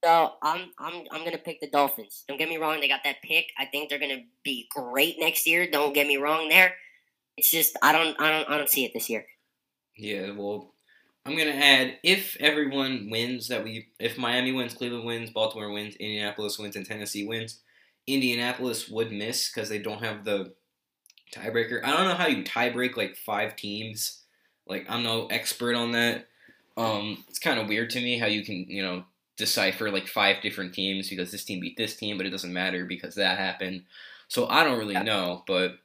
So 0.02 0.32
I'm 0.42 0.70
I'm 0.78 1.04
I'm 1.10 1.24
gonna 1.24 1.38
pick 1.38 1.60
the 1.60 1.68
Dolphins. 1.68 2.24
Don't 2.26 2.38
get 2.38 2.48
me 2.48 2.56
wrong, 2.56 2.80
they 2.80 2.88
got 2.88 3.04
that 3.04 3.22
pick. 3.22 3.46
I 3.58 3.66
think 3.66 3.88
they're 3.88 3.98
gonna 3.98 4.24
be 4.42 4.68
great 4.74 5.16
next 5.18 5.46
year. 5.46 5.70
Don't 5.70 5.94
get 5.94 6.06
me 6.06 6.16
wrong 6.16 6.48
there. 6.48 6.74
It's 7.36 7.50
just 7.50 7.76
I 7.82 7.92
don't 7.92 8.20
I 8.20 8.30
don't 8.30 8.48
I 8.50 8.56
don't 8.56 8.70
see 8.70 8.84
it 8.84 8.92
this 8.94 9.10
year. 9.10 9.26
Yeah, 9.96 10.30
well, 10.32 10.72
I'm 11.26 11.36
gonna 11.36 11.50
add 11.50 11.98
if 12.02 12.36
everyone 12.40 13.08
wins 13.10 13.48
that 13.48 13.62
we 13.62 13.88
if 13.98 14.16
Miami 14.16 14.52
wins, 14.52 14.74
Cleveland 14.74 15.04
wins, 15.04 15.30
Baltimore 15.30 15.70
wins, 15.70 15.96
Indianapolis 15.96 16.58
wins, 16.58 16.76
and 16.76 16.86
Tennessee 16.86 17.26
wins, 17.26 17.60
Indianapolis 18.06 18.88
would 18.88 19.12
miss 19.12 19.50
because 19.52 19.68
they 19.68 19.78
don't 19.78 20.02
have 20.02 20.24
the 20.24 20.52
tiebreaker. 21.34 21.82
I 21.84 21.96
don't 21.96 22.08
know 22.08 22.14
how 22.14 22.26
you 22.26 22.44
tiebreak 22.44 22.96
like 22.96 23.16
five 23.16 23.56
teams. 23.56 24.22
Like 24.66 24.86
I'm 24.88 25.02
no 25.02 25.26
expert 25.26 25.74
on 25.74 25.92
that. 25.92 26.26
Um, 26.76 27.24
it's 27.28 27.38
kind 27.38 27.58
of 27.58 27.68
weird 27.68 27.90
to 27.90 28.00
me 28.00 28.18
how 28.18 28.26
you 28.26 28.44
can 28.44 28.66
you 28.68 28.82
know 28.82 29.04
decipher 29.36 29.90
like 29.90 30.06
five 30.06 30.42
different 30.42 30.74
teams 30.74 31.08
because 31.08 31.30
this 31.30 31.44
team 31.44 31.60
beat 31.60 31.76
this 31.76 31.96
team, 31.96 32.16
but 32.16 32.26
it 32.26 32.30
doesn't 32.30 32.52
matter 32.52 32.84
because 32.84 33.14
that 33.14 33.38
happened. 33.38 33.84
So 34.28 34.46
I 34.46 34.64
don't 34.64 34.78
really 34.78 35.00
know, 35.02 35.42
but 35.46 35.78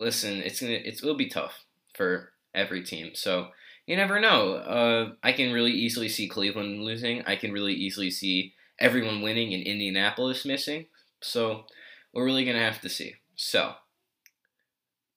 listen, 0.00 0.38
it's 0.42 0.60
gonna 0.60 0.72
it's, 0.72 1.02
it'll 1.02 1.16
be 1.16 1.28
tough 1.28 1.64
for 1.94 2.32
every 2.54 2.82
team. 2.82 3.10
So 3.14 3.48
you 3.86 3.96
never 3.96 4.20
know. 4.20 4.54
Uh, 4.54 5.12
I 5.22 5.32
can 5.32 5.52
really 5.52 5.72
easily 5.72 6.08
see 6.08 6.28
Cleveland 6.28 6.82
losing. 6.84 7.22
I 7.22 7.36
can 7.36 7.52
really 7.52 7.74
easily 7.74 8.10
see 8.10 8.54
everyone 8.78 9.22
winning 9.22 9.52
and 9.54 9.62
Indianapolis 9.62 10.44
missing. 10.44 10.86
So 11.22 11.64
we're 12.12 12.24
really 12.24 12.44
gonna 12.44 12.58
have 12.58 12.80
to 12.82 12.88
see. 12.88 13.14
So 13.36 13.74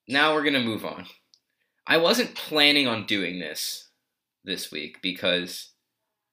now 0.08 0.34
we're 0.34 0.44
gonna 0.44 0.60
move 0.60 0.86
on. 0.86 1.06
I 1.88 1.98
wasn't 1.98 2.36
planning 2.36 2.88
on 2.88 3.06
doing 3.06 3.40
this 3.40 3.90
this 4.44 4.72
week 4.72 5.02
because 5.02 5.70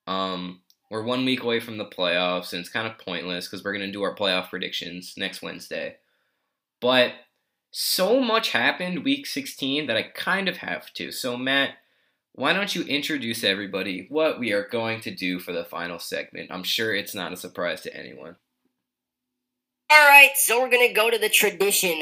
um, 0.07 0.63
we're 0.91 1.03
one 1.03 1.25
week 1.25 1.43
away 1.43 1.61
from 1.61 1.79
the 1.79 1.85
playoffs 1.85 2.53
and 2.53 2.61
it's 2.61 2.69
kind 2.69 2.87
of 2.87 2.99
pointless 2.99 3.47
because 3.47 3.65
we're 3.65 3.73
gonna 3.73 3.93
do 3.93 4.03
our 4.03 4.15
playoff 4.15 4.51
predictions 4.51 5.15
next 5.17 5.43
Wednesday. 5.43 5.97
But 6.81 7.13
so 7.71 8.21
much 8.21 8.51
happened 8.51 9.05
week 9.05 9.27
16 9.27 9.87
that 9.87 9.97
I 9.97 10.03
kind 10.03 10.49
of 10.49 10.59
have 10.59 10.93
to. 10.95 11.11
So, 11.11 11.37
Matt, 11.37 11.71
why 12.35 12.53
don't 12.53 12.75
you 12.75 12.83
introduce 12.83 13.45
everybody 13.45 14.07
what 14.09 14.39
we 14.39 14.53
are 14.53 14.69
going 14.69 15.01
to 15.03 15.15
do 15.15 15.39
for 15.39 15.53
the 15.53 15.65
final 15.65 15.99
segment? 15.99 16.51
I'm 16.51 16.63
sure 16.63 16.95
it's 16.95 17.15
not 17.15 17.33
a 17.33 17.37
surprise 17.37 17.81
to 17.83 17.97
anyone. 17.97 18.37
All 19.95 20.09
right, 20.09 20.31
so 20.37 20.59
we're 20.59 20.71
gonna 20.71 20.93
go 20.95 21.11
to 21.11 21.19
the 21.19 21.29
tradition, 21.29 22.01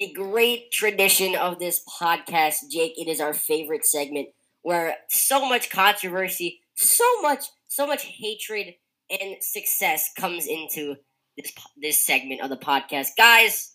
the 0.00 0.10
great 0.14 0.72
tradition 0.72 1.34
of 1.34 1.58
this 1.58 1.82
podcast, 2.00 2.70
Jake. 2.70 2.94
It 2.96 3.06
is 3.06 3.20
our 3.20 3.34
favorite 3.34 3.84
segment 3.84 4.28
where 4.62 4.96
so 5.10 5.46
much 5.46 5.68
controversy, 5.68 6.62
so 6.74 7.04
much, 7.20 7.44
so 7.68 7.86
much 7.86 8.04
hatred 8.04 8.76
and 9.10 9.36
success 9.42 10.10
comes 10.18 10.46
into 10.46 10.96
this 11.36 11.52
this 11.76 12.02
segment 12.02 12.40
of 12.40 12.48
the 12.48 12.56
podcast, 12.56 13.08
guys. 13.18 13.74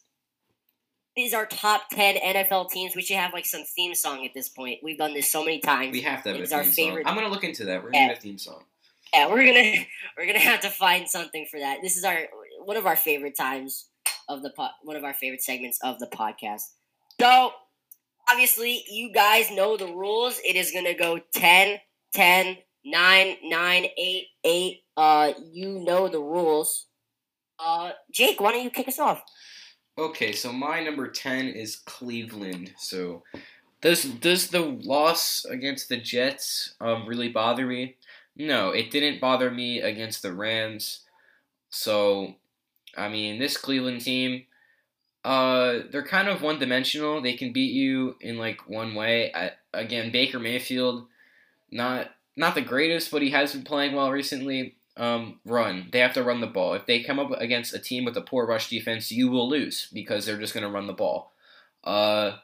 These 1.16 1.36
are 1.36 1.46
top 1.46 1.90
ten 1.92 2.16
NFL 2.16 2.72
teams. 2.72 2.96
We 2.96 3.04
should 3.04 3.18
have 3.18 3.34
like 3.34 3.46
some 3.46 3.66
theme 3.76 3.94
song 3.94 4.26
at 4.26 4.34
this 4.34 4.50
point. 4.50 4.80
We've 4.82 4.98
done 4.98 5.14
this 5.14 5.32
so 5.32 5.46
many 5.46 5.60
times. 5.60 5.92
We 5.92 6.02
have 6.02 6.24
to 6.24 6.30
have 6.32 6.40
It's 6.42 6.52
our 6.52 6.64
favorite- 6.64 7.04
song. 7.06 7.12
I'm 7.12 7.16
gonna 7.22 7.32
look 7.32 7.44
into 7.44 7.66
that. 7.66 7.84
We're 7.84 7.92
gonna 7.92 8.04
Yeah. 8.06 8.08
have 8.10 8.18
a 8.18 8.22
theme 8.22 8.40
song. 8.40 8.64
Yeah, 9.14 9.28
we're 9.28 9.46
gonna 9.46 9.74
we're 10.18 10.26
gonna 10.26 10.40
have 10.40 10.62
to 10.62 10.72
find 10.72 11.08
something 11.08 11.46
for 11.52 11.60
that. 11.60 11.84
This 11.84 11.98
is 11.98 12.04
our 12.04 12.28
one 12.66 12.78
of 12.78 12.86
our 12.86 12.96
favorite 12.96 13.36
times 13.38 13.88
of 14.30 14.42
the 14.42 14.52
one 14.84 14.96
of 14.96 15.04
our 15.04 15.14
favorite 15.14 15.42
segments 15.42 15.80
of 15.84 16.00
the 16.00 16.08
podcast. 16.08 16.64
So 17.20 17.52
obviously, 18.30 18.84
you 18.90 19.12
guys 19.12 19.52
know 19.52 19.78
the 19.78 19.88
rules. 19.88 20.40
It 20.46 20.56
is 20.56 20.72
gonna 20.72 20.94
go 20.94 21.20
10, 21.34 21.80
10, 22.14 22.58
9, 22.86 23.36
9, 23.44 23.86
8, 23.98 24.26
8. 24.44 24.84
Uh, 24.98 25.34
you 25.52 25.80
know 25.80 26.08
the 26.08 26.20
rules. 26.20 26.88
Uh, 27.60 27.92
Jake, 28.12 28.42
why 28.42 28.52
don't 28.52 28.64
you 28.64 28.72
kick 28.72 28.88
us 28.88 29.00
off? 29.00 29.22
Okay, 29.98 30.32
so 30.32 30.52
my 30.52 30.82
number 30.84 31.08
10 31.08 31.50
is 31.50 31.76
Cleveland. 31.76 32.74
So 32.78 33.24
does 33.82 34.04
does 34.04 34.48
the 34.48 34.62
loss 34.62 35.46
against 35.46 35.90
the 35.90 35.98
Jets 35.98 36.76
um, 36.80 37.06
really 37.08 37.30
bother 37.30 37.66
me? 37.66 37.98
No, 38.36 38.72
it 38.72 38.92
didn't 38.92 39.20
bother 39.20 39.52
me 39.52 39.82
against 39.82 40.22
the 40.22 40.34
Rams. 40.34 41.02
So 41.70 42.36
I 42.98 43.10
mean, 43.10 43.40
this 43.40 43.58
Cleveland 43.58 44.02
team 44.02 44.46
uh 45.24 45.82
they're 45.92 46.04
kind 46.04 46.28
of 46.28 46.42
one-dimensional. 46.42 47.22
They 47.22 47.34
can 47.34 47.54
beat 47.54 47.74
you 47.74 48.16
in 48.22 48.38
like 48.38 48.68
one 48.68 48.96
way. 48.96 49.32
I, 49.34 49.52
again, 49.74 50.12
Baker 50.12 50.40
Mayfield 50.40 51.08
not 51.72 52.12
not 52.36 52.56
the 52.56 52.62
greatest, 52.62 53.12
but 53.12 53.22
he 53.22 53.32
has 53.32 53.54
been 53.54 53.64
playing 53.64 53.94
well 53.96 54.12
recently 54.12 54.76
um, 54.98 55.40
run. 55.46 55.90
They 55.92 56.00
have 56.00 56.14
to 56.14 56.24
run 56.24 56.42
the 56.42 56.48
ball. 56.48 56.74
If 56.74 56.86
they 56.86 57.04
come 57.04 57.20
up 57.20 57.32
against 57.32 57.74
a 57.74 57.80
team 57.80 58.06
with 58.06 58.18
a 58.18 58.22
poor 58.22 58.46
rush 58.46 58.70
defense, 58.70 59.12
you 59.12 59.30
will 59.30 59.50
lose 59.50 59.88
because 59.94 60.26
they're 60.26 60.40
just 60.40 60.54
going 60.54 60.66
to 60.66 60.70
run 60.70 60.88
the 60.88 60.94
ball. 60.94 61.34
Uh, 61.84 62.38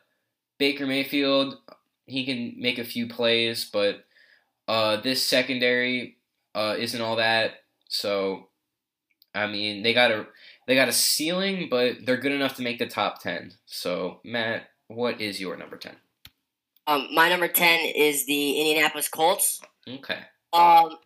Baker 0.57 0.85
Mayfield, 0.85 1.57
he 2.05 2.25
can 2.25 2.55
make 2.57 2.79
a 2.79 2.83
few 2.83 3.07
plays, 3.07 3.69
but 3.71 4.05
uh, 4.67 4.99
this 5.01 5.23
secondary 5.23 6.17
uh, 6.55 6.75
isn't 6.77 7.01
all 7.01 7.17
that. 7.17 7.63
So, 7.89 8.46
I 9.37 9.47
mean, 9.47 9.83
they 9.83 9.93
got 9.93 10.11
a 10.11 10.27
they 10.67 10.75
got 10.75 10.89
a 10.89 10.93
ceiling, 10.93 11.67
but 11.69 12.05
they're 12.05 12.17
good 12.17 12.31
enough 12.31 12.55
to 12.55 12.61
make 12.63 12.79
the 12.79 12.87
top 12.87 13.21
ten. 13.21 13.53
So, 13.65 14.19
Matt, 14.23 14.63
what 14.87 15.21
is 15.21 15.39
your 15.39 15.55
number 15.55 15.77
ten? 15.77 15.95
Um, 16.87 17.07
my 17.13 17.29
number 17.29 17.47
ten 17.47 17.79
is 17.95 18.25
the 18.25 18.59
Indianapolis 18.59 19.07
Colts. 19.07 19.61
Okay. 19.87 20.19
Um, 20.53 20.97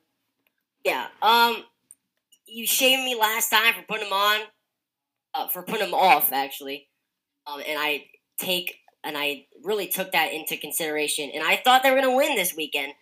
yeah. 0.83 1.07
Um, 1.21 1.63
you 2.45 2.65
shamed 2.65 3.03
me 3.03 3.15
last 3.15 3.49
time 3.49 3.73
for 3.73 3.83
putting 3.83 4.05
them 4.05 4.13
on, 4.13 4.41
uh, 5.33 5.47
for 5.47 5.63
putting 5.63 5.85
them 5.85 5.93
off 5.93 6.31
actually. 6.31 6.87
Um, 7.47 7.61
and 7.67 7.79
I 7.79 8.05
take 8.37 8.77
and 9.03 9.17
I 9.17 9.45
really 9.63 9.87
took 9.87 10.11
that 10.11 10.31
into 10.31 10.57
consideration, 10.57 11.31
and 11.33 11.43
I 11.43 11.55
thought 11.57 11.83
they 11.83 11.89
were 11.89 11.99
gonna 11.99 12.15
win 12.15 12.35
this 12.35 12.55
weekend. 12.55 12.93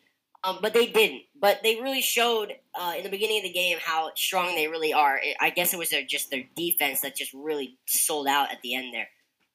Um, 0.43 0.59
but 0.61 0.73
they 0.73 0.87
didn't. 0.87 1.23
But 1.39 1.59
they 1.63 1.75
really 1.81 2.01
showed 2.01 2.53
uh, 2.73 2.93
in 2.97 3.03
the 3.03 3.09
beginning 3.09 3.37
of 3.39 3.43
the 3.43 3.51
game 3.51 3.77
how 3.81 4.11
strong 4.15 4.55
they 4.55 4.67
really 4.67 4.93
are. 4.93 5.19
I 5.39 5.49
guess 5.49 5.73
it 5.73 5.79
was 5.79 5.89
their, 5.89 6.05
just 6.05 6.31
their 6.31 6.43
defense 6.55 7.01
that 7.01 7.15
just 7.15 7.33
really 7.33 7.77
sold 7.85 8.27
out 8.27 8.51
at 8.51 8.61
the 8.61 8.75
end 8.75 8.93
there. 8.93 9.09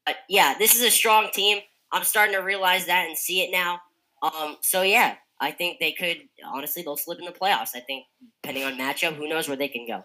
But 0.04 0.16
yeah, 0.28 0.54
this 0.58 0.74
is 0.74 0.82
a 0.82 0.90
strong 0.90 1.30
team. 1.32 1.58
I'm 1.90 2.04
starting 2.04 2.34
to 2.34 2.42
realize 2.42 2.86
that 2.86 3.06
and 3.06 3.16
see 3.16 3.42
it 3.42 3.50
now. 3.50 3.80
Um, 4.22 4.56
so 4.60 4.82
yeah, 4.82 5.14
I 5.40 5.52
think 5.52 5.78
they 5.80 5.92
could 5.92 6.28
honestly 6.44 6.82
they'll 6.82 6.96
slip 6.96 7.18
in 7.18 7.24
the 7.24 7.32
playoffs. 7.32 7.70
I 7.74 7.80
think 7.80 8.06
depending 8.42 8.64
on 8.64 8.78
matchup, 8.78 9.14
who 9.14 9.28
knows 9.28 9.48
where 9.48 9.56
they 9.56 9.68
can 9.68 9.86
go. 9.86 10.04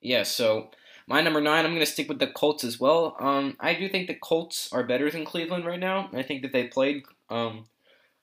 Yeah, 0.00 0.22
so 0.22 0.70
my 1.06 1.22
number 1.22 1.40
nine, 1.40 1.64
I'm 1.64 1.72
going 1.72 1.84
to 1.84 1.90
stick 1.90 2.08
with 2.08 2.18
the 2.18 2.26
Colts 2.26 2.64
as 2.64 2.78
well. 2.78 3.16
Um, 3.18 3.56
I 3.58 3.74
do 3.74 3.88
think 3.88 4.06
the 4.06 4.14
Colts 4.14 4.68
are 4.72 4.84
better 4.84 5.10
than 5.10 5.24
Cleveland 5.24 5.64
right 5.64 5.80
now. 5.80 6.10
I 6.12 6.22
think 6.22 6.42
that 6.42 6.52
they 6.52 6.66
played. 6.66 7.04
Um, 7.30 7.64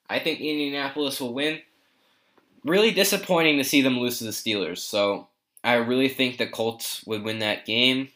I 0.09 0.19
think 0.19 0.39
Indianapolis 0.39 1.19
will 1.21 1.33
win. 1.33 1.59
Really 2.63 2.91
disappointing 2.91 3.57
to 3.57 3.63
see 3.63 3.81
them 3.81 3.99
lose 3.99 4.19
to 4.19 4.25
the 4.25 4.31
Steelers. 4.31 4.79
So 4.79 5.27
I 5.63 5.75
really 5.75 6.09
think 6.09 6.37
the 6.37 6.47
Colts 6.47 7.03
would 7.05 7.23
win 7.23 7.39
that 7.39 7.65
game, 7.65 8.09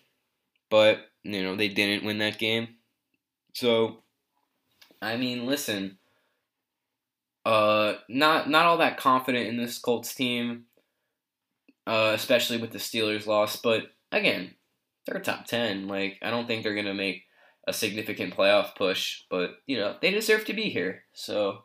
but 0.70 1.00
you 1.24 1.44
know 1.44 1.56
they 1.56 1.68
didn't 1.70 2.06
win 2.06 2.18
that 2.20 2.40
game. 2.40 2.70
So, 3.54 4.00
I 5.02 5.18
mean, 5.18 5.46
listen. 5.46 5.98
Uh, 7.46 7.96
not 8.08 8.50
not 8.50 8.66
all 8.66 8.78
that 8.78 8.98
confident 8.98 9.48
in 9.48 9.58
this 9.58 9.78
Colts 9.80 10.14
team. 10.14 10.66
uh, 11.88 12.12
especially 12.16 12.58
with 12.58 12.72
the 12.72 12.78
Steelers 12.80 13.26
loss. 13.28 13.56
But 13.58 13.92
again, 14.12 14.54
they're 15.06 15.20
top 15.22 15.46
ten. 15.46 15.88
Like 15.88 16.18
I 16.22 16.30
don't 16.30 16.48
think 16.48 16.64
they're 16.64 16.76
gonna 16.76 16.94
make 16.94 17.24
a 17.68 17.74
significant 17.74 18.36
playoff 18.36 18.76
push, 18.76 19.24
but 19.30 19.58
you 19.66 19.78
know 19.78 19.96
they 20.02 20.12
deserve 20.12 20.46
to 20.46 20.54
be 20.54 20.70
here. 20.70 21.04
So, 21.14 21.64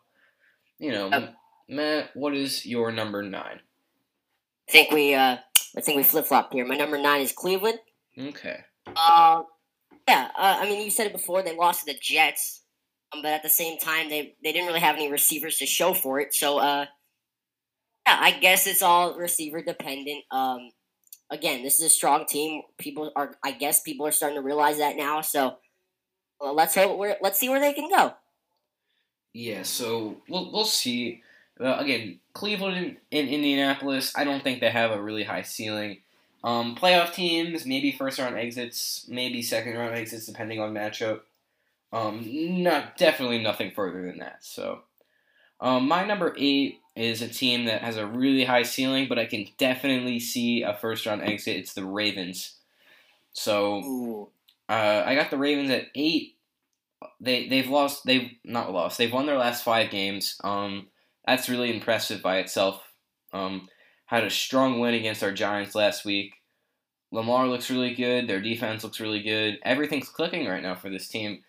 you 0.78 0.92
know, 0.92 1.10
Um, 1.12 1.28
Matt, 1.68 2.10
what 2.14 2.34
is 2.34 2.66
your 2.66 2.92
number 2.92 3.22
nine? 3.22 3.60
I 4.68 4.72
think 4.72 4.90
we 4.90 5.14
uh, 5.14 5.36
I 5.76 5.80
think 5.80 5.96
we 5.96 6.02
flip 6.02 6.26
flopped 6.26 6.52
here. 6.54 6.64
My 6.66 6.76
number 6.76 6.98
nine 6.98 7.20
is 7.20 7.32
Cleveland. 7.32 7.78
Okay. 8.18 8.60
Uh, 8.86 9.42
yeah, 10.08 10.28
uh, 10.36 10.58
I 10.60 10.64
mean, 10.66 10.82
you 10.82 10.90
said 10.90 11.06
it 11.06 11.12
before. 11.12 11.42
They 11.42 11.56
lost 11.56 11.80
to 11.86 11.92
the 11.92 11.98
Jets, 12.00 12.62
um, 13.12 13.22
but 13.22 13.32
at 13.32 13.42
the 13.42 13.48
same 13.48 13.78
time, 13.78 14.08
they 14.08 14.36
they 14.42 14.52
didn't 14.52 14.66
really 14.66 14.80
have 14.80 14.96
any 14.96 15.10
receivers 15.10 15.58
to 15.58 15.66
show 15.66 15.94
for 15.94 16.20
it. 16.20 16.34
So, 16.34 16.58
uh, 16.58 16.86
yeah, 18.06 18.18
I 18.20 18.32
guess 18.32 18.66
it's 18.66 18.82
all 18.82 19.16
receiver 19.16 19.62
dependent. 19.62 20.24
Um, 20.30 20.70
again, 21.30 21.62
this 21.62 21.80
is 21.80 21.86
a 21.86 21.90
strong 21.90 22.26
team. 22.26 22.62
People 22.78 23.10
are, 23.16 23.36
I 23.42 23.52
guess, 23.52 23.80
people 23.82 24.06
are 24.06 24.12
starting 24.12 24.36
to 24.36 24.42
realize 24.42 24.78
that 24.78 24.96
now. 24.96 25.22
So, 25.22 25.56
well, 26.38 26.54
let's 26.54 26.74
hope 26.74 26.98
where 26.98 27.16
let's 27.22 27.38
see 27.38 27.48
where 27.48 27.60
they 27.60 27.72
can 27.72 27.88
go. 27.88 28.12
Yeah, 29.34 29.64
so 29.64 30.22
we'll 30.28 30.50
we'll 30.52 30.64
see. 30.64 31.22
Uh, 31.60 31.76
again, 31.78 32.20
Cleveland 32.32 32.96
and 33.12 33.28
Indianapolis. 33.28 34.12
I 34.16 34.24
don't 34.24 34.42
think 34.42 34.60
they 34.60 34.70
have 34.70 34.92
a 34.92 35.02
really 35.02 35.24
high 35.24 35.42
ceiling. 35.42 35.98
Um, 36.42 36.76
playoff 36.76 37.14
teams, 37.14 37.66
maybe 37.66 37.92
first 37.92 38.18
round 38.18 38.36
exits, 38.36 39.06
maybe 39.08 39.42
second 39.42 39.76
round 39.76 39.94
exits, 39.94 40.26
depending 40.26 40.60
on 40.60 40.74
matchup. 40.74 41.20
Um, 41.92 42.24
not 42.62 42.96
definitely 42.96 43.42
nothing 43.42 43.72
further 43.72 44.02
than 44.02 44.18
that. 44.18 44.44
So, 44.44 44.82
um, 45.60 45.88
my 45.88 46.04
number 46.04 46.34
eight 46.38 46.80
is 46.96 47.22
a 47.22 47.28
team 47.28 47.64
that 47.66 47.82
has 47.82 47.96
a 47.96 48.06
really 48.06 48.44
high 48.44 48.62
ceiling, 48.62 49.08
but 49.08 49.18
I 49.18 49.26
can 49.26 49.46
definitely 49.58 50.20
see 50.20 50.62
a 50.62 50.74
first 50.74 51.06
round 51.06 51.22
exit. 51.22 51.56
It's 51.56 51.74
the 51.74 51.84
Ravens. 51.84 52.56
So 53.32 54.30
uh, 54.68 55.02
I 55.04 55.14
got 55.14 55.30
the 55.30 55.38
Ravens 55.38 55.70
at 55.70 55.86
eight. 55.94 56.33
They 57.20 57.48
they've 57.48 57.68
lost. 57.68 58.04
They've 58.04 58.30
not 58.44 58.72
lost. 58.72 58.98
They've 58.98 59.12
won 59.12 59.26
their 59.26 59.38
last 59.38 59.64
five 59.64 59.90
games. 59.90 60.38
Um, 60.44 60.88
that's 61.26 61.48
really 61.48 61.74
impressive 61.74 62.22
by 62.22 62.38
itself. 62.38 62.82
Um, 63.32 63.68
had 64.06 64.24
a 64.24 64.30
strong 64.30 64.80
win 64.80 64.94
against 64.94 65.22
our 65.22 65.32
Giants 65.32 65.74
last 65.74 66.04
week. 66.04 66.34
Lamar 67.10 67.46
looks 67.46 67.70
really 67.70 67.94
good. 67.94 68.28
Their 68.28 68.40
defense 68.40 68.82
looks 68.82 69.00
really 69.00 69.22
good. 69.22 69.58
Everything's 69.64 70.08
clicking 70.08 70.46
right 70.46 70.62
now 70.62 70.74
for 70.74 70.90
this 70.90 71.08
team. 71.08 71.42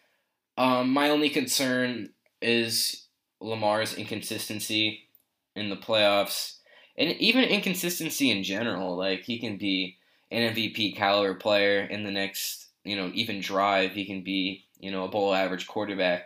Um, 0.57 0.91
my 0.91 1.09
only 1.09 1.29
concern 1.29 2.09
is 2.41 3.07
Lamar's 3.41 3.95
inconsistency 3.95 5.09
in 5.55 5.69
the 5.69 5.75
playoffs, 5.75 6.57
and 6.97 7.11
even 7.13 7.43
inconsistency 7.43 8.31
in 8.31 8.43
general. 8.43 8.95
Like 8.95 9.23
he 9.23 9.39
can 9.39 9.57
be 9.57 9.97
an 10.31 10.53
MVP 10.53 10.95
caliber 10.95 11.35
player 11.35 11.81
in 11.81 12.03
the 12.03 12.11
next, 12.11 12.67
you 12.83 12.95
know, 12.95 13.11
even 13.13 13.41
drive. 13.41 13.91
He 13.91 14.05
can 14.05 14.23
be, 14.23 14.65
you 14.85 14.91
know, 14.91 15.03
a 15.03 15.09
bowl 15.09 15.33
average 15.33 15.65
quarterback. 15.65 16.25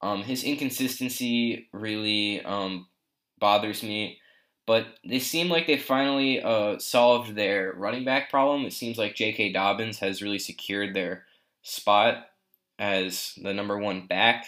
Um, 0.00 0.22
his 0.22 0.44
inconsistency 0.44 1.68
really 1.72 2.42
um, 2.42 2.88
bothers 3.38 3.82
me, 3.82 4.18
but 4.66 4.86
they 5.06 5.18
seem 5.18 5.50
like 5.50 5.66
they 5.66 5.76
finally 5.76 6.40
uh, 6.40 6.78
solved 6.78 7.34
their 7.34 7.74
running 7.76 8.06
back 8.06 8.30
problem. 8.30 8.64
It 8.64 8.72
seems 8.72 8.96
like 8.96 9.14
J.K. 9.14 9.52
Dobbins 9.52 9.98
has 9.98 10.22
really 10.22 10.38
secured 10.38 10.94
their 10.94 11.26
spot 11.60 12.28
as 12.78 13.34
the 13.42 13.52
number 13.52 13.76
one 13.76 14.06
back. 14.06 14.46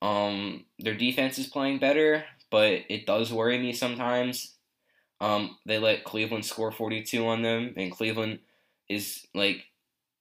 Um, 0.00 0.64
their 0.78 0.94
defense 0.94 1.38
is 1.38 1.48
playing 1.48 1.80
better, 1.80 2.24
but 2.50 2.80
it 2.88 3.04
does 3.04 3.30
worry 3.30 3.58
me 3.58 3.74
sometimes. 3.74 4.54
Um, 5.20 5.58
they 5.66 5.78
let 5.78 6.04
Cleveland 6.04 6.46
score 6.46 6.72
42 6.72 7.26
on 7.26 7.42
them, 7.42 7.74
and 7.76 7.92
Cleveland 7.92 8.38
is 8.88 9.26
like 9.34 9.64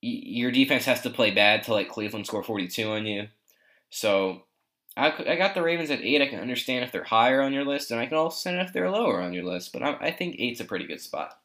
your 0.01 0.51
defense 0.51 0.85
has 0.85 1.01
to 1.01 1.09
play 1.09 1.31
bad 1.31 1.63
to 1.63 1.73
let 1.73 1.89
Cleveland 1.89 2.27
score 2.27 2.43
42 2.43 2.89
on 2.89 3.05
you. 3.05 3.27
So 3.89 4.43
I, 4.95 5.13
I 5.27 5.35
got 5.35 5.53
the 5.55 5.61
Ravens 5.61 5.89
at 5.91 6.01
eight. 6.01 6.21
I 6.21 6.27
can 6.27 6.39
understand 6.39 6.83
if 6.83 6.91
they're 6.91 7.03
higher 7.03 7.41
on 7.41 7.53
your 7.53 7.65
list, 7.65 7.91
and 7.91 7.99
I 7.99 8.05
can 8.05 8.17
also 8.17 8.49
understand 8.49 8.67
if 8.67 8.73
they're 8.73 8.89
lower 8.91 9.21
on 9.21 9.33
your 9.33 9.43
list. 9.43 9.73
But 9.73 9.83
I, 9.83 9.93
I 9.99 10.11
think 10.11 10.35
eight's 10.39 10.59
a 10.59 10.65
pretty 10.65 10.85
good 10.85 11.01
spot. 11.01 11.39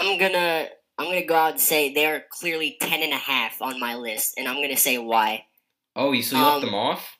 I'm 0.00 0.18
gonna 0.18 0.68
I'm 0.98 1.06
gonna 1.06 1.24
go 1.24 1.34
out 1.34 1.52
and 1.52 1.60
say 1.60 1.92
they 1.92 2.06
are 2.06 2.22
clearly 2.30 2.76
ten 2.80 3.02
and 3.02 3.12
a 3.12 3.16
half 3.16 3.60
on 3.62 3.80
my 3.80 3.94
list, 3.96 4.34
and 4.36 4.46
I'm 4.48 4.60
gonna 4.62 4.76
say 4.76 4.98
why. 4.98 5.44
Oh, 5.96 6.12
you 6.12 6.22
so 6.22 6.36
you 6.36 6.42
Um, 6.42 6.52
left 6.54 6.64
them 6.64 6.74
off? 6.74 7.18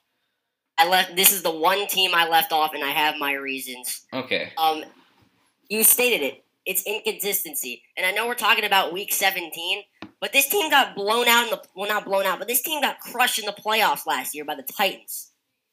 I 0.76 0.88
left. 0.88 1.16
This 1.16 1.32
is 1.32 1.42
the 1.42 1.50
one 1.50 1.86
team 1.88 2.12
I 2.14 2.28
left 2.28 2.52
off, 2.52 2.72
and 2.74 2.84
I 2.84 2.90
have 2.90 3.16
my 3.18 3.32
reasons. 3.32 4.06
Okay. 4.12 4.52
Um, 4.56 4.84
you 5.68 5.82
stated 5.82 6.22
it. 6.24 6.44
It's 6.66 6.82
inconsistency, 6.86 7.82
and 7.96 8.04
I 8.06 8.12
know 8.12 8.26
we're 8.26 8.34
talking 8.34 8.64
about 8.64 8.92
Week 8.92 9.12
17, 9.12 9.82
but 10.20 10.32
this 10.32 10.48
team 10.48 10.70
got 10.70 10.94
blown 10.94 11.28
out 11.28 11.44
in 11.44 11.50
the 11.50 11.62
well, 11.76 11.88
not 11.88 12.04
blown 12.04 12.26
out, 12.26 12.38
but 12.38 12.48
this 12.48 12.62
team 12.62 12.80
got 12.80 13.00
crushed 13.00 13.38
in 13.38 13.46
the 13.46 13.52
playoffs 13.52 14.06
last 14.06 14.34
year 14.34 14.44
by 14.44 14.54
the 14.54 14.62
Titans. 14.62 15.30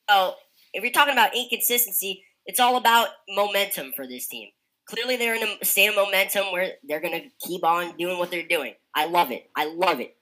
So 0.10 0.36
if 0.74 0.84
you're 0.84 0.92
talking 0.92 1.14
about 1.14 1.36
inconsistency, 1.36 2.24
it's 2.46 2.60
all 2.60 2.78
about 2.78 3.10
momentum 3.30 3.92
for 3.96 4.06
this 4.06 4.28
team. 4.28 4.50
Clearly, 4.88 5.18
they're 5.18 5.36
in 5.36 5.48
a 5.62 5.66
state 5.66 5.88
of 5.88 5.96
momentum 5.96 6.52
where 6.52 6.74
they're 6.84 7.02
gonna 7.02 7.24
keep 7.40 7.64
on 7.64 7.98
doing 7.98 8.20
what 8.20 8.30
they're 8.30 8.48
doing. 8.48 8.76
I 8.94 9.06
love 9.06 9.32
it. 9.32 9.50
I 9.56 9.66
love 9.66 10.00
it, 10.00 10.16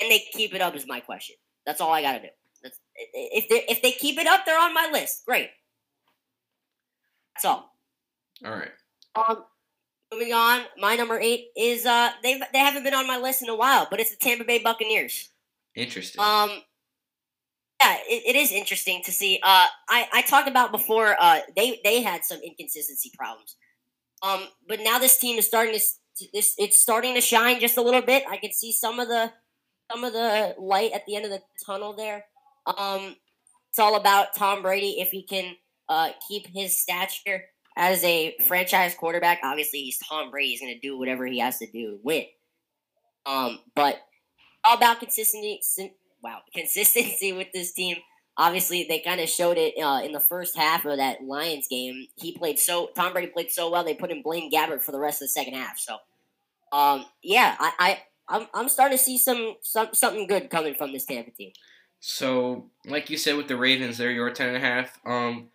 and 0.00 0.10
they 0.10 0.22
keep 0.32 0.54
it 0.54 0.62
up 0.62 0.74
is 0.74 0.86
my 0.86 1.00
question. 1.00 1.36
That's 1.66 1.80
all 1.80 1.92
I 1.92 2.00
gotta 2.00 2.20
do. 2.20 2.28
That's, 2.62 2.78
if 2.94 3.48
they 3.48 3.64
if 3.68 3.82
they 3.82 3.92
keep 3.92 4.18
it 4.18 4.26
up, 4.26 4.46
they're 4.46 4.58
on 4.58 4.72
my 4.72 4.88
list. 4.90 5.26
Great. 5.26 5.50
That's 7.34 7.44
all. 7.44 7.76
All 8.44 8.52
right. 8.52 8.72
Um, 9.14 9.44
moving 10.12 10.32
on, 10.32 10.62
my 10.78 10.96
number 10.96 11.18
eight 11.20 11.48
is 11.56 11.86
uh 11.86 12.10
they 12.22 12.40
they 12.52 12.58
haven't 12.58 12.84
been 12.84 12.94
on 12.94 13.06
my 13.06 13.18
list 13.18 13.42
in 13.42 13.48
a 13.48 13.56
while, 13.56 13.86
but 13.90 14.00
it's 14.00 14.10
the 14.10 14.16
Tampa 14.16 14.44
Bay 14.44 14.58
Buccaneers. 14.58 15.30
Interesting. 15.74 16.20
Um, 16.20 16.50
yeah, 17.82 17.96
it, 18.08 18.34
it 18.34 18.36
is 18.36 18.52
interesting 18.52 19.02
to 19.04 19.12
see. 19.12 19.36
Uh, 19.42 19.66
I 19.88 20.08
I 20.12 20.22
talked 20.22 20.48
about 20.48 20.72
before. 20.72 21.16
Uh, 21.20 21.40
they 21.54 21.80
they 21.84 22.02
had 22.02 22.24
some 22.24 22.40
inconsistency 22.40 23.10
problems. 23.16 23.56
Um, 24.22 24.44
but 24.66 24.80
now 24.82 24.98
this 24.98 25.18
team 25.18 25.38
is 25.38 25.46
starting 25.46 25.78
to 25.78 26.26
this 26.32 26.54
it's 26.58 26.80
starting 26.80 27.14
to 27.14 27.20
shine 27.20 27.60
just 27.60 27.76
a 27.76 27.82
little 27.82 28.02
bit. 28.02 28.24
I 28.30 28.38
can 28.38 28.52
see 28.52 28.72
some 28.72 28.98
of 28.98 29.08
the 29.08 29.32
some 29.90 30.04
of 30.04 30.12
the 30.12 30.54
light 30.58 30.92
at 30.92 31.04
the 31.06 31.16
end 31.16 31.26
of 31.26 31.30
the 31.30 31.42
tunnel 31.64 31.94
there. 31.94 32.24
Um, 32.66 33.16
it's 33.68 33.78
all 33.78 33.96
about 33.96 34.34
Tom 34.34 34.62
Brady 34.62 35.00
if 35.00 35.10
he 35.10 35.22
can 35.22 35.56
uh 35.88 36.10
keep 36.26 36.46
his 36.48 36.80
stature 36.80 37.44
as 37.76 38.02
a 38.04 38.34
franchise 38.46 38.94
quarterback. 38.94 39.40
Obviously, 39.44 39.80
he's 39.80 39.98
Tom 39.98 40.30
Brady. 40.30 40.50
He's 40.50 40.60
going 40.60 40.74
to 40.74 40.80
do 40.80 40.98
whatever 40.98 41.26
he 41.26 41.38
has 41.38 41.58
to 41.58 41.70
do 41.70 41.98
win. 42.02 42.24
Um, 43.26 43.58
but 43.74 44.00
all 44.64 44.76
about 44.76 45.00
consistency. 45.00 45.94
Wow, 46.22 46.40
consistency 46.54 47.32
with 47.32 47.48
this 47.52 47.72
team. 47.72 47.98
Obviously, 48.38 48.84
they 48.86 49.00
kind 49.00 49.20
of 49.20 49.30
showed 49.30 49.56
it 49.56 49.74
uh, 49.82 50.02
in 50.04 50.12
the 50.12 50.20
first 50.20 50.56
half 50.56 50.84
of 50.84 50.98
that 50.98 51.22
Lions 51.24 51.68
game. 51.68 52.06
He 52.16 52.36
played 52.36 52.58
so 52.58 52.90
Tom 52.94 53.12
Brady 53.12 53.28
played 53.28 53.50
so 53.50 53.70
well. 53.70 53.84
They 53.84 53.94
put 53.94 54.10
in 54.10 54.22
Blaine 54.22 54.50
Gabbert 54.50 54.82
for 54.82 54.92
the 54.92 54.98
rest 54.98 55.22
of 55.22 55.26
the 55.26 55.30
second 55.30 55.54
half. 55.54 55.78
So, 55.78 55.96
um, 56.70 57.06
yeah, 57.22 57.56
I, 57.58 57.72
I 57.78 58.02
I'm 58.28 58.46
I'm 58.52 58.68
starting 58.68 58.98
to 58.98 59.02
see 59.02 59.16
some 59.16 59.54
some 59.62 59.88
something 59.92 60.26
good 60.26 60.50
coming 60.50 60.74
from 60.74 60.92
this 60.92 61.06
Tampa 61.06 61.30
team. 61.30 61.52
So, 62.00 62.70
like 62.84 63.08
you 63.08 63.16
said 63.16 63.36
with 63.36 63.48
the 63.48 63.56
Ravens, 63.56 63.96
they're 63.96 64.10
your 64.10 64.30
ten 64.30 64.48
and 64.48 64.56
a 64.58 64.60
half. 64.60 64.98
Um, 65.06 65.48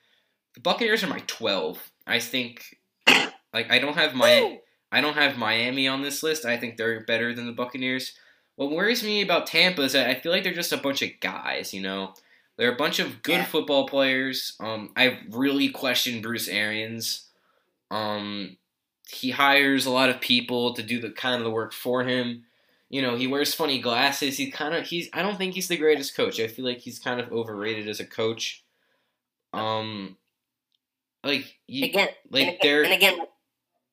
the 0.55 0.61
Buccaneers 0.61 1.03
are 1.03 1.07
my 1.07 1.21
twelve. 1.27 1.90
I 2.07 2.19
think, 2.19 2.77
like, 3.53 3.69
I 3.71 3.79
don't 3.79 3.95
have 3.97 4.13
my 4.13 4.59
I 4.91 4.99
don't 5.01 5.13
have 5.13 5.37
Miami 5.37 5.87
on 5.87 6.01
this 6.01 6.21
list. 6.21 6.45
I 6.45 6.57
think 6.57 6.75
they're 6.77 7.05
better 7.05 7.33
than 7.33 7.45
the 7.45 7.53
Buccaneers. 7.53 8.13
What 8.55 8.71
worries 8.71 9.03
me 9.03 9.21
about 9.21 9.47
Tampa 9.47 9.81
is 9.83 9.93
that 9.93 10.09
I 10.09 10.15
feel 10.15 10.31
like 10.31 10.43
they're 10.43 10.53
just 10.53 10.73
a 10.73 10.77
bunch 10.77 11.01
of 11.01 11.09
guys. 11.21 11.73
You 11.73 11.81
know, 11.81 12.13
they're 12.57 12.73
a 12.73 12.77
bunch 12.77 12.99
of 12.99 13.21
good 13.23 13.37
Yeah. 13.37 13.45
football 13.45 13.87
players. 13.87 14.55
Um, 14.59 14.91
I 14.95 15.19
really 15.29 15.69
question 15.69 16.21
Bruce 16.21 16.47
Arians. 16.49 17.29
Um, 17.89 18.57
he 19.09 19.31
hires 19.31 19.85
a 19.85 19.91
lot 19.91 20.09
of 20.09 20.21
people 20.21 20.73
to 20.73 20.83
do 20.83 20.99
the 20.99 21.11
kind 21.11 21.35
of 21.35 21.43
the 21.43 21.51
work 21.51 21.73
for 21.73 22.03
him. 22.03 22.45
You 22.89 23.01
know, 23.01 23.15
he 23.15 23.27
wears 23.27 23.53
funny 23.53 23.79
glasses. 23.79 24.37
He 24.37 24.51
kind 24.51 24.75
of 24.75 24.85
he's. 24.85 25.09
I 25.13 25.21
don't 25.21 25.37
think 25.37 25.53
he's 25.53 25.69
the 25.69 25.77
greatest 25.77 26.15
coach. 26.15 26.39
I 26.39 26.47
feel 26.47 26.65
like 26.65 26.79
he's 26.79 26.99
kind 26.99 27.21
of 27.21 27.31
overrated 27.31 27.87
as 27.87 28.01
a 28.01 28.05
coach. 28.05 28.63
Um, 29.53 30.17
like 31.23 31.45
you, 31.67 31.85
Again, 31.85 32.09
like 32.29 32.47
and, 32.47 32.57
they're. 32.61 32.83
and 32.83 32.93
again, 32.93 33.17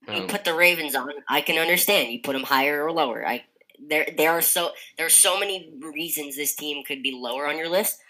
you 0.09 0.23
um, 0.23 0.27
put 0.27 0.45
the 0.45 0.55
Ravens 0.55 0.95
on, 0.95 1.11
I 1.29 1.41
can 1.41 1.59
understand. 1.59 2.11
You 2.13 2.21
put 2.23 2.33
them 2.33 2.45
higher 2.45 2.85
or 2.85 2.93
lower. 2.93 3.27
I 3.27 3.45
there 3.87 4.07
there 4.17 4.31
are 4.31 4.43
so 4.43 4.71
there 4.97 5.07
are 5.07 5.11
so 5.11 5.39
many 5.39 5.73
reasons 5.81 6.37
this 6.37 6.55
team 6.57 6.83
could 6.85 7.03
be 7.03 7.13
lower 7.13 7.47
on 7.47 7.57
your 7.59 7.69
list. 7.69 8.01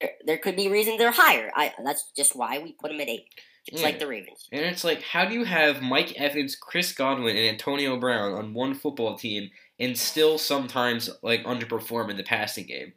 There, 0.00 0.10
there 0.26 0.38
could 0.38 0.56
be 0.56 0.68
reasons 0.68 0.98
they're 0.98 1.12
higher. 1.12 1.50
I 1.54 1.72
that's 1.84 2.10
just 2.16 2.34
why 2.34 2.58
we 2.58 2.72
put 2.72 2.90
them 2.90 3.00
at 3.00 3.08
eight, 3.08 3.26
just 3.68 3.82
Yeah. 3.82 3.88
like 3.88 3.98
the 3.98 4.06
Ravens. 4.06 4.48
And 4.50 4.62
it's 4.62 4.82
like, 4.84 5.02
how 5.02 5.24
do 5.26 5.34
you 5.34 5.44
have 5.44 5.82
Mike 5.82 6.14
Evans, 6.16 6.56
Chris 6.56 6.92
Godwin, 6.92 7.36
and 7.36 7.46
Antonio 7.46 7.98
Brown 7.98 8.32
on 8.32 8.54
one 8.54 8.74
football 8.74 9.16
team 9.16 9.50
and 9.78 9.96
still 9.98 10.38
sometimes 10.38 11.10
like 11.22 11.44
underperform 11.44 12.10
in 12.10 12.16
the 12.16 12.24
passing 12.24 12.66
game? 12.66 12.94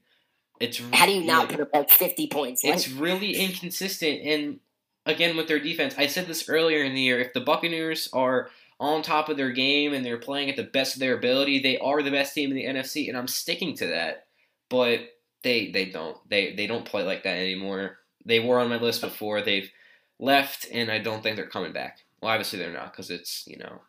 It's 0.60 0.82
How 0.94 1.06
do 1.06 1.12
you 1.12 1.24
not 1.24 1.50
put 1.50 1.60
up 1.60 1.70
like 1.74 1.90
fifty 1.92 2.28
points? 2.28 2.64
Like, 2.64 2.74
It's 2.76 2.90
really 2.90 3.36
inconsistent. 3.36 4.22
And 4.24 4.60
again, 5.08 5.36
with 5.36 5.48
their 5.48 5.60
defense, 5.60 5.96
I 5.98 6.08
said 6.08 6.28
this 6.28 6.48
earlier 6.50 6.84
in 6.84 6.94
the 6.94 7.02
year. 7.02 7.20
If 7.20 7.34
the 7.34 7.42
Buccaneers 7.42 8.10
are 8.14 8.50
on 8.80 9.02
top 9.02 9.30
of 9.30 9.38
their 9.38 9.52
game 9.52 9.94
and 9.94 10.06
they're 10.06 10.18
playing 10.18 10.50
at 10.50 10.56
the 10.56 10.64
best 10.64 10.94
of 10.94 11.00
their 11.00 11.18
ability, 11.18 11.60
they 11.60 11.80
are 11.80 12.04
the 12.04 12.12
best 12.12 12.36
team 12.36 12.52
in 12.52 12.56
the 12.56 12.66
NFC, 12.66 13.08
and 13.08 13.18
I'm 13.18 13.28
sticking 13.28 13.76
to 13.78 13.88
that. 13.88 14.28
But 14.70 15.02
they 15.44 15.72
they 15.72 15.86
don't 15.86 16.18
they 16.30 16.54
they 16.54 16.68
don't 16.68 16.86
play 16.86 17.04
like 17.04 17.24
that 17.24 17.38
anymore. 17.38 17.98
They 18.26 18.40
were 18.40 18.60
on 18.60 18.70
my 18.70 18.78
list 18.78 19.02
before. 19.02 19.42
They've 19.42 19.72
left, 20.20 20.68
and 20.72 20.92
I 20.92 21.00
don't 21.00 21.24
think 21.24 21.38
they're 21.38 21.48
coming 21.48 21.74
back. 21.74 22.00
Well, 22.22 22.32
obviously 22.32 22.60
they're 22.60 22.74
not 22.74 22.92
because 22.92 23.10
it's 23.10 23.48
you 23.48 23.58
know 23.58 23.82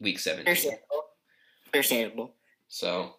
week 0.00 0.18
seventeen. 0.18 0.48
Understandable. 0.48 1.04
Understandable. 1.72 2.34
So, 2.68 3.16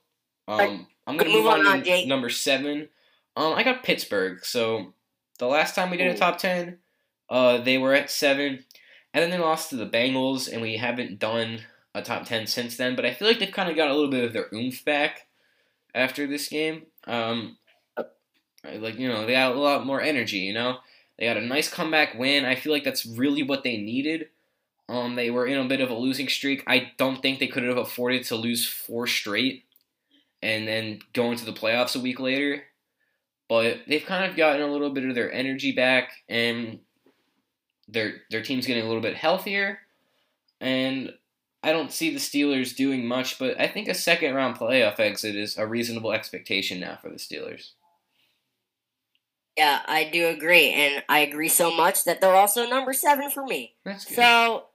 um, 0.47 0.87
I'm 1.05 1.17
gonna 1.17 1.31
move, 1.31 1.47
on, 1.47 1.65
on 1.67 1.83
to 1.83 2.05
number 2.05 2.29
seven. 2.29 2.89
Um, 3.35 3.53
I 3.53 3.63
got 3.63 3.83
Pittsburgh. 3.83 4.43
So 4.45 4.93
the 5.39 5.47
last 5.47 5.75
time 5.75 5.89
we 5.89 5.97
did 5.97 6.07
a 6.07 6.17
top 6.17 6.37
ten, 6.37 6.77
uh, 7.29 7.57
they 7.57 7.77
were 7.77 7.93
at 7.93 8.11
seven, 8.11 8.65
and 9.13 9.23
then 9.23 9.29
they 9.29 9.37
lost 9.37 9.69
to 9.69 9.75
the 9.75 9.85
Bengals, 9.85 10.51
and 10.51 10.61
we 10.61 10.77
haven't 10.77 11.19
done 11.19 11.61
a 11.93 12.01
top 12.01 12.25
ten 12.25 12.47
since 12.47 12.77
then. 12.77 12.95
But 12.95 13.05
I 13.05 13.13
feel 13.13 13.27
like 13.27 13.39
they've 13.39 13.51
kind 13.51 13.69
of 13.69 13.75
got 13.75 13.89
a 13.89 13.93
little 13.93 14.11
bit 14.11 14.23
of 14.23 14.33
their 14.33 14.47
oomph 14.53 14.83
back 14.85 15.27
after 15.93 16.27
this 16.27 16.47
game. 16.49 16.83
Um, 17.05 17.57
like 18.63 18.97
you 18.97 19.07
know, 19.07 19.25
they 19.25 19.33
got 19.33 19.55
a 19.55 19.59
lot 19.59 19.85
more 19.85 20.01
energy. 20.01 20.39
You 20.39 20.53
know, 20.53 20.77
they 21.17 21.25
got 21.25 21.37
a 21.37 21.41
nice 21.41 21.69
comeback 21.69 22.17
win. 22.17 22.45
I 22.45 22.55
feel 22.55 22.73
like 22.73 22.83
that's 22.83 23.05
really 23.05 23.43
what 23.43 23.63
they 23.63 23.77
needed. 23.77 24.29
Um, 24.87 25.15
they 25.15 25.31
were 25.31 25.47
in 25.47 25.57
a 25.57 25.67
bit 25.67 25.81
of 25.81 25.89
a 25.89 25.95
losing 25.95 26.27
streak. 26.27 26.63
I 26.67 26.91
don't 26.97 27.21
think 27.21 27.39
they 27.39 27.47
could 27.47 27.63
have 27.63 27.77
afforded 27.77 28.23
to 28.25 28.35
lose 28.35 28.67
four 28.67 29.07
straight 29.07 29.63
and 30.43 30.67
then 30.67 30.99
go 31.13 31.31
into 31.31 31.45
the 31.45 31.53
playoffs 31.53 31.95
a 31.95 31.99
week 31.99 32.19
later. 32.19 32.63
But 33.49 33.79
they've 33.87 34.05
kind 34.05 34.29
of 34.29 34.37
gotten 34.37 34.61
a 34.61 34.71
little 34.71 34.91
bit 34.91 35.05
of 35.05 35.15
their 35.15 35.31
energy 35.31 35.71
back, 35.71 36.11
and 36.27 36.79
their 37.87 38.21
their 38.29 38.41
team's 38.41 38.65
getting 38.65 38.83
a 38.83 38.87
little 38.87 39.01
bit 39.01 39.15
healthier. 39.15 39.79
And 40.61 41.13
I 41.63 41.71
don't 41.71 41.91
see 41.91 42.11
the 42.11 42.19
Steelers 42.19 42.75
doing 42.75 43.07
much, 43.07 43.39
but 43.39 43.59
I 43.59 43.67
think 43.67 43.87
a 43.87 43.93
second 43.93 44.35
round 44.35 44.57
playoff 44.57 44.99
exit 44.99 45.35
is 45.35 45.57
a 45.57 45.65
reasonable 45.65 46.11
expectation 46.11 46.79
now 46.79 46.97
for 47.01 47.09
the 47.09 47.15
Steelers. 47.15 47.71
Yeah, 49.57 49.81
I 49.85 50.09
do 50.11 50.27
agree, 50.27 50.71
and 50.71 51.03
I 51.07 51.19
agree 51.19 51.47
so 51.47 51.73
much 51.73 52.03
that 52.03 52.19
they're 52.19 52.35
also 52.35 52.67
number 52.67 52.93
seven 52.93 53.31
for 53.31 53.45
me. 53.45 53.73
So, 53.97 54.65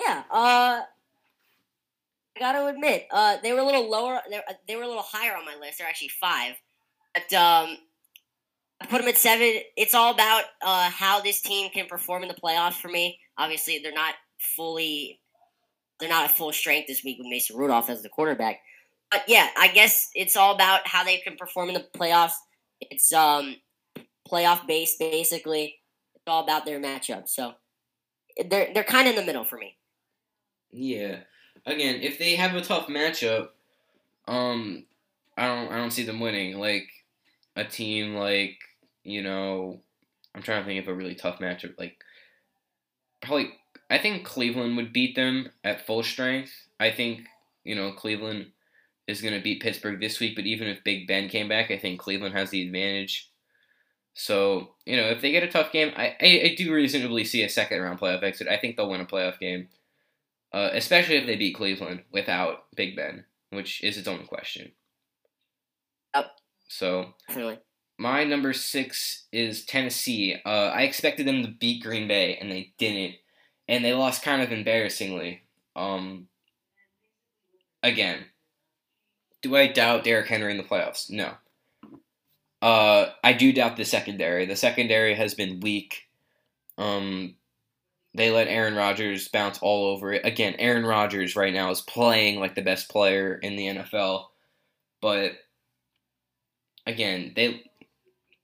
yeah, 0.00 0.22
uh, 0.30 0.80
I 0.80 2.40
got 2.40 2.52
to 2.52 2.66
admit, 2.66 3.06
uh, 3.10 3.36
they 3.42 3.52
were 3.52 3.58
a 3.58 3.64
little 3.64 3.90
lower. 3.90 4.20
They, 4.28 4.40
they 4.66 4.76
were 4.76 4.84
a 4.84 4.88
little 4.88 5.04
higher 5.06 5.36
on 5.36 5.44
my 5.44 5.54
list. 5.60 5.78
They're 5.78 5.86
actually 5.86 6.08
five, 6.08 6.54
but 7.14 7.32
um, 7.34 7.76
I 8.80 8.86
put 8.86 9.00
them 9.00 9.08
at 9.08 9.18
seven. 9.18 9.60
It's 9.76 9.94
all 9.94 10.12
about 10.12 10.44
uh, 10.62 10.90
how 10.90 11.20
this 11.20 11.40
team 11.40 11.70
can 11.70 11.86
perform 11.86 12.22
in 12.22 12.28
the 12.28 12.34
playoffs 12.34 12.80
for 12.80 12.88
me. 12.88 13.18
Obviously, 13.36 13.78
they're 13.78 13.92
not 13.92 14.14
fully, 14.56 15.20
they're 15.98 16.08
not 16.08 16.24
at 16.24 16.30
full 16.30 16.52
strength 16.52 16.88
this 16.88 17.04
week 17.04 17.18
with 17.18 17.26
Mason 17.28 17.56
Rudolph 17.56 17.90
as 17.90 18.02
the 18.02 18.08
quarterback. 18.08 18.60
But 19.10 19.24
yeah, 19.26 19.48
I 19.58 19.68
guess 19.68 20.08
it's 20.14 20.36
all 20.36 20.54
about 20.54 20.86
how 20.86 21.04
they 21.04 21.18
can 21.18 21.36
perform 21.36 21.68
in 21.68 21.74
the 21.74 21.86
playoffs. 21.94 22.32
It's 22.80 23.12
um 23.12 23.56
playoff 24.30 24.66
based, 24.66 24.98
basically. 24.98 25.76
It's 26.14 26.24
all 26.26 26.42
about 26.44 26.64
their 26.64 26.80
matchup. 26.80 27.28
So 27.28 27.54
they're 28.48 28.72
they're 28.72 28.84
kind 28.84 29.08
of 29.08 29.14
in 29.14 29.20
the 29.20 29.26
middle 29.26 29.44
for 29.44 29.58
me. 29.58 29.76
Yeah. 30.70 31.18
Again, 31.66 31.96
if 32.00 32.18
they 32.18 32.36
have 32.36 32.54
a 32.54 32.62
tough 32.62 32.86
matchup, 32.86 33.48
um, 34.26 34.86
I 35.36 35.48
don't 35.48 35.72
I 35.72 35.76
don't 35.76 35.90
see 35.90 36.04
them 36.04 36.20
winning. 36.20 36.58
Like 36.58 36.88
a 37.56 37.64
team 37.64 38.14
like 38.14 38.56
you 39.04 39.22
know, 39.22 39.80
I'm 40.34 40.42
trying 40.42 40.62
to 40.62 40.66
think 40.66 40.82
of 40.82 40.88
a 40.88 40.94
really 40.94 41.14
tough 41.14 41.38
matchup. 41.38 41.78
Like 41.78 41.96
probably, 43.22 43.50
I 43.88 43.98
think 43.98 44.24
Cleveland 44.24 44.76
would 44.76 44.92
beat 44.92 45.16
them 45.16 45.50
at 45.64 45.86
full 45.86 46.02
strength. 46.02 46.52
I 46.78 46.90
think 46.90 47.26
you 47.64 47.74
know 47.74 47.92
Cleveland 47.92 48.46
is 49.06 49.20
going 49.20 49.34
to 49.34 49.42
beat 49.42 49.62
Pittsburgh 49.62 50.00
this 50.00 50.20
week, 50.20 50.36
but 50.36 50.46
even 50.46 50.68
if 50.68 50.84
Big 50.84 51.06
Ben 51.06 51.28
came 51.28 51.48
back, 51.48 51.70
I 51.70 51.78
think 51.78 52.00
Cleveland 52.00 52.34
has 52.34 52.50
the 52.50 52.64
advantage. 52.64 53.30
So, 54.14 54.74
you 54.86 54.96
know, 54.96 55.08
if 55.08 55.20
they 55.20 55.30
get 55.30 55.42
a 55.42 55.48
tough 55.48 55.72
game, 55.72 55.92
I, 55.96 56.16
I, 56.20 56.40
I 56.44 56.54
do 56.56 56.72
reasonably 56.72 57.24
see 57.24 57.42
a 57.42 57.48
second 57.48 57.80
round 57.80 58.00
playoff 58.00 58.22
exit. 58.22 58.48
I 58.48 58.56
think 58.56 58.76
they'll 58.76 58.90
win 58.90 59.00
a 59.00 59.06
playoff 59.06 59.38
game, 59.38 59.68
uh, 60.52 60.70
especially 60.72 61.16
if 61.16 61.26
they 61.26 61.36
beat 61.36 61.56
Cleveland 61.56 62.02
without 62.12 62.64
Big 62.74 62.96
Ben, 62.96 63.24
which 63.50 63.82
is 63.82 63.96
its 63.96 64.08
own 64.08 64.26
question. 64.26 64.72
Yep. 66.14 66.26
So, 66.68 67.14
really? 67.34 67.58
My 68.00 68.24
number 68.24 68.54
six 68.54 69.26
is 69.30 69.66
Tennessee. 69.66 70.34
Uh, 70.46 70.68
I 70.68 70.82
expected 70.82 71.26
them 71.26 71.42
to 71.42 71.50
beat 71.50 71.82
Green 71.82 72.08
Bay, 72.08 72.38
and 72.40 72.50
they 72.50 72.72
didn't. 72.78 73.16
And 73.68 73.84
they 73.84 73.92
lost 73.92 74.22
kind 74.22 74.40
of 74.40 74.50
embarrassingly. 74.50 75.42
Um, 75.76 76.28
again, 77.82 78.24
do 79.42 79.54
I 79.54 79.66
doubt 79.66 80.04
Derrick 80.04 80.28
Henry 80.28 80.50
in 80.50 80.56
the 80.56 80.64
playoffs? 80.64 81.10
No. 81.10 81.34
Uh, 82.62 83.10
I 83.22 83.34
do 83.34 83.52
doubt 83.52 83.76
the 83.76 83.84
secondary. 83.84 84.46
The 84.46 84.56
secondary 84.56 85.14
has 85.14 85.34
been 85.34 85.60
weak. 85.60 86.08
Um, 86.78 87.34
they 88.14 88.30
let 88.30 88.48
Aaron 88.48 88.76
Rodgers 88.76 89.28
bounce 89.28 89.58
all 89.58 89.88
over 89.88 90.14
it. 90.14 90.24
Again, 90.24 90.54
Aaron 90.58 90.86
Rodgers 90.86 91.36
right 91.36 91.52
now 91.52 91.70
is 91.70 91.82
playing 91.82 92.40
like 92.40 92.54
the 92.54 92.62
best 92.62 92.88
player 92.88 93.34
in 93.34 93.56
the 93.56 93.66
NFL, 93.66 94.28
but 95.02 95.32
again, 96.86 97.32
they 97.36 97.69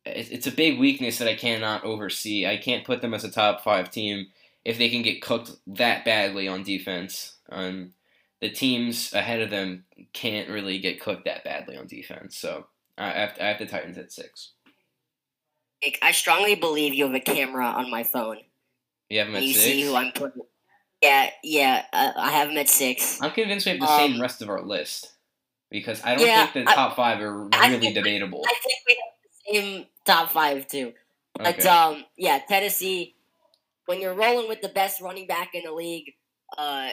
it's 0.06 0.46
a 0.46 0.52
big 0.52 0.78
weakness 0.78 1.18
that 1.18 1.28
I 1.28 1.34
cannot 1.34 1.84
oversee. 1.84 2.46
I 2.46 2.56
can't 2.56 2.84
put 2.84 3.00
them 3.00 3.14
as 3.14 3.24
a 3.24 3.30
top 3.30 3.62
five 3.62 3.90
team 3.90 4.28
if 4.64 4.78
they 4.78 4.88
can 4.88 5.02
get 5.02 5.22
cooked 5.22 5.52
that 5.66 6.04
badly 6.04 6.48
on 6.48 6.62
defense. 6.62 7.36
Um, 7.50 7.92
the 8.40 8.50
teams 8.50 9.12
ahead 9.12 9.40
of 9.40 9.50
them 9.50 9.84
can't 10.12 10.48
really 10.48 10.78
get 10.78 11.00
cooked 11.00 11.24
that 11.24 11.44
badly 11.44 11.76
on 11.76 11.86
defense. 11.86 12.36
So 12.36 12.66
I 12.96 13.10
have, 13.10 13.34
I 13.40 13.44
have 13.46 13.58
the 13.58 13.66
Titans 13.66 13.98
at 13.98 14.12
six. 14.12 14.52
I 16.02 16.12
strongly 16.12 16.54
believe 16.54 16.94
you 16.94 17.04
have 17.04 17.14
a 17.14 17.20
camera 17.20 17.66
on 17.66 17.90
my 17.90 18.02
phone. 18.02 18.38
You 19.08 19.18
have 19.18 19.28
them 19.28 19.36
at 19.36 19.42
you 19.42 19.54
six. 19.54 19.64
see 19.64 19.82
who 19.82 19.94
I'm 19.94 20.12
putting. 20.12 20.42
Yeah, 21.02 21.30
yeah, 21.44 21.84
uh, 21.92 22.12
I 22.16 22.32
have 22.32 22.48
them 22.48 22.56
at 22.56 22.68
six. 22.68 23.20
I'm 23.22 23.30
convinced 23.30 23.66
we 23.66 23.72
have 23.72 23.80
the 23.80 23.86
um, 23.86 24.12
same 24.12 24.20
rest 24.20 24.42
of 24.42 24.48
our 24.48 24.62
list 24.62 25.12
because 25.70 26.02
I 26.04 26.14
don't 26.14 26.26
yeah, 26.26 26.46
think 26.46 26.66
the 26.66 26.72
top 26.72 26.92
I, 26.92 26.96
five 26.96 27.20
are 27.20 27.44
really 27.44 27.92
debatable. 27.92 28.42
I 28.46 28.54
think 28.62 28.80
we 28.88 28.94
have 28.94 29.15
same 29.48 29.86
top 30.04 30.30
five 30.30 30.66
too. 30.66 30.92
But 31.34 31.58
okay. 31.58 31.68
um, 31.68 32.04
yeah, 32.16 32.40
Tennessee. 32.48 33.14
When 33.86 34.00
you're 34.00 34.14
rolling 34.14 34.48
with 34.48 34.62
the 34.62 34.68
best 34.68 35.00
running 35.00 35.28
back 35.28 35.50
in 35.54 35.62
the 35.62 35.72
league, 35.72 36.14
uh, 36.58 36.88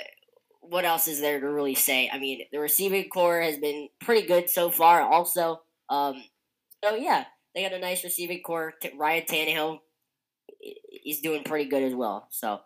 what 0.62 0.86
else 0.86 1.08
is 1.08 1.20
there 1.20 1.40
to 1.40 1.48
really 1.48 1.76
say? 1.76 2.10
I 2.12 2.20
mean, 2.20 2.42
the 2.52 2.60
receiving 2.60 3.10
corps 3.10 3.42
has 3.42 3.58
been 3.58 3.90
pretty 4.00 4.28
good 4.28 4.50
so 4.50 4.70
far. 4.70 5.02
Also, 5.02 5.62
um, 5.90 6.24
so 6.84 6.96
yeah, 6.96 7.26
they 7.54 7.64
got 7.64 7.74
a 7.74 7.80
nice 7.80 8.04
receiving 8.04 8.42
corps. 8.42 8.74
Ryan 8.98 9.24
Tannehill, 9.24 9.80
he's 10.60 11.22
doing 11.22 11.44
pretty 11.44 11.70
good 11.70 11.84
as 11.84 11.94
well. 11.94 12.28
So, 12.30 12.60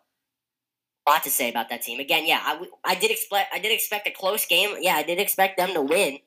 a 1.07 1.09
lot 1.09 1.23
to 1.23 1.29
say 1.29 1.49
about 1.49 1.69
that 1.69 1.81
team. 1.81 1.99
Again, 1.99 2.27
yeah, 2.27 2.41
I, 2.43 2.65
I 2.85 2.95
did 2.95 3.11
expect 3.11 3.53
I 3.53 3.59
did 3.59 3.71
expect 3.71 4.07
a 4.07 4.11
close 4.11 4.45
game. 4.45 4.75
Yeah, 4.79 4.95
I 4.95 5.03
did 5.03 5.19
expect 5.19 5.57
them 5.57 5.73
to 5.73 5.81
win, 5.81 6.19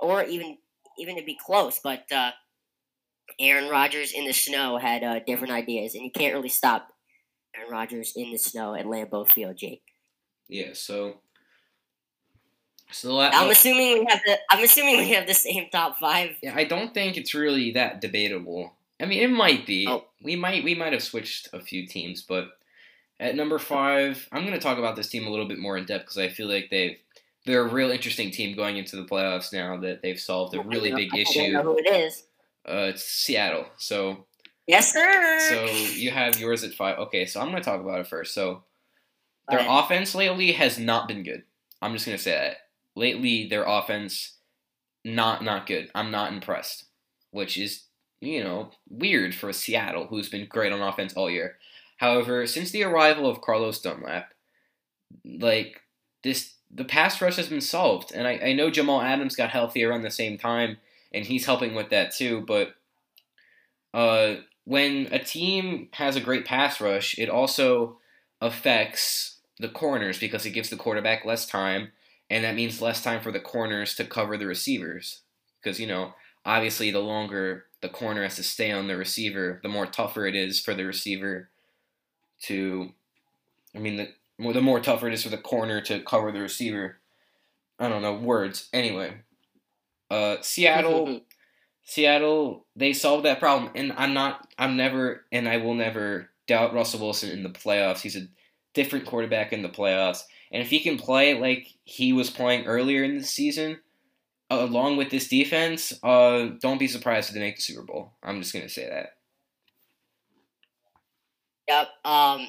or 0.00 0.24
even 0.24 0.58
even 0.98 1.16
to 1.16 1.24
be 1.24 1.38
close. 1.40 1.80
But 1.82 2.10
uh, 2.12 2.32
Aaron 3.38 3.70
Rodgers 3.70 4.12
in 4.12 4.24
the 4.26 4.32
snow 4.32 4.78
had 4.78 5.04
uh, 5.04 5.20
different 5.26 5.52
ideas, 5.52 5.94
and 5.94 6.04
you 6.04 6.10
can't 6.10 6.34
really 6.34 6.48
stop 6.48 6.88
Aaron 7.56 7.70
Rodgers 7.70 8.12
in 8.16 8.30
the 8.30 8.38
snow 8.38 8.74
at 8.74 8.86
Lambeau 8.86 9.28
Field, 9.28 9.56
Jake. 9.56 9.82
Yeah. 10.48 10.70
So 10.72 11.20
so 12.90 13.18
I'm 13.18 13.50
assuming 13.50 14.00
we 14.00 14.06
have 14.08 14.20
the. 14.24 14.38
I'm 14.50 14.64
assuming 14.64 14.98
we 14.98 15.10
have 15.12 15.26
the 15.26 15.34
same 15.34 15.68
top 15.70 15.98
five. 15.98 16.36
Yeah, 16.42 16.54
I 16.54 16.64
don't 16.64 16.94
think 16.94 17.16
it's 17.16 17.34
really 17.34 17.72
that 17.72 18.00
debatable. 18.00 18.72
I 19.00 19.06
mean, 19.06 19.22
it 19.22 19.30
might 19.30 19.66
be. 19.66 19.86
Oh. 19.88 20.04
We 20.22 20.36
might 20.36 20.64
we 20.64 20.74
might 20.74 20.92
have 20.92 21.02
switched 21.02 21.48
a 21.52 21.60
few 21.60 21.86
teams, 21.86 22.22
but 22.22 22.48
at 23.18 23.34
number 23.34 23.58
five, 23.58 24.28
I'm 24.32 24.42
going 24.42 24.54
to 24.54 24.60
talk 24.60 24.78
about 24.78 24.96
this 24.96 25.08
team 25.08 25.26
a 25.26 25.30
little 25.30 25.48
bit 25.48 25.58
more 25.58 25.76
in 25.76 25.84
depth 25.84 26.04
because 26.04 26.18
I 26.18 26.28
feel 26.28 26.48
like 26.48 26.68
they've 26.70 26.96
they're 27.44 27.66
a 27.66 27.72
real 27.72 27.90
interesting 27.90 28.30
team 28.30 28.56
going 28.56 28.76
into 28.76 28.96
the 28.96 29.04
playoffs 29.04 29.52
now 29.52 29.76
that 29.78 30.02
they've 30.02 30.18
solved 30.18 30.54
a 30.54 30.62
really 30.62 30.92
big 30.92 31.14
issue. 31.14 31.40
I 31.40 31.48
know 31.48 31.62
who 31.62 31.78
it 31.78 31.88
is. 31.92 32.24
Uh, 32.68 32.90
it's 32.90 33.04
Seattle. 33.04 33.66
So. 33.76 34.26
Yes, 34.66 34.92
sir. 34.92 35.38
So 35.48 35.66
you 35.94 36.10
have 36.10 36.40
yours 36.40 36.64
at 36.64 36.74
five. 36.74 36.98
Okay, 36.98 37.24
so 37.26 37.40
I'm 37.40 37.50
going 37.50 37.62
to 37.62 37.64
talk 37.64 37.80
about 37.80 38.00
it 38.00 38.08
first. 38.08 38.34
So 38.34 38.64
their 39.48 39.60
right. 39.60 39.84
offense 39.84 40.12
lately 40.14 40.52
has 40.52 40.76
not 40.76 41.06
been 41.06 41.22
good. 41.22 41.44
I'm 41.80 41.92
just 41.92 42.04
going 42.04 42.18
to 42.18 42.22
say 42.22 42.32
that 42.32 42.56
lately 42.96 43.46
their 43.46 43.64
offense 43.64 44.32
not 45.04 45.44
not 45.44 45.66
good. 45.68 45.90
I'm 45.94 46.10
not 46.10 46.32
impressed, 46.32 46.86
which 47.30 47.56
is 47.56 47.84
you 48.20 48.42
know 48.42 48.70
weird 48.88 49.34
for 49.34 49.52
Seattle, 49.52 50.08
who's 50.08 50.28
been 50.28 50.48
great 50.48 50.72
on 50.72 50.82
offense 50.82 51.14
all 51.14 51.30
year. 51.30 51.58
However, 51.98 52.46
since 52.46 52.72
the 52.72 52.82
arrival 52.82 53.30
of 53.30 53.40
Carlos 53.40 53.80
Dunlap, 53.80 54.32
like 55.24 55.82
this, 56.24 56.54
the 56.74 56.84
pass 56.84 57.22
rush 57.22 57.36
has 57.36 57.48
been 57.48 57.60
solved, 57.60 58.12
and 58.12 58.26
I, 58.26 58.32
I 58.38 58.52
know 58.52 58.70
Jamal 58.70 59.00
Adams 59.00 59.36
got 59.36 59.50
healthy 59.50 59.84
around 59.84 60.02
the 60.02 60.10
same 60.10 60.36
time, 60.36 60.78
and 61.16 61.24
he's 61.24 61.46
helping 61.46 61.74
with 61.74 61.88
that 61.90 62.14
too. 62.14 62.44
But 62.46 62.74
uh, 63.94 64.36
when 64.64 65.08
a 65.10 65.18
team 65.18 65.88
has 65.92 66.14
a 66.14 66.20
great 66.20 66.44
pass 66.44 66.80
rush, 66.80 67.18
it 67.18 67.30
also 67.30 67.98
affects 68.40 69.38
the 69.58 69.68
corners 69.68 70.18
because 70.18 70.44
it 70.44 70.50
gives 70.50 70.68
the 70.68 70.76
quarterback 70.76 71.24
less 71.24 71.46
time, 71.46 71.92
and 72.28 72.44
that 72.44 72.54
means 72.54 72.82
less 72.82 73.02
time 73.02 73.22
for 73.22 73.32
the 73.32 73.40
corners 73.40 73.94
to 73.94 74.04
cover 74.04 74.36
the 74.36 74.46
receivers. 74.46 75.22
Because 75.62 75.80
you 75.80 75.86
know, 75.86 76.12
obviously, 76.44 76.90
the 76.90 77.00
longer 77.00 77.64
the 77.80 77.88
corner 77.88 78.22
has 78.22 78.36
to 78.36 78.42
stay 78.42 78.70
on 78.70 78.86
the 78.86 78.96
receiver, 78.96 79.60
the 79.62 79.68
more 79.68 79.86
tougher 79.86 80.26
it 80.26 80.34
is 80.34 80.60
for 80.60 80.74
the 80.74 80.84
receiver 80.84 81.48
to. 82.42 82.90
I 83.74 83.78
mean, 83.78 83.96
the 83.96 84.08
more 84.38 84.52
the 84.52 84.60
more 84.60 84.80
tougher 84.80 85.08
it 85.08 85.14
is 85.14 85.22
for 85.22 85.30
the 85.30 85.38
corner 85.38 85.80
to 85.82 86.00
cover 86.00 86.30
the 86.30 86.40
receiver. 86.40 86.98
I 87.78 87.88
don't 87.88 88.02
know 88.02 88.14
words. 88.14 88.68
Anyway, 88.72 89.22
uh, 90.10 90.36
Seattle. 90.42 91.20
Seattle, 91.88 92.66
they 92.74 92.92
solved 92.92 93.24
that 93.26 93.38
problem, 93.38 93.70
and 93.76 93.92
I'm 93.96 94.12
not, 94.12 94.48
I'm 94.58 94.76
never, 94.76 95.24
and 95.30 95.48
I 95.48 95.58
will 95.58 95.74
never 95.74 96.30
doubt 96.48 96.74
Russell 96.74 96.98
Wilson 96.98 97.30
in 97.30 97.44
the 97.44 97.48
playoffs. 97.48 98.00
He's 98.00 98.16
a 98.16 98.26
different 98.74 99.06
quarterback 99.06 99.52
in 99.52 99.62
the 99.62 99.68
playoffs, 99.68 100.22
and 100.50 100.60
if 100.60 100.68
he 100.68 100.80
can 100.80 100.98
play 100.98 101.40
like 101.40 101.68
he 101.84 102.12
was 102.12 102.28
playing 102.28 102.66
earlier 102.66 103.04
in 103.04 103.16
the 103.16 103.22
season, 103.22 103.78
uh, 104.50 104.58
along 104.60 104.96
with 104.96 105.10
this 105.10 105.28
defense, 105.28 105.92
uh, 106.02 106.48
don't 106.60 106.78
be 106.78 106.88
surprised 106.88 107.28
if 107.28 107.34
they 107.34 107.40
make 107.40 107.54
the 107.54 107.62
Super 107.62 107.82
Bowl. 107.82 108.14
I'm 108.20 108.42
just 108.42 108.52
gonna 108.52 108.68
say 108.68 108.88
that. 108.88 109.10
Yep. 111.68 111.88
Um, 112.04 112.48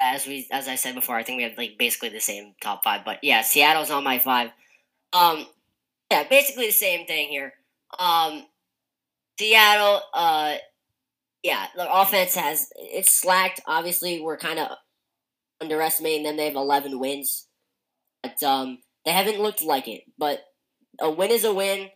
as 0.00 0.26
we, 0.26 0.46
as 0.50 0.66
I 0.66 0.74
said 0.74 0.94
before, 0.94 1.16
I 1.16 1.22
think 1.22 1.36
we 1.36 1.42
have 1.44 1.58
like 1.58 1.78
basically 1.78 2.08
the 2.08 2.20
same 2.20 2.54
top 2.60 2.82
five. 2.82 3.04
But 3.04 3.18
yeah, 3.22 3.42
Seattle's 3.42 3.90
on 3.90 4.04
my 4.04 4.18
five. 4.18 4.50
Um, 5.12 5.46
yeah, 6.10 6.24
basically 6.28 6.66
the 6.66 6.72
same 6.72 7.06
thing 7.06 7.28
here. 7.28 7.52
Um, 7.98 8.44
Seattle, 9.38 10.02
uh, 10.12 10.56
yeah, 11.42 11.66
the 11.74 11.90
offense 11.90 12.34
has 12.34 12.68
it's 12.76 13.10
slacked. 13.10 13.60
Obviously, 13.66 14.20
we're 14.20 14.36
kind 14.36 14.58
of 14.58 14.68
underestimating 15.60 16.24
them. 16.24 16.36
They 16.36 16.46
have 16.46 16.56
11 16.56 16.98
wins, 16.98 17.46
but 18.22 18.42
um, 18.42 18.78
they 19.04 19.12
haven't 19.12 19.40
looked 19.40 19.62
like 19.62 19.88
it. 19.88 20.02
But 20.18 20.40
a 21.00 21.10
win 21.10 21.30
is 21.30 21.44
a 21.44 21.54
win. 21.54 21.88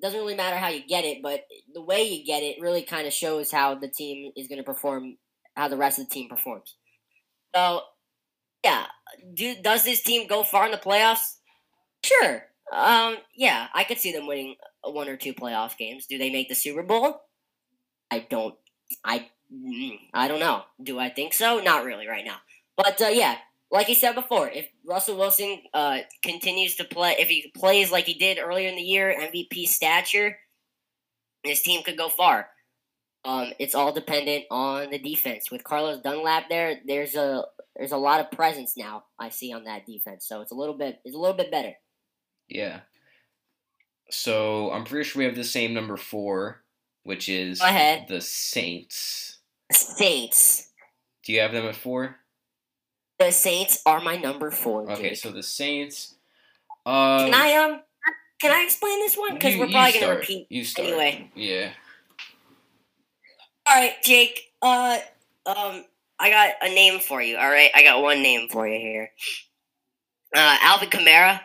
Doesn't 0.00 0.18
really 0.18 0.36
matter 0.36 0.56
how 0.56 0.68
you 0.68 0.80
get 0.86 1.04
it, 1.04 1.18
but 1.22 1.42
the 1.74 1.82
way 1.82 2.04
you 2.04 2.24
get 2.24 2.42
it 2.42 2.56
really 2.60 2.82
kind 2.82 3.06
of 3.06 3.12
shows 3.12 3.52
how 3.52 3.74
the 3.74 3.88
team 3.88 4.32
is 4.34 4.48
going 4.48 4.58
to 4.58 4.64
perform, 4.64 5.18
how 5.56 5.68
the 5.68 5.76
rest 5.76 5.98
of 5.98 6.08
the 6.08 6.14
team 6.14 6.28
performs. 6.30 6.76
So, 7.54 7.82
yeah, 8.64 8.86
do, 9.34 9.56
does 9.62 9.84
this 9.84 10.02
team 10.02 10.26
go 10.26 10.42
far 10.42 10.64
in 10.64 10.70
the 10.70 10.78
playoffs? 10.78 11.36
Sure. 12.02 12.44
Um, 12.72 13.16
yeah, 13.34 13.68
I 13.74 13.84
could 13.84 13.98
see 13.98 14.12
them 14.12 14.26
winning 14.26 14.56
one 14.82 15.08
or 15.08 15.16
two 15.16 15.34
playoff 15.34 15.76
games. 15.76 16.06
Do 16.06 16.18
they 16.18 16.30
make 16.30 16.48
the 16.48 16.54
Super 16.54 16.82
Bowl? 16.82 17.22
I 18.10 18.26
don't. 18.30 18.54
I 19.04 19.28
mm, 19.52 19.98
I 20.14 20.28
don't 20.28 20.40
know. 20.40 20.62
Do 20.82 20.98
I 20.98 21.10
think 21.10 21.34
so? 21.34 21.60
Not 21.60 21.84
really 21.84 22.06
right 22.06 22.24
now. 22.24 22.38
But 22.76 23.00
uh, 23.00 23.08
yeah, 23.08 23.36
like 23.70 23.88
I 23.88 23.94
said 23.94 24.14
before, 24.14 24.48
if 24.48 24.68
Russell 24.84 25.16
Wilson 25.16 25.62
uh, 25.74 25.98
continues 26.22 26.76
to 26.76 26.84
play, 26.84 27.16
if 27.18 27.28
he 27.28 27.52
plays 27.56 27.92
like 27.92 28.06
he 28.06 28.14
did 28.14 28.38
earlier 28.38 28.68
in 28.68 28.76
the 28.76 28.82
year, 28.82 29.14
MVP 29.18 29.66
stature, 29.66 30.38
his 31.42 31.62
team 31.62 31.82
could 31.82 31.96
go 31.96 32.08
far. 32.08 32.48
Um, 33.24 33.52
it's 33.58 33.74
all 33.74 33.92
dependent 33.92 34.44
on 34.50 34.90
the 34.90 34.98
defense. 34.98 35.50
With 35.50 35.64
Carlos 35.64 36.00
Dunlap 36.02 36.48
there, 36.48 36.80
there's 36.86 37.14
a 37.14 37.44
there's 37.76 37.92
a 37.92 37.96
lot 37.96 38.20
of 38.20 38.30
presence 38.30 38.76
now 38.76 39.04
I 39.18 39.28
see 39.28 39.52
on 39.52 39.64
that 39.64 39.86
defense. 39.86 40.26
So 40.26 40.40
it's 40.40 40.52
a 40.52 40.56
little 40.56 40.76
bit 40.76 41.00
it's 41.04 41.14
a 41.14 41.18
little 41.18 41.36
bit 41.36 41.50
better. 41.50 41.74
Yeah. 42.50 42.80
So 44.10 44.70
I'm 44.72 44.84
pretty 44.84 45.08
sure 45.08 45.20
we 45.20 45.24
have 45.26 45.36
the 45.36 45.44
same 45.44 45.72
number 45.72 45.96
four, 45.96 46.62
which 47.04 47.28
is 47.28 47.60
Go 47.60 47.66
ahead. 47.66 48.06
the 48.08 48.20
Saints. 48.20 49.38
Saints. 49.72 50.68
Do 51.24 51.32
you 51.32 51.40
have 51.40 51.52
them 51.52 51.64
at 51.66 51.76
four? 51.76 52.16
The 53.18 53.30
Saints 53.30 53.82
are 53.86 54.00
my 54.00 54.16
number 54.16 54.50
four. 54.50 54.90
Okay, 54.90 55.10
Jake. 55.10 55.18
so 55.18 55.30
the 55.30 55.42
Saints. 55.42 56.14
Uh, 56.84 57.26
can 57.26 57.34
I 57.34 57.54
um 57.54 57.80
can 58.40 58.50
I 58.50 58.64
explain 58.64 58.98
this 59.00 59.16
one? 59.16 59.34
Because 59.34 59.56
we're 59.56 59.68
probably 59.68 60.00
gonna 60.00 60.16
repeat 60.16 60.46
You 60.50 60.64
start. 60.64 60.88
anyway. 60.88 61.30
Yeah. 61.36 61.70
All 63.66 63.76
right, 63.76 63.94
Jake. 64.02 64.52
Uh, 64.62 64.98
um, 65.46 65.84
I 66.18 66.30
got 66.30 66.54
a 66.62 66.74
name 66.74 66.98
for 67.00 67.22
you. 67.22 67.36
All 67.36 67.48
right, 67.48 67.70
I 67.74 67.82
got 67.82 68.02
one 68.02 68.22
name 68.22 68.48
for 68.48 68.66
you 68.66 68.80
here. 68.80 69.10
Uh, 70.34 70.56
Alvin 70.62 70.88
Kamara. 70.90 71.40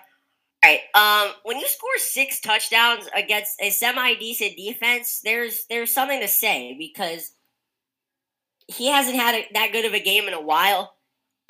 Right. 0.65 0.79
Um, 0.95 1.31
when 1.43 1.59
you 1.59 1.67
score 1.67 1.97
six 1.97 2.39
touchdowns 2.39 3.07
against 3.15 3.61
a 3.61 3.69
semi 3.69 4.15
decent 4.15 4.57
defense, 4.57 5.21
there's 5.23 5.65
there's 5.69 5.93
something 5.93 6.19
to 6.21 6.27
say 6.27 6.75
because 6.77 7.33
he 8.67 8.87
hasn't 8.87 9.15
had 9.15 9.35
a, 9.35 9.45
that 9.53 9.71
good 9.71 9.85
of 9.85 9.93
a 9.93 9.99
game 9.99 10.27
in 10.27 10.33
a 10.33 10.41
while, 10.41 10.95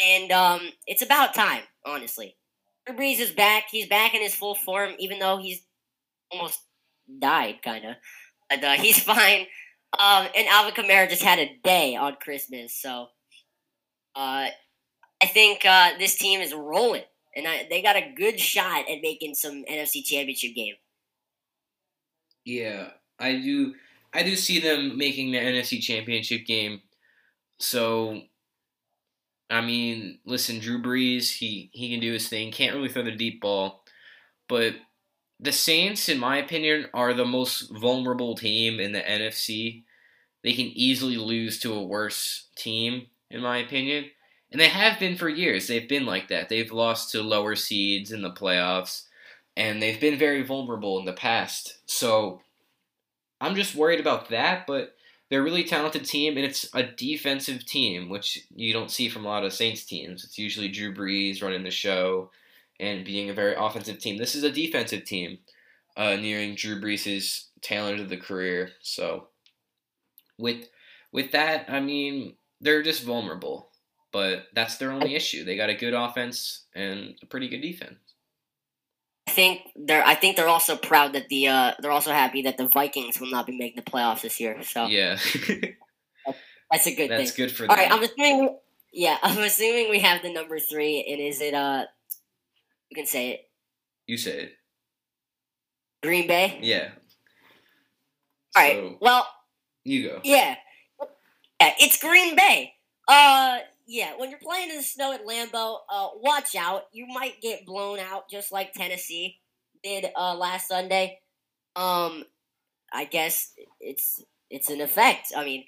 and 0.03 0.33
um, 0.33 0.59
it's 0.85 1.01
about 1.01 1.33
time, 1.33 1.61
honestly. 1.85 2.35
Brees 2.89 3.19
is 3.19 3.31
back. 3.31 3.65
He's 3.71 3.87
back 3.87 4.15
in 4.15 4.21
his 4.21 4.35
full 4.35 4.53
form, 4.53 4.91
even 4.99 5.19
though 5.19 5.37
he's 5.37 5.61
almost 6.29 6.59
died, 7.19 7.61
kind 7.63 7.85
of. 7.85 7.95
But 8.49 8.63
uh, 8.65 8.73
he's 8.81 8.99
fine. 8.99 9.45
Um, 9.97 10.27
and 10.35 10.47
Alvin 10.49 10.73
Kamara 10.73 11.09
just 11.09 11.23
had 11.23 11.39
a 11.39 11.57
day 11.63 11.95
on 11.95 12.17
Christmas, 12.19 12.73
so 12.73 13.07
uh, 14.13 14.49
I 15.21 15.25
think 15.25 15.63
uh, 15.63 15.91
this 15.99 16.17
team 16.17 16.41
is 16.41 16.53
rolling, 16.53 17.03
and 17.35 17.47
I, 17.47 17.67
they 17.69 17.81
got 17.81 17.95
a 17.95 18.13
good 18.15 18.39
shot 18.39 18.89
at 18.89 19.01
making 19.01 19.35
some 19.35 19.63
NFC 19.69 20.03
Championship 20.03 20.55
game. 20.55 20.75
Yeah, 22.45 22.89
I 23.19 23.33
do. 23.33 23.73
I 24.13 24.23
do 24.23 24.35
see 24.35 24.59
them 24.59 24.97
making 24.97 25.31
the 25.31 25.39
NFC 25.39 25.81
Championship 25.81 26.45
game. 26.45 26.81
So, 27.59 28.21
I 29.49 29.61
mean, 29.61 30.19
listen, 30.25 30.59
Drew 30.59 30.81
Brees, 30.81 31.37
he 31.37 31.69
he 31.73 31.89
can 31.89 31.99
do 31.99 32.13
his 32.13 32.29
thing. 32.29 32.51
Can't 32.51 32.75
really 32.75 32.89
throw 32.89 33.03
the 33.03 33.11
deep 33.11 33.41
ball, 33.41 33.83
but 34.47 34.75
the 35.39 35.51
Saints, 35.51 36.07
in 36.07 36.19
my 36.19 36.37
opinion, 36.37 36.87
are 36.93 37.13
the 37.13 37.25
most 37.25 37.69
vulnerable 37.71 38.35
team 38.35 38.79
in 38.79 38.93
the 38.93 39.01
NFC. 39.01 39.83
They 40.43 40.53
can 40.53 40.67
easily 40.67 41.17
lose 41.17 41.59
to 41.59 41.73
a 41.73 41.83
worse 41.83 42.47
team, 42.55 43.07
in 43.29 43.41
my 43.41 43.57
opinion. 43.57 44.05
And 44.55 44.61
they 44.61 44.69
have 44.69 44.97
been 44.99 45.17
for 45.17 45.27
years. 45.27 45.67
They've 45.67 45.89
been 45.89 46.05
like 46.05 46.29
that. 46.29 46.47
They've 46.47 46.71
lost 46.71 47.11
to 47.11 47.21
lower 47.21 47.57
seeds 47.57 48.13
in 48.13 48.21
the 48.21 48.31
playoffs, 48.31 49.03
and 49.57 49.83
they've 49.83 49.99
been 49.99 50.17
very 50.17 50.43
vulnerable 50.43 50.97
in 50.97 51.03
the 51.03 51.11
past. 51.11 51.79
So 51.87 52.39
I'm 53.41 53.55
just 53.55 53.75
worried 53.75 53.99
about 53.99 54.29
that, 54.29 54.65
but 54.65 54.95
they're 55.29 55.41
a 55.41 55.43
really 55.43 55.65
talented 55.65 56.05
team, 56.05 56.37
and 56.37 56.45
it's 56.45 56.73
a 56.73 56.83
defensive 56.83 57.65
team, 57.65 58.07
which 58.07 58.47
you 58.55 58.71
don't 58.71 58.89
see 58.89 59.09
from 59.09 59.25
a 59.25 59.27
lot 59.27 59.43
of 59.43 59.51
Saints 59.51 59.83
teams. 59.83 60.23
It's 60.23 60.37
usually 60.37 60.69
Drew 60.69 60.95
Brees 60.95 61.43
running 61.43 61.63
the 61.63 61.69
show 61.69 62.31
and 62.79 63.03
being 63.03 63.29
a 63.29 63.33
very 63.33 63.55
offensive 63.55 63.99
team. 63.99 64.17
This 64.17 64.35
is 64.35 64.43
a 64.43 64.51
defensive 64.53 65.03
team, 65.03 65.39
uh, 65.97 66.15
nearing 66.15 66.55
Drew 66.55 66.79
Brees' 66.79 67.47
tail 67.59 67.87
end 67.87 67.99
of 67.99 68.07
the 68.07 68.15
career. 68.15 68.69
So 68.79 69.27
with 70.37 70.69
with 71.11 71.33
that, 71.33 71.65
I 71.67 71.81
mean 71.81 72.35
they're 72.61 72.83
just 72.83 73.03
vulnerable, 73.03 73.67
but 74.15 74.47
that's 74.55 74.77
their 74.77 74.93
only 74.93 75.13
issue. 75.13 75.43
They 75.43 75.57
got 75.57 75.69
a 75.69 75.73
good 75.75 75.93
offense 75.93 76.63
and 76.73 77.15
a 77.21 77.25
pretty 77.25 77.49
good 77.49 77.59
defense. 77.61 77.97
I 79.27 79.31
think 79.31 79.59
they're. 79.75 80.05
I 80.05 80.15
think 80.15 80.37
they're 80.37 80.47
also 80.47 80.77
proud 80.77 81.11
that 81.13 81.27
the. 81.27 81.49
Uh, 81.49 81.71
they're 81.81 81.91
also 81.91 82.11
happy 82.13 82.43
that 82.43 82.55
the 82.57 82.69
Vikings 82.69 83.19
will 83.19 83.29
not 83.29 83.45
be 83.45 83.57
making 83.57 83.83
the 83.83 83.91
playoffs 83.91 84.21
this 84.21 84.39
year. 84.39 84.63
So 84.63 84.85
Yeah, 84.85 85.17
that's 86.71 86.87
a 86.87 86.95
good 86.95 87.09
that's 87.11 87.31
thing. 87.31 87.45
good 87.45 87.53
for 87.53 87.63
All 87.69 87.75
them. 87.75 87.77
right, 87.77 87.91
I'm 87.91 88.01
assuming. 88.03 88.57
Yeah, 88.93 89.17
I'm 89.23 89.37
assuming 89.39 89.89
we 89.89 89.99
have 89.99 90.21
the 90.21 90.31
number 90.31 90.59
three, 90.59 91.05
and 91.11 91.19
is 91.19 91.41
it 91.41 91.53
uh? 91.53 91.83
You 92.89 92.95
can 92.95 93.05
say 93.05 93.31
it. 93.31 93.49
you 94.07 94.15
say 94.17 94.39
it. 94.43 94.51
Green 96.01 96.25
Bay. 96.27 96.59
Yeah. 96.61 96.91
All 98.55 98.63
right. 98.63 98.75
So, 98.75 98.97
Well, 99.01 99.27
you 99.83 100.07
go. 100.07 100.21
yeah, 100.23 100.55
yeah, 101.59 101.73
it's 101.79 101.99
Green 101.99 102.37
Bay. 102.37 102.71
Uh, 103.09 103.57
yeah. 103.87 104.13
When 104.17 104.29
you're 104.29 104.39
playing 104.39 104.69
in 104.69 104.77
the 104.77 104.83
snow 104.83 105.13
at 105.13 105.25
Lambeau, 105.25 105.77
uh, 105.89 106.09
watch 106.17 106.55
out. 106.55 106.83
You 106.91 107.07
might 107.07 107.41
get 107.41 107.65
blown 107.65 107.99
out, 107.99 108.29
just 108.29 108.51
like 108.51 108.73
Tennessee 108.73 109.39
did 109.83 110.07
uh 110.15 110.35
last 110.35 110.67
Sunday. 110.67 111.19
Um, 111.75 112.23
I 112.91 113.05
guess 113.05 113.51
it's 113.79 114.23
it's 114.49 114.69
an 114.69 114.81
effect. 114.81 115.31
I 115.35 115.43
mean, 115.43 115.65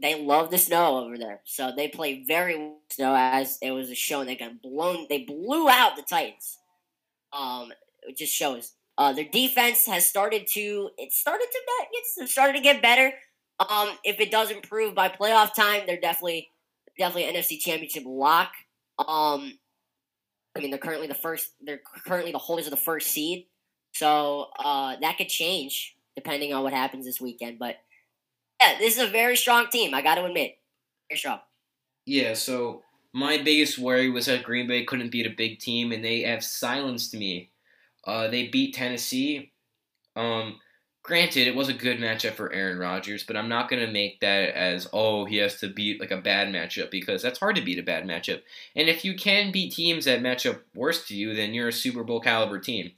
they 0.00 0.22
love 0.22 0.50
the 0.50 0.58
snow 0.58 1.04
over 1.04 1.18
there, 1.18 1.40
so 1.44 1.72
they 1.76 1.88
play 1.88 2.24
very 2.26 2.56
well 2.56 2.78
snow. 2.90 3.14
As 3.14 3.58
it 3.60 3.72
was 3.72 3.90
a 3.90 3.94
shown, 3.94 4.26
they 4.26 4.36
got 4.36 4.62
blown. 4.62 5.06
They 5.08 5.24
blew 5.24 5.68
out 5.68 5.96
the 5.96 6.02
Titans. 6.02 6.58
Um, 7.32 7.72
it 8.02 8.16
just 8.16 8.34
shows. 8.34 8.72
Uh, 8.96 9.12
their 9.12 9.28
defense 9.30 9.86
has 9.86 10.06
started 10.06 10.46
to. 10.54 10.90
It 10.98 11.12
started 11.12 11.46
to 11.50 11.58
get. 12.16 12.28
Started 12.28 12.54
to 12.54 12.62
get 12.62 12.82
better. 12.82 13.12
Um, 13.60 13.90
if 14.04 14.20
it 14.20 14.30
does 14.30 14.50
improve 14.50 14.94
by 14.94 15.08
playoff 15.08 15.54
time, 15.54 15.82
they're 15.86 16.00
definitely 16.00 16.50
definitely 16.98 17.32
NFC 17.32 17.58
Championship 17.58 18.04
lock. 18.06 18.52
Um, 18.98 19.58
I 20.56 20.60
mean, 20.60 20.70
they're 20.70 20.78
currently 20.78 21.06
the 21.06 21.14
first. 21.14 21.50
They're 21.60 21.80
currently 22.06 22.32
the 22.32 22.38
holders 22.38 22.66
of 22.66 22.72
the 22.72 22.76
first 22.76 23.10
seed, 23.10 23.46
so 23.94 24.48
uh, 24.58 24.96
that 25.00 25.16
could 25.16 25.28
change 25.28 25.96
depending 26.16 26.52
on 26.52 26.64
what 26.64 26.72
happens 26.72 27.06
this 27.06 27.20
weekend. 27.20 27.58
But 27.58 27.76
yeah, 28.60 28.76
this 28.78 28.96
is 28.96 29.08
a 29.08 29.10
very 29.10 29.36
strong 29.36 29.68
team. 29.68 29.94
I 29.94 30.02
got 30.02 30.16
to 30.16 30.24
admit, 30.24 30.58
very 31.08 31.18
strong. 31.18 31.38
Yeah, 32.06 32.34
so 32.34 32.82
my 33.12 33.38
biggest 33.38 33.78
worry 33.78 34.10
was 34.10 34.26
that 34.26 34.42
Green 34.42 34.66
Bay 34.66 34.84
couldn't 34.84 35.10
beat 35.10 35.26
a 35.26 35.30
big 35.36 35.60
team, 35.60 35.92
and 35.92 36.04
they 36.04 36.22
have 36.22 36.42
silenced 36.42 37.14
me. 37.14 37.50
Uh, 38.04 38.28
they 38.28 38.48
beat 38.48 38.74
Tennessee. 38.74 39.52
Um, 40.16 40.58
granted, 41.08 41.48
it 41.48 41.56
was 41.56 41.70
a 41.70 41.74
good 41.74 41.98
matchup 41.98 42.34
for 42.34 42.52
Aaron 42.52 42.78
Rodgers, 42.78 43.24
but 43.24 43.34
I'm 43.34 43.48
not 43.48 43.70
going 43.70 43.84
to 43.84 43.90
make 43.90 44.20
that 44.20 44.50
as, 44.50 44.86
oh, 44.92 45.24
he 45.24 45.38
has 45.38 45.58
to 45.60 45.68
beat 45.68 46.00
like 46.00 46.10
a 46.10 46.20
bad 46.20 46.48
matchup 46.48 46.90
because 46.90 47.22
that's 47.22 47.38
hard 47.38 47.56
to 47.56 47.62
beat 47.62 47.78
a 47.78 47.82
bad 47.82 48.04
matchup. 48.04 48.42
And 48.76 48.90
if 48.90 49.06
you 49.06 49.16
can 49.16 49.50
beat 49.50 49.72
teams 49.72 50.04
that 50.04 50.20
match 50.20 50.44
up 50.44 50.60
worse 50.74 51.08
to 51.08 51.16
you, 51.16 51.34
then 51.34 51.54
you're 51.54 51.68
a 51.68 51.72
Super 51.72 52.04
Bowl 52.04 52.20
caliber 52.20 52.58
team. 52.58 52.92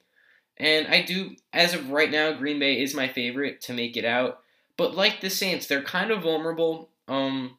And 0.57 0.89
I 0.89 1.03
do, 1.03 1.37
as 1.53 1.73
of 1.73 1.91
right 1.91 2.11
now, 2.11 2.33
Green 2.33 2.59
Bay 2.59 2.83
is 2.83 2.97
my 2.97 3.07
favorite 3.07 3.61
to 3.63 3.73
make 3.73 3.97
it 3.97 4.05
out. 4.05 4.41
But 4.77 4.97
like 4.97 5.21
the 5.21 5.31
Saints, 5.31 5.69
they're 5.69 5.81
kind 5.81 6.11
of 6.11 6.25
vulnerable. 6.25 6.91
Um, 7.07 7.59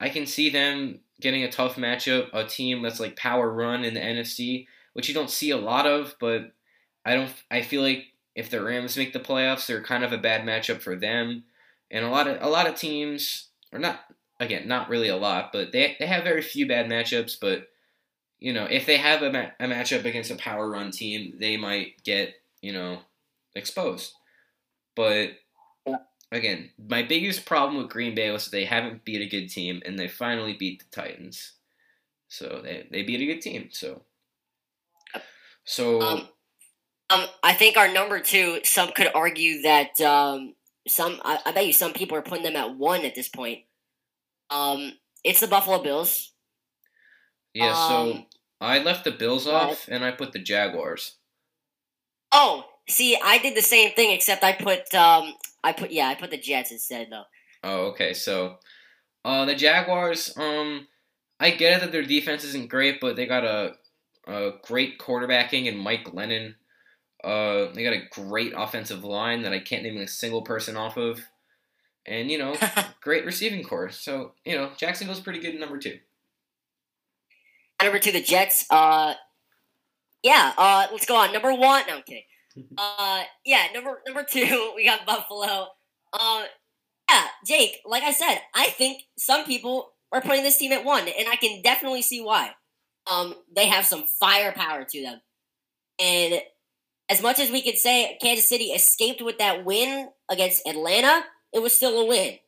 I 0.00 0.08
can 0.08 0.26
see 0.26 0.50
them 0.50 0.98
getting 1.20 1.44
a 1.44 1.52
tough 1.52 1.76
matchup, 1.76 2.30
a 2.32 2.44
team 2.44 2.82
that's 2.82 2.98
like 2.98 3.14
power 3.16 3.48
run 3.48 3.84
in 3.84 3.94
the 3.94 4.00
NFC, 4.00 4.66
which 4.92 5.08
you 5.08 5.14
don't 5.14 5.30
see 5.30 5.50
a 5.50 5.56
lot 5.56 5.86
of. 5.86 6.16
But 6.18 6.52
I 7.06 7.14
don't. 7.14 7.30
I 7.48 7.62
feel 7.62 7.82
like 7.82 8.11
if 8.34 8.50
the 8.50 8.62
Rams 8.62 8.96
make 8.96 9.12
the 9.12 9.20
playoffs, 9.20 9.66
they're 9.66 9.82
kind 9.82 10.04
of 10.04 10.12
a 10.12 10.18
bad 10.18 10.42
matchup 10.42 10.80
for 10.80 10.96
them. 10.96 11.44
And 11.90 12.04
a 12.04 12.08
lot 12.08 12.26
of 12.26 12.40
a 12.40 12.48
lot 12.48 12.66
of 12.66 12.74
teams, 12.74 13.48
or 13.72 13.78
not 13.78 14.00
again, 14.40 14.66
not 14.66 14.88
really 14.88 15.08
a 15.08 15.16
lot, 15.16 15.50
but 15.52 15.72
they 15.72 15.96
they 15.98 16.06
have 16.06 16.24
very 16.24 16.42
few 16.42 16.66
bad 16.66 16.86
matchups. 16.86 17.36
But 17.40 17.68
you 18.38 18.52
know, 18.52 18.64
if 18.64 18.86
they 18.86 18.96
have 18.96 19.22
a, 19.22 19.30
ma- 19.30 19.50
a 19.60 19.68
matchup 19.68 20.04
against 20.04 20.30
a 20.30 20.36
power 20.36 20.68
run 20.70 20.90
team, 20.90 21.34
they 21.38 21.56
might 21.56 22.02
get 22.04 22.34
you 22.62 22.72
know 22.72 23.00
exposed. 23.54 24.14
But 24.96 25.32
again, 26.30 26.70
my 26.88 27.02
biggest 27.02 27.44
problem 27.44 27.82
with 27.82 27.92
Green 27.92 28.14
Bay 28.14 28.30
was 28.30 28.46
they 28.46 28.64
haven't 28.64 29.04
beat 29.04 29.22
a 29.22 29.28
good 29.28 29.48
team, 29.48 29.82
and 29.84 29.98
they 29.98 30.08
finally 30.08 30.54
beat 30.54 30.80
the 30.80 31.02
Titans. 31.02 31.52
So 32.28 32.60
they 32.62 32.88
they 32.90 33.02
beat 33.02 33.20
a 33.20 33.26
good 33.26 33.42
team. 33.42 33.68
So 33.72 34.02
so. 35.64 36.00
Um, 36.00 36.28
um, 37.12 37.26
I 37.42 37.52
think 37.52 37.76
our 37.76 37.92
number 37.92 38.20
two. 38.20 38.60
Some 38.64 38.92
could 38.92 39.08
argue 39.14 39.62
that 39.62 40.00
um, 40.00 40.54
some. 40.88 41.20
I, 41.24 41.38
I 41.46 41.52
bet 41.52 41.66
you 41.66 41.72
some 41.72 41.92
people 41.92 42.16
are 42.16 42.22
putting 42.22 42.44
them 42.44 42.56
at 42.56 42.76
one 42.76 43.04
at 43.04 43.14
this 43.14 43.28
point. 43.28 43.60
Um, 44.50 44.92
it's 45.24 45.40
the 45.40 45.46
Buffalo 45.48 45.82
Bills. 45.82 46.32
Yeah, 47.54 47.74
so 47.88 48.12
Um, 48.12 48.26
I 48.60 48.78
left 48.78 49.04
the 49.04 49.10
Bills 49.10 49.46
off 49.46 49.88
and 49.88 50.04
I 50.04 50.10
put 50.12 50.32
the 50.32 50.38
Jaguars. 50.38 51.16
Oh, 52.32 52.64
see, 52.88 53.18
I 53.22 53.38
did 53.38 53.54
the 53.56 53.62
same 53.62 53.92
thing 53.92 54.10
except 54.12 54.42
I 54.42 54.52
put 54.52 54.92
um, 54.94 55.34
I 55.62 55.72
put 55.72 55.90
yeah, 55.90 56.08
I 56.08 56.14
put 56.14 56.30
the 56.30 56.38
Jets 56.38 56.72
instead 56.72 57.08
though. 57.10 57.24
Oh, 57.62 57.86
okay. 57.88 58.14
So, 58.14 58.56
uh, 59.24 59.44
the 59.44 59.54
Jaguars. 59.54 60.36
Um, 60.36 60.88
I 61.38 61.50
get 61.50 61.76
it 61.76 61.80
that 61.80 61.92
their 61.92 62.02
defense 62.02 62.44
isn't 62.44 62.70
great, 62.70 63.00
but 63.00 63.16
they 63.16 63.26
got 63.26 63.44
a 63.44 63.74
a 64.26 64.52
great 64.62 64.98
quarterbacking 64.98 65.68
and 65.68 65.78
Mike 65.78 66.04
Glennon. 66.04 66.54
Uh, 67.24 67.72
they 67.72 67.84
got 67.84 67.92
a 67.92 68.08
great 68.10 68.52
offensive 68.56 69.04
line 69.04 69.42
that 69.42 69.52
I 69.52 69.60
can't 69.60 69.82
name 69.82 69.98
a 69.98 70.08
single 70.08 70.42
person 70.42 70.76
off 70.76 70.96
of, 70.96 71.20
and 72.06 72.30
you 72.30 72.38
know, 72.38 72.56
great 73.00 73.24
receiving 73.24 73.62
corps. 73.62 73.90
So 73.90 74.32
you 74.44 74.56
know, 74.56 74.70
Jacksonville's 74.76 75.20
pretty 75.20 75.38
good 75.38 75.54
at 75.54 75.60
number 75.60 75.78
two. 75.78 75.98
Number 77.82 77.98
two, 77.98 78.12
the 78.12 78.22
Jets. 78.22 78.66
Uh, 78.70 79.14
yeah. 80.22 80.52
Uh, 80.56 80.86
let's 80.92 81.06
go 81.06 81.16
on. 81.16 81.32
Number 81.32 81.52
one. 81.52 81.84
No, 81.86 81.96
I'm 81.96 82.02
kidding. 82.02 82.24
Uh, 82.76 83.22
yeah. 83.46 83.68
Number 83.72 84.02
number 84.06 84.26
two, 84.30 84.72
we 84.76 84.84
got 84.84 85.06
Buffalo. 85.06 85.68
Uh, 86.12 86.44
yeah, 87.08 87.24
Jake. 87.46 87.78
Like 87.86 88.02
I 88.02 88.12
said, 88.12 88.40
I 88.54 88.66
think 88.66 89.04
some 89.16 89.46
people 89.46 89.92
are 90.12 90.20
putting 90.20 90.42
this 90.42 90.58
team 90.58 90.70
at 90.72 90.84
one, 90.84 91.08
and 91.08 91.28
I 91.30 91.36
can 91.36 91.62
definitely 91.62 92.02
see 92.02 92.20
why. 92.20 92.50
Um, 93.10 93.34
they 93.56 93.68
have 93.68 93.86
some 93.86 94.04
firepower 94.20 94.84
to 94.84 95.02
them, 95.02 95.20
and 95.98 96.42
as 97.12 97.20
much 97.20 97.38
as 97.38 97.50
we 97.50 97.60
could 97.60 97.76
say 97.76 98.16
Kansas 98.22 98.48
City 98.48 98.66
escaped 98.66 99.20
with 99.20 99.36
that 99.36 99.66
win 99.66 100.08
against 100.30 100.66
Atlanta, 100.66 101.24
it 101.52 101.60
was 101.60 101.74
still 101.74 102.00
a 102.00 102.06
win. 102.06 102.38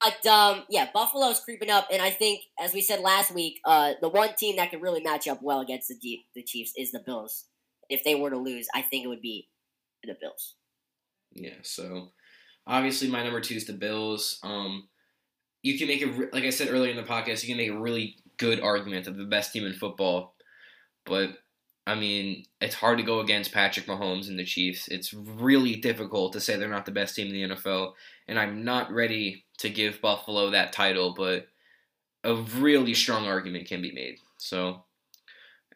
But 0.00 0.24
um, 0.30 0.62
yeah, 0.70 0.88
Buffalo's 0.94 1.40
creeping 1.40 1.70
up, 1.70 1.88
and 1.90 2.00
I 2.00 2.10
think, 2.10 2.42
as 2.60 2.72
we 2.72 2.82
said 2.82 3.00
last 3.00 3.34
week, 3.34 3.58
uh, 3.64 3.94
the 4.00 4.08
one 4.08 4.34
team 4.36 4.56
that 4.56 4.70
could 4.70 4.80
really 4.80 5.02
match 5.02 5.26
up 5.26 5.42
well 5.42 5.60
against 5.60 5.88
the 5.88 6.20
the 6.36 6.42
Chiefs 6.44 6.72
is 6.76 6.92
the 6.92 7.02
Bills. 7.04 7.46
If 7.88 8.04
they 8.04 8.14
were 8.14 8.30
to 8.30 8.36
lose, 8.36 8.68
I 8.74 8.82
think 8.82 9.04
it 9.04 9.08
would 9.08 9.22
be 9.22 9.48
the 10.04 10.16
Bills. 10.20 10.54
Yeah, 11.32 11.62
so 11.62 12.12
obviously 12.64 13.08
my 13.08 13.24
number 13.24 13.40
two 13.40 13.56
is 13.56 13.66
the 13.66 13.72
Bills. 13.72 14.38
Um, 14.44 14.88
you 15.62 15.76
can 15.78 15.88
make 15.88 16.02
a 16.02 16.28
like 16.32 16.44
I 16.44 16.50
said 16.50 16.68
earlier 16.70 16.90
in 16.90 16.96
the 16.96 17.02
podcast, 17.02 17.42
you 17.42 17.48
can 17.48 17.56
make 17.56 17.70
a 17.70 17.80
really 17.80 18.16
good 18.36 18.60
argument 18.60 19.08
of 19.08 19.16
the 19.16 19.24
best 19.24 19.52
team 19.52 19.66
in 19.66 19.72
football, 19.72 20.36
but 21.06 21.30
I 21.86 21.94
mean 21.94 22.44
it's 22.60 22.74
hard 22.74 22.98
to 22.98 23.04
go 23.04 23.20
against 23.20 23.52
Patrick 23.52 23.86
Mahomes 23.86 24.28
and 24.28 24.38
the 24.38 24.44
Chiefs. 24.44 24.88
It's 24.88 25.14
really 25.14 25.76
difficult 25.76 26.32
to 26.32 26.40
say 26.40 26.56
they're 26.56 26.68
not 26.68 26.86
the 26.86 26.92
best 26.92 27.14
team 27.14 27.28
in 27.28 27.32
the 27.50 27.54
NFL, 27.56 27.92
and 28.26 28.38
I'm 28.38 28.64
not 28.64 28.90
ready 28.92 29.44
to 29.58 29.70
give 29.70 30.00
Buffalo 30.00 30.50
that 30.50 30.72
title, 30.72 31.14
but 31.16 31.46
a 32.24 32.34
really 32.34 32.94
strong 32.94 33.26
argument 33.26 33.68
can 33.68 33.80
be 33.82 33.92
made. 33.92 34.18
So. 34.38 34.82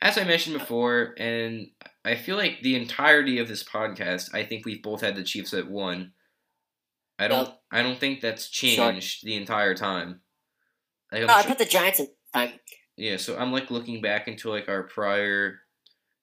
As 0.03 0.17
I 0.17 0.25
mentioned 0.25 0.59
before, 0.59 1.15
and 1.19 1.69
I 2.07 2.15
feel 2.15 2.39
like 2.39 2.63
the 2.63 2.75
entirety 2.75 3.39
of 3.39 3.49
this 3.49 3.63
podcast, 3.63 4.35
I 4.35 4.45
think 4.47 4.65
we've 4.65 4.83
both 4.83 5.03
had 5.03 5.15
the 5.15 5.23
Chiefs 5.23 5.53
at 5.53 5.69
one. 5.71 6.13
I 7.19 7.29
don't. 7.29 7.49
Yep. 7.49 7.61
I 7.71 7.83
don't 7.83 8.01
think 8.01 8.23
that's 8.23 8.49
Sure. 8.51 8.71
changed 8.71 9.27
the 9.27 9.37
entire 9.37 9.75
time. 9.75 10.23
Like, 11.13 11.25
I'm 11.25 11.29
uh, 11.29 11.33
No, 11.35 11.39
I 11.41 11.43
put 11.47 11.59
the 11.59 11.67
Giants 11.67 12.01
in 12.01 12.09
time. 12.33 12.53
yeah, 12.97 13.19
so 13.19 13.37
I'm 13.37 13.53
like 13.53 13.71
looking 13.71 14.01
back 14.01 14.27
into 14.27 14.49
like 14.49 14.71
our 14.71 14.85
prior. 14.85 15.61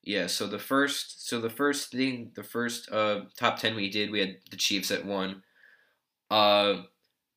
Yeah, 0.08 0.28
so 0.28 0.47
the 0.47 0.58
first, 0.58 1.28
so 1.28 1.41
the 1.41 1.49
first 1.49 1.91
thing, 1.91 2.32
the 2.34 2.43
first 2.43 2.89
uh 2.91 3.22
top 3.38 3.60
ten 3.60 3.76
we 3.76 3.89
did, 3.89 4.10
we 4.10 4.22
had 4.22 4.38
the 4.49 4.55
Chiefs 4.55 4.89
at 4.89 5.05
one. 5.05 5.43
Uh, 6.32 6.84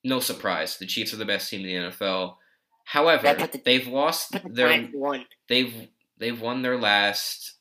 no 0.05 0.21
surprise, 0.21 0.79
the 0.79 0.87
Chiefs 0.87 1.13
are 1.13 1.17
the 1.17 1.25
best 1.25 1.51
team 1.51 1.67
in 1.67 1.67
the 1.67 1.91
NFL. 1.91 2.37
However, 2.85 3.35
the- 3.35 3.61
they've 3.65 3.89
lost 3.89 4.31
the 4.33 4.41
their 4.49 4.83
one. 4.93 5.27
they've 5.49 5.89
they've 6.19 6.41
won 6.41 6.63
their 6.63 6.79
last 6.79 7.55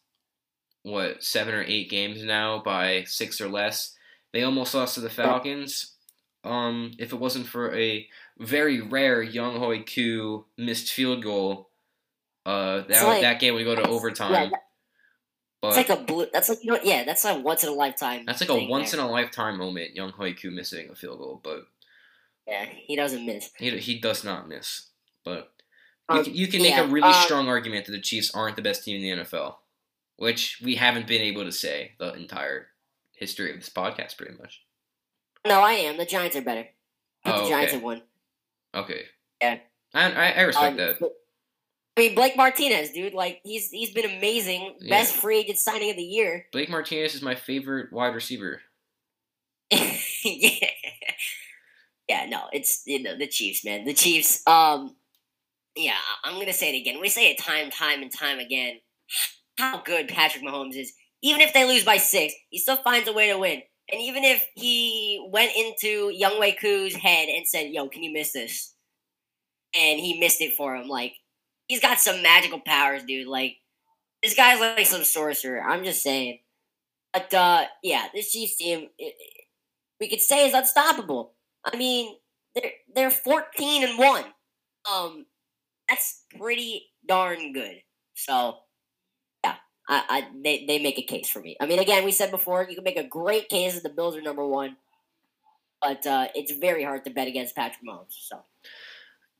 what 0.83 1.23
seven 1.23 1.55
or 1.55 1.63
eight 1.63 1.89
games 1.89 2.23
now 2.23 2.61
by 2.63 3.03
six 3.05 3.41
or 3.41 3.49
less. 3.49 3.95
They 4.31 4.43
almost 4.43 4.75
lost 4.75 4.93
to 4.95 5.01
the 5.01 5.09
Falcons. 5.09 5.95
Um, 6.43 6.91
if 6.99 7.11
it 7.13 7.19
wasn't 7.19 7.47
for 7.47 7.75
a 7.75 8.07
very 8.37 8.79
rare 8.79 9.25
Younghoe 9.25 9.91
Koo 9.91 10.45
missed 10.57 10.91
field 10.93 11.23
goal, 11.23 11.69
uh, 12.45 12.81
that 12.81 13.03
like- 13.07 13.21
that 13.21 13.39
game 13.39 13.55
would 13.55 13.65
go 13.65 13.73
to 13.75 13.81
Yeah, 13.81 13.87
overtime. 13.87 14.31
that- 14.33 14.51
But 15.61 15.77
it's 15.77 15.89
like 15.89 15.99
a 15.99 16.01
blue. 16.01 16.27
That's 16.31 16.47
like 16.49 16.63
you 16.63 16.71
know, 16.71 16.79
yeah, 16.83 17.03
that's 17.03 17.25
a 17.25 17.37
once 17.37 17.63
in 17.63 17.69
a 17.69 17.73
lifetime. 17.73 18.23
that's 18.25 18.39
like 18.41 18.49
a 18.49 18.67
once 18.67 18.91
there. 18.91 18.99
in 19.01 19.05
a 19.05 19.11
lifetime 19.11 19.57
moment. 19.57 19.95
Younghoe 19.95 20.39
Koo 20.41 20.51
missing 20.51 20.89
a 20.89 20.95
field 20.95 21.19
goal, 21.19 21.41
but 21.43 21.67
Yeah, 22.47 22.65
he 22.65 22.95
doesn't 22.95 23.25
miss. 23.25 23.51
he 23.57 23.77
he 23.77 23.99
does 23.99 24.23
not 24.23 24.47
miss. 24.47 24.87
But 25.25 25.51
you, 26.09 26.15
Um, 26.17 26.23
can- 26.23 26.33
you 26.35 26.47
can 26.47 26.61
make 26.61 26.71
yeah, 26.71 26.83
a 26.83 26.87
really 26.87 27.09
um, 27.09 27.23
strong 27.23 27.47
argument 27.49 27.85
that 27.87 27.91
the 27.91 27.99
Chiefs 28.01 28.33
aren't 28.33 28.55
the 28.55 28.61
best 28.61 28.83
team 28.85 28.95
in 28.95 29.01
the 29.17 29.23
NFL, 29.23 29.57
which 30.15 30.61
we 30.63 30.75
haven't 30.75 31.07
been 31.07 31.21
able 31.21 31.43
to 31.43 31.51
say 31.51 31.91
the 31.99 32.13
entire 32.13 32.67
history 33.13 33.51
of 33.51 33.57
this 33.59 33.69
podcast, 33.69 34.15
pretty 34.17 34.37
much. 34.37 34.63
No, 35.45 35.59
I 35.61 35.73
am. 35.73 35.97
The 35.97 36.05
Giants 36.05 36.35
are 36.37 36.41
better. 36.41 36.67
Put 37.25 37.35
Oh, 37.35 37.43
the 37.43 37.49
Giants 37.49 37.73
okay. 37.73 37.77
at 37.77 37.83
one. 37.83 38.01
Okay. 38.73 39.05
Yeah. 39.41 39.59
I 39.93 40.11
I, 40.11 40.41
respect 40.43 40.71
Um, 40.71 40.77
that. 40.77 41.11
I 41.97 42.01
mean, 42.01 42.15
Blake 42.15 42.37
Martinez, 42.37 42.91
dude, 42.91 43.13
like 43.13 43.41
he's 43.43 43.69
he's 43.69 43.91
been 43.91 44.05
amazing. 44.05 44.75
Yeah. 44.79 44.89
Best 44.89 45.15
free 45.15 45.39
agent 45.39 45.59
signing 45.59 45.89
of 45.89 45.97
the 45.97 46.03
year. 46.03 46.45
Blake 46.51 46.69
Martinez 46.69 47.15
is 47.15 47.21
my 47.21 47.35
favorite 47.35 47.91
wide 47.91 48.15
receiver. 48.15 48.61
yeah. 49.71 50.67
Yeah, 52.07 52.25
no, 52.27 52.45
it's 52.51 52.81
you 52.87 53.03
know 53.03 53.17
the 53.17 53.27
Chiefs, 53.27 53.63
man. 53.63 53.85
The 53.85 53.93
Chiefs. 53.93 54.41
Um, 54.47 54.95
yeah, 55.75 55.93
I'm 56.23 56.39
gonna 56.39 56.53
say 56.53 56.75
it 56.75 56.79
again. 56.79 56.99
We 56.99 57.09
say 57.09 57.29
it 57.31 57.37
time, 57.37 57.69
time, 57.69 58.01
and 58.01 58.11
time 58.11 58.39
again. 58.39 58.79
How 59.57 59.81
good 59.81 60.07
Patrick 60.07 60.43
Mahomes 60.43 60.75
is. 60.75 60.93
Even 61.21 61.41
if 61.41 61.53
they 61.53 61.67
lose 61.67 61.83
by 61.83 61.97
six, 61.97 62.33
he 62.49 62.57
still 62.57 62.77
finds 62.77 63.07
a 63.07 63.13
way 63.13 63.27
to 63.31 63.37
win. 63.37 63.61
And 63.91 64.01
even 64.01 64.23
if 64.23 64.47
he 64.55 65.27
went 65.31 65.51
into 65.55 66.11
Younghoe 66.17 66.59
Koo's 66.59 66.95
head 66.95 67.27
and 67.29 67.47
said, 67.47 67.69
"Yo, 67.69 67.87
can 67.89 68.01
you 68.01 68.11
miss 68.11 68.31
this?" 68.31 68.73
and 69.75 69.99
he 69.99 70.19
missed 70.19 70.41
it 70.41 70.53
for 70.53 70.75
him, 70.75 70.87
like 70.87 71.13
he's 71.69 71.79
got 71.79 71.99
some 72.01 72.21
magical 72.21 72.59
powers, 72.59 73.03
dude. 73.05 73.27
Like 73.29 73.57
this 74.21 74.35
guy's 74.35 74.59
like 74.59 74.85
some 74.85 75.05
sorcerer. 75.05 75.61
I'm 75.61 75.85
just 75.85 76.03
saying. 76.03 76.39
But 77.13 77.33
uh, 77.33 77.65
yeah, 77.83 78.07
this 78.13 78.31
Chiefs 78.33 78.57
team, 78.57 78.89
it, 78.99 79.15
it- 79.19 79.45
we 80.01 80.09
could 80.09 80.21
say 80.21 80.47
is 80.47 80.53
unstoppable. 80.53 81.33
I 81.65 81.75
mean, 81.77 82.15
they're 82.55 82.71
they're 82.95 83.11
14 83.11 83.83
and 83.83 83.97
one. 83.99 84.23
Um, 84.89 85.25
that's 85.89 86.23
pretty 86.37 86.85
darn 87.07 87.51
good. 87.53 87.81
So, 88.15 88.59
yeah, 89.43 89.55
I, 89.89 90.03
I 90.09 90.27
they 90.43 90.65
they 90.65 90.79
make 90.79 90.97
a 90.99 91.03
case 91.03 91.29
for 91.29 91.41
me. 91.41 91.57
I 91.59 91.65
mean, 91.65 91.79
again, 91.79 92.05
we 92.05 92.13
said 92.13 92.31
before 92.31 92.65
you 92.69 92.75
can 92.75 92.85
make 92.85 92.97
a 92.97 93.03
great 93.03 93.49
case 93.49 93.73
that 93.75 93.83
the 93.83 93.89
Bills 93.89 94.15
are 94.15 94.21
number 94.21 94.47
one, 94.47 94.77
but 95.81 96.05
uh, 96.07 96.27
it's 96.35 96.51
very 96.53 96.83
hard 96.83 97.03
to 97.05 97.09
bet 97.09 97.27
against 97.27 97.55
Patrick 97.55 97.85
Mahomes. 97.85 98.11
So, 98.27 98.43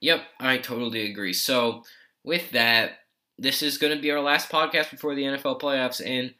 Yep, 0.02 0.22
I 0.40 0.58
totally 0.58 1.10
agree. 1.12 1.34
So 1.34 1.84
with 2.24 2.52
that, 2.52 2.92
this 3.38 3.62
is 3.62 3.78
going 3.78 3.96
to 3.96 4.02
be 4.02 4.12
our 4.12 4.20
last 4.22 4.50
podcast 4.50 4.92
before 4.92 5.16
the 5.16 5.24
NFL 5.24 5.62
playoffs, 5.62 6.02
and 6.06 6.34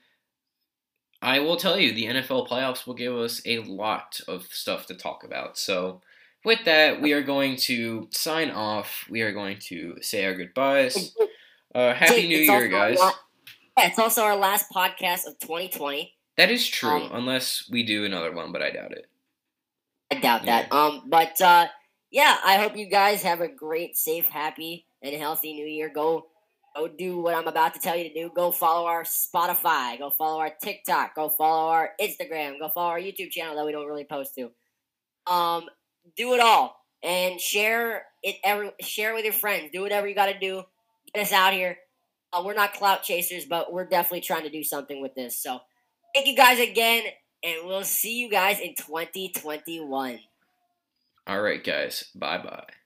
I 1.22 1.40
will 1.40 1.58
tell 1.58 1.80
you, 1.80 1.94
the 1.94 2.06
NFL 2.06 2.48
playoffs 2.48 2.86
will 2.88 2.94
give 2.94 3.16
us 3.16 3.42
a 3.46 3.60
lot 3.60 4.22
of 4.28 4.44
stuff 4.52 4.86
to 4.88 4.94
talk 4.96 5.24
about. 5.24 5.58
So, 5.58 6.02
with 6.46 6.64
that, 6.66 7.02
we 7.02 7.12
are 7.14 7.22
going 7.24 7.58
to 7.58 8.08
sign 8.12 8.50
off. 8.50 9.06
We 9.10 9.22
are 9.22 9.34
going 9.34 9.58
to 9.68 9.98
say 10.02 10.26
our 10.26 10.34
goodbyes. 10.36 11.14
Uh, 11.76 11.94
happy 11.94 12.28
New 12.28 12.38
Year, 12.38 12.68
guys. 12.68 12.98
yeah, 13.78 13.88
it's 13.88 14.00
also 14.00 14.24
our 14.24 14.36
last 14.36 14.72
podcast 14.72 15.28
of 15.28 15.38
2020. 15.40 16.14
That 16.38 16.50
is 16.50 16.68
true, 16.68 16.90
Um, 16.90 17.10
unless 17.14 17.70
we 17.70 17.84
do 17.84 18.06
another 18.06 18.32
one, 18.34 18.52
but 18.52 18.62
I 18.64 18.72
doubt 18.72 18.94
it. 18.94 19.08
I 20.12 20.16
doubt 20.20 20.46
that. 20.46 20.72
Um, 20.72 21.04
but 21.08 21.40
uh, 21.42 21.68
yeah, 22.10 22.38
I 22.44 22.58
hope 22.58 22.76
you 22.78 22.88
guys 22.88 23.22
have 23.24 23.42
a 23.42 23.48
great, 23.48 23.98
safe, 23.98 24.30
happy, 24.30 24.88
and 25.02 25.16
healthy 25.16 25.54
New 25.54 25.66
Year. 25.66 25.90
Go, 25.94 26.28
go 26.76 26.88
do 26.88 27.20
what 27.20 27.36
I'm 27.36 27.48
about 27.48 27.74
to 27.74 27.80
tell 27.80 27.96
you 27.96 28.06
to 28.06 28.14
do. 28.14 28.32
Go 28.36 28.52
follow 28.52 28.88
our 28.88 29.04
Spotify. 29.04 29.98
Go 29.98 30.10
follow 30.10 30.40
our 30.40 30.52
TikTok. 30.62 31.16
Go 31.16 31.30
follow 31.30 31.70
our 31.70 31.92
Instagram. 32.02 32.60
Go 32.60 32.70
follow 32.70 32.90
our 32.90 33.00
YouTube 33.00 33.32
channel 33.32 33.56
that 33.56 33.66
we 33.66 33.72
don't 33.72 33.88
really 33.88 34.06
post 34.06 34.36
to. 34.36 34.52
Um, 35.32 35.66
do 36.16 36.34
it 36.34 36.40
all 36.40 36.76
and 37.04 37.40
share 37.40 38.06
it. 38.24 38.38
Every 38.44 38.72
share 38.82 39.14
with 39.14 39.24
your 39.24 39.34
friends. 39.34 39.70
Do 39.74 39.82
whatever 39.82 40.08
you 40.08 40.16
got 40.16 40.28
to 40.28 40.40
do. 40.40 40.64
Get 41.14 41.22
us 41.22 41.32
out 41.32 41.54
here. 41.54 41.78
Uh, 42.32 42.44
we're 42.46 42.54
not 42.54 42.74
clout 42.74 43.04
chasers, 43.04 43.46
but 43.46 43.74
we're 43.74 43.86
definitely 43.86 44.22
trying 44.22 44.44
to 44.44 44.50
do 44.50 44.64
something 44.64 45.02
with 45.02 45.16
this. 45.16 45.36
So, 45.36 45.60
thank 46.14 46.28
you 46.28 46.36
guys 46.36 46.60
again, 46.60 47.04
and 47.44 47.66
we'll 47.66 47.84
see 47.84 48.20
you 48.20 48.30
guys 48.30 48.60
in 48.60 48.76
2021. 48.76 50.20
All 51.26 51.42
right, 51.42 51.64
guys. 51.64 52.06
Bye 52.16 52.38
bye. 52.38 52.79